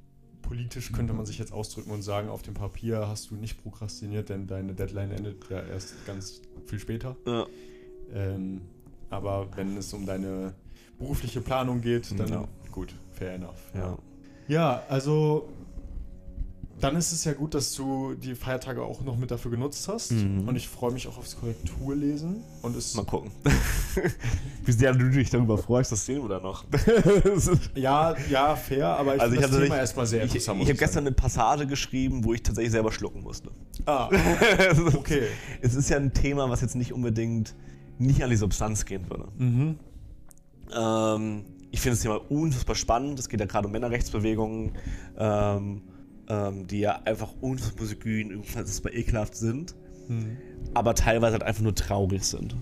Politisch 0.48 0.92
könnte 0.92 1.14
man 1.14 1.26
sich 1.26 1.40
jetzt 1.40 1.52
ausdrücken 1.52 1.92
und 1.92 2.02
sagen, 2.02 2.30
auf 2.30 2.42
dem 2.44 2.54
Papier 2.54 3.08
hast 3.08 3.32
du 3.32 3.36
nicht 3.36 3.62
prokrastiniert, 3.64 4.30
denn 4.30 4.48
deine 4.48 4.74
Deadline 4.74 5.12
endet 5.12 5.50
ja 5.50 5.62
erst 5.62 6.06
ganz 6.06 6.42
viel 6.66 6.80
später. 6.80 7.16
Ja. 7.26 7.46
Ähm, 8.14 8.62
aber 9.10 9.48
wenn 9.56 9.76
es 9.78 9.92
um 9.94 10.06
deine 10.06 10.54
berufliche 11.00 11.42
Planung 11.42 11.82
geht, 11.82 12.18
dann 12.20 12.30
Ja. 12.30 12.48
gut, 12.72 12.94
fair 13.12 13.34
enough. 13.34 13.72
Ja. 13.74 13.98
Ja, 14.48 14.84
also 14.90 15.50
dann 16.82 16.96
ist 16.98 17.12
es 17.14 17.24
ja 17.24 17.34
gut, 17.34 17.54
dass 17.54 17.74
du 17.74 18.16
die 18.16 18.36
Feiertage 18.36 18.82
auch 18.84 19.02
noch 19.02 19.18
mit 19.18 19.32
dafür 19.32 19.52
genutzt 19.52 19.88
hast. 19.88 20.12
Mhm. 20.12 20.48
Und 20.48 20.56
ich 20.56 20.68
freue 20.68 20.92
mich 20.92 21.08
auch 21.08 21.18
aufs 21.18 21.38
Korrekturlesen. 21.38 22.44
Und 22.62 22.76
es 22.76 22.94
Mal 22.96 23.06
gucken. 23.06 23.32
Wie 24.66 24.72
sehr 24.72 24.94
du 24.94 25.10
dich 25.10 25.30
darüber 25.30 25.58
freust, 25.58 25.92
das 25.92 26.06
sehen 26.06 26.22
wir 26.22 26.30
dann 26.30 26.44
noch. 26.44 26.66
ja, 27.76 28.16
ja, 28.30 28.56
fair, 28.56 28.88
aber 28.88 29.16
ich 29.16 29.22
also 29.22 29.36
ich 29.36 29.42
finde 29.42 29.58
das 29.58 29.64
Thema 29.64 29.78
erstmal 29.78 30.06
sehr 30.06 30.20
ich, 30.24 30.32
ich 30.32 30.36
interessant. 30.36 30.62
habe 30.62 30.74
gestern 30.74 31.08
eine 31.08 31.16
Passage 31.16 31.66
geschrieben, 31.68 32.24
wo 32.26 32.34
ich 32.34 32.44
tatsächlich 32.44 32.72
selber 32.72 32.92
schlucken 32.92 33.22
musste. 33.22 33.52
Ah, 33.86 34.10
okay. 34.96 35.24
Es 35.62 35.76
ist 35.76 35.90
ja 35.90 35.98
ein 35.98 36.14
Thema, 36.14 36.50
was 36.50 36.62
jetzt 36.62 36.76
nicht 36.76 36.92
unbedingt 36.92 37.56
nicht 37.98 38.24
an 38.24 38.30
die 38.30 38.36
Substanz 38.36 38.86
gehen 38.86 39.10
würde. 39.10 39.28
Mhm. 39.38 39.80
Ähm, 40.76 41.46
ich 41.72 41.82
finde 41.82 41.96
das 41.96 42.02
Thema 42.02 42.20
unfassbar 42.30 42.76
spannend. 42.76 43.20
Es 43.20 43.30
geht 43.30 43.40
ja 43.40 43.46
gerade 43.46 43.68
um 43.68 43.72
Männerrechtsbewegungen, 43.72 44.74
ähm, 45.18 45.82
ähm, 46.30 46.68
die 46.68 46.80
ja 46.80 47.02
einfach 47.06 47.34
unfassbar 47.42 47.84
misogyn, 47.84 48.36
unfassbar 48.36 48.94
ekelhaft 48.94 49.36
sind, 49.36 49.76
Mhm. 50.08 50.38
aber 50.74 50.94
teilweise 50.94 51.34
halt 51.34 51.44
einfach 51.44 51.64
nur 51.64 51.74
traurig 51.76 52.24
sind. 52.24 52.56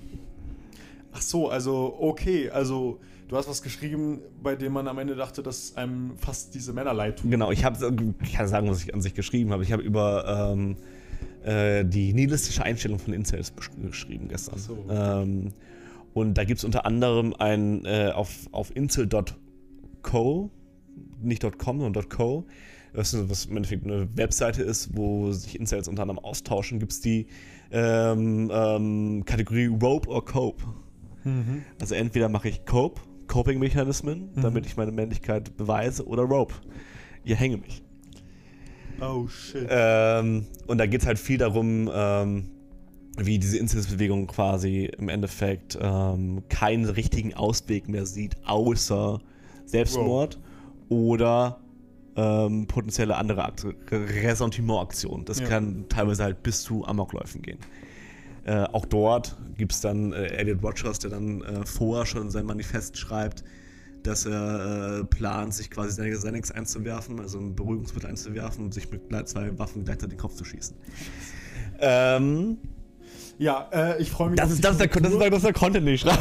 Ach 1.11 1.21
so, 1.21 1.49
also 1.49 1.95
okay, 1.99 2.49
also 2.49 2.99
du 3.27 3.35
hast 3.37 3.47
was 3.49 3.61
geschrieben, 3.61 4.19
bei 4.41 4.55
dem 4.55 4.73
man 4.73 4.87
am 4.87 4.97
Ende 4.97 5.15
dachte, 5.15 5.43
dass 5.43 5.75
einem 5.75 6.17
fast 6.17 6.55
diese 6.55 6.71
Männer 6.73 6.93
leid 6.93 7.19
tun. 7.19 7.29
Genau, 7.31 7.51
ich 7.51 7.63
habe, 7.65 7.93
ich 8.23 8.33
kann 8.33 8.47
sagen, 8.47 8.69
was 8.69 8.83
ich 8.83 8.93
an 8.93 9.01
sich 9.01 9.13
geschrieben 9.13 9.51
habe. 9.51 9.63
Ich 9.63 9.71
habe 9.71 9.83
über 9.83 10.53
ähm, 10.53 10.75
äh, 11.43 11.83
die 11.85 12.13
nihilistische 12.13 12.63
Einstellung 12.63 12.97
von 12.97 13.13
Incels 13.13 13.53
geschrieben 13.81 14.27
gestern. 14.29 14.55
Ach 14.57 14.61
so. 14.61 14.85
Ähm, 14.89 15.51
und 16.13 16.35
da 16.35 16.45
gibt 16.45 16.59
es 16.59 16.63
unter 16.63 16.85
anderem 16.85 17.33
ein 17.37 17.85
äh, 17.85 18.11
auf, 18.13 18.29
auf 18.51 18.73
incel.co, 18.75 20.49
nicht 21.21 21.57
.com, 21.57 21.79
sondern 21.79 22.09
.co, 22.09 22.45
was, 22.93 23.29
was 23.29 23.45
im 23.45 23.57
Endeffekt 23.57 23.85
eine 23.85 24.07
Webseite 24.15 24.63
ist, 24.63 24.95
wo 24.95 25.31
sich 25.31 25.59
Incels 25.59 25.87
unter 25.87 26.03
anderem 26.03 26.19
austauschen, 26.19 26.79
gibt 26.79 26.91
es 26.91 27.01
die 27.01 27.27
ähm, 27.71 28.51
ähm, 28.53 29.23
Kategorie 29.25 29.65
Rope 29.65 30.09
or 30.09 30.23
Cope. 30.23 30.63
Mhm. 31.23 31.63
Also 31.79 31.95
entweder 31.95 32.29
mache 32.29 32.49
ich 32.49 32.65
Cope, 32.65 33.01
Coping-Mechanismen, 33.27 34.29
damit 34.35 34.65
ich 34.65 34.77
meine 34.77 34.91
Männlichkeit 34.91 35.55
beweise, 35.57 36.05
oder 36.05 36.23
Rope. 36.23 36.53
Ihr 37.23 37.35
hänge 37.35 37.57
mich. 37.57 37.81
Oh 39.01 39.27
shit. 39.27 39.67
Ähm, 39.69 40.45
und 40.67 40.77
da 40.77 40.85
geht 40.85 41.01
es 41.01 41.07
halt 41.07 41.17
viel 41.17 41.37
darum, 41.37 41.89
ähm, 41.93 42.49
wie 43.17 43.39
diese 43.39 43.57
Inzidenzbewegung 43.57 44.27
quasi 44.27 44.89
im 44.97 45.09
Endeffekt 45.09 45.77
ähm, 45.81 46.43
keinen 46.49 46.85
richtigen 46.85 47.33
Ausweg 47.33 47.87
mehr 47.87 48.05
sieht, 48.05 48.35
außer 48.45 49.19
Selbstmord 49.65 50.39
oder 50.89 51.62
ähm, 52.15 52.67
potenzielle 52.67 53.15
andere 53.17 53.45
Akt 53.45 53.65
Ressentimentaktionen. 53.91 55.25
Das 55.25 55.39
Ja. 55.39 55.47
kann 55.47 55.85
teilweise 55.89 56.23
halt 56.23 56.43
bis 56.43 56.63
zu 56.63 56.85
Amokläufen 56.85 57.41
gehen. 57.41 57.59
Äh, 58.45 58.63
auch 58.71 58.85
dort 58.85 59.37
gibt 59.57 59.71
es 59.71 59.81
dann 59.81 60.11
äh, 60.11 60.25
Elliot 60.27 60.61
Rogers, 60.63 60.99
der 60.99 61.11
dann 61.11 61.41
äh, 61.41 61.65
vorher 61.65 62.05
schon 62.05 62.23
in 62.23 62.29
sein 62.29 62.45
Manifest 62.45 62.97
schreibt, 62.97 63.43
dass 64.03 64.25
er 64.25 64.99
äh, 64.99 65.03
plant, 65.05 65.53
sich 65.53 65.71
quasi 65.71 65.93
seine 65.93 66.11
Xanax 66.11 66.51
einzuwerfen, 66.51 67.21
also 67.21 67.39
ein 67.39 67.55
Beruhigungsmittel 67.55 68.09
einzuwerfen 68.09 68.65
und 68.65 68.73
sich 68.73 68.91
mit 68.91 69.01
zwei 69.29 69.57
Waffen 69.57 69.85
gleichzeitig 69.85 70.17
den 70.17 70.19
Kopf 70.21 70.35
zu 70.35 70.43
schießen. 70.43 70.75
Ähm, 71.79 72.57
ja, 73.39 73.67
äh, 73.73 74.01
ich 74.01 74.11
freue 74.11 74.29
mich 74.29 74.37
das, 74.37 74.45
auf 74.47 74.51
ist, 74.53 74.57
die 74.59 74.61
das, 74.61 74.77
der, 74.77 74.87
das, 74.87 75.11
ist 75.11 75.19
der, 75.19 75.29
das 75.29 75.37
ist 75.39 75.45
der 75.45 75.53
Content, 75.53 75.87
den 75.87 75.93
ich 75.95 76.01
schreibe. 76.01 76.19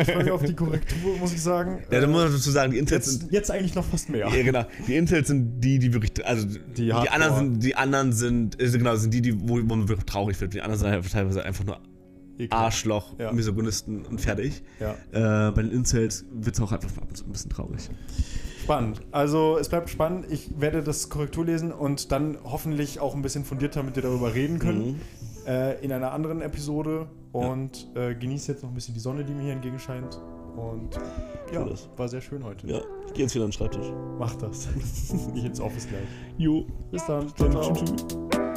Ich 0.00 0.06
freue 0.12 0.22
mich 0.24 0.30
auf 0.32 0.42
die 0.42 0.54
Korrektur, 0.54 1.16
muss 1.18 1.32
ich 1.32 1.42
sagen. 1.42 1.78
ja, 1.90 2.00
da 2.00 2.06
Äh, 2.06 2.06
muss 2.06 2.22
man 2.24 2.32
dazu 2.32 2.50
sagen, 2.50 2.72
die 2.72 2.78
Intels 2.78 3.06
sind 3.06 3.22
jetzt, 3.24 3.32
jetzt 3.32 3.50
eigentlich 3.50 3.74
noch 3.74 3.84
fast 3.84 4.08
mehr. 4.08 4.28
Ja, 4.28 4.42
genau. 4.42 4.64
Die 4.86 4.96
Intels 4.96 5.28
sind 5.28 5.60
die, 5.60 5.78
die 5.78 5.92
wirklich, 5.92 6.24
also 6.26 6.46
die, 6.76 6.92
Hardcore. 6.92 7.12
anderen 7.14 7.36
sind, 7.52 7.62
die 7.64 7.76
anderen 7.76 8.12
sind, 8.12 8.60
also 8.60 8.78
genau, 8.78 8.96
sind 8.96 9.12
die, 9.14 9.20
die 9.22 9.40
wo, 9.40 9.56
wo 9.56 9.76
man 9.76 9.88
wirklich 9.88 10.06
traurig 10.06 10.40
wird. 10.40 10.54
Die 10.54 10.60
anderen 10.62 10.80
sind 10.80 10.90
halt 10.90 11.10
teilweise 11.12 11.44
einfach 11.44 11.64
nur 11.64 11.78
Ekelhaft. 12.38 12.64
Arschloch, 12.64 13.18
Ja. 13.18 13.32
Misogynisten 13.32 14.06
und 14.06 14.20
fertig. 14.20 14.62
Ja. 14.80 15.48
Äh, 15.48 15.52
bei 15.52 15.62
den 15.62 15.70
Incels 15.72 16.24
wird 16.32 16.54
es 16.54 16.60
auch 16.62 16.72
einfach 16.72 16.96
ab 16.96 17.04
und 17.08 17.16
zu 17.16 17.24
ein 17.26 17.32
bisschen 17.32 17.50
traurig. 17.50 17.90
Spannend. 18.62 19.00
Also 19.10 19.58
es 19.58 19.68
bleibt 19.68 19.90
spannend. 19.90 20.26
Ich 20.30 20.48
werde 20.58 20.82
das 20.82 21.08
Korrektur 21.10 21.44
lesen 21.44 21.72
und 21.72 22.12
dann 22.12 22.38
hoffentlich 22.44 23.00
auch 23.00 23.14
ein 23.14 23.22
bisschen 23.22 23.44
fundierter 23.44 23.82
mit 23.82 23.96
dir 23.96 24.02
darüber 24.02 24.34
reden 24.34 24.58
können. 24.58 24.92
Mhm. 24.92 25.00
Äh, 25.46 25.84
in 25.84 25.92
einer 25.92 26.12
anderen 26.12 26.40
Episode. 26.40 27.08
Und 27.32 27.88
äh, 27.94 28.14
genieße 28.14 28.52
jetzt 28.52 28.62
noch 28.62 28.70
ein 28.70 28.74
bisschen 28.74 28.94
die 28.94 29.00
Sonne, 29.00 29.24
die 29.24 29.32
mir 29.32 29.42
hier 29.42 29.52
entgegenscheint. 29.52 30.20
Und 30.56 30.98
ja, 31.52 31.64
das. 31.64 31.88
war 31.96 32.08
sehr 32.08 32.20
schön 32.20 32.44
heute. 32.44 32.66
Ja, 32.66 32.80
ich 33.06 33.12
gehe 33.14 33.22
jetzt 33.22 33.34
wieder 33.34 33.44
an 33.44 33.50
den 33.50 33.52
Schreibtisch. 33.52 33.86
Mach 34.18 34.34
das. 34.36 34.68
ich 35.34 35.44
ins 35.44 35.60
Office 35.60 35.88
gleich. 35.88 36.06
Jo. 36.38 36.66
Bis 36.90 37.06
dann. 37.06 37.32
Dann 37.38 37.52
Ciao, 37.52 37.62
ciao. 37.62 37.74
tschüss. 37.74 38.06
tschüss. 38.08 38.49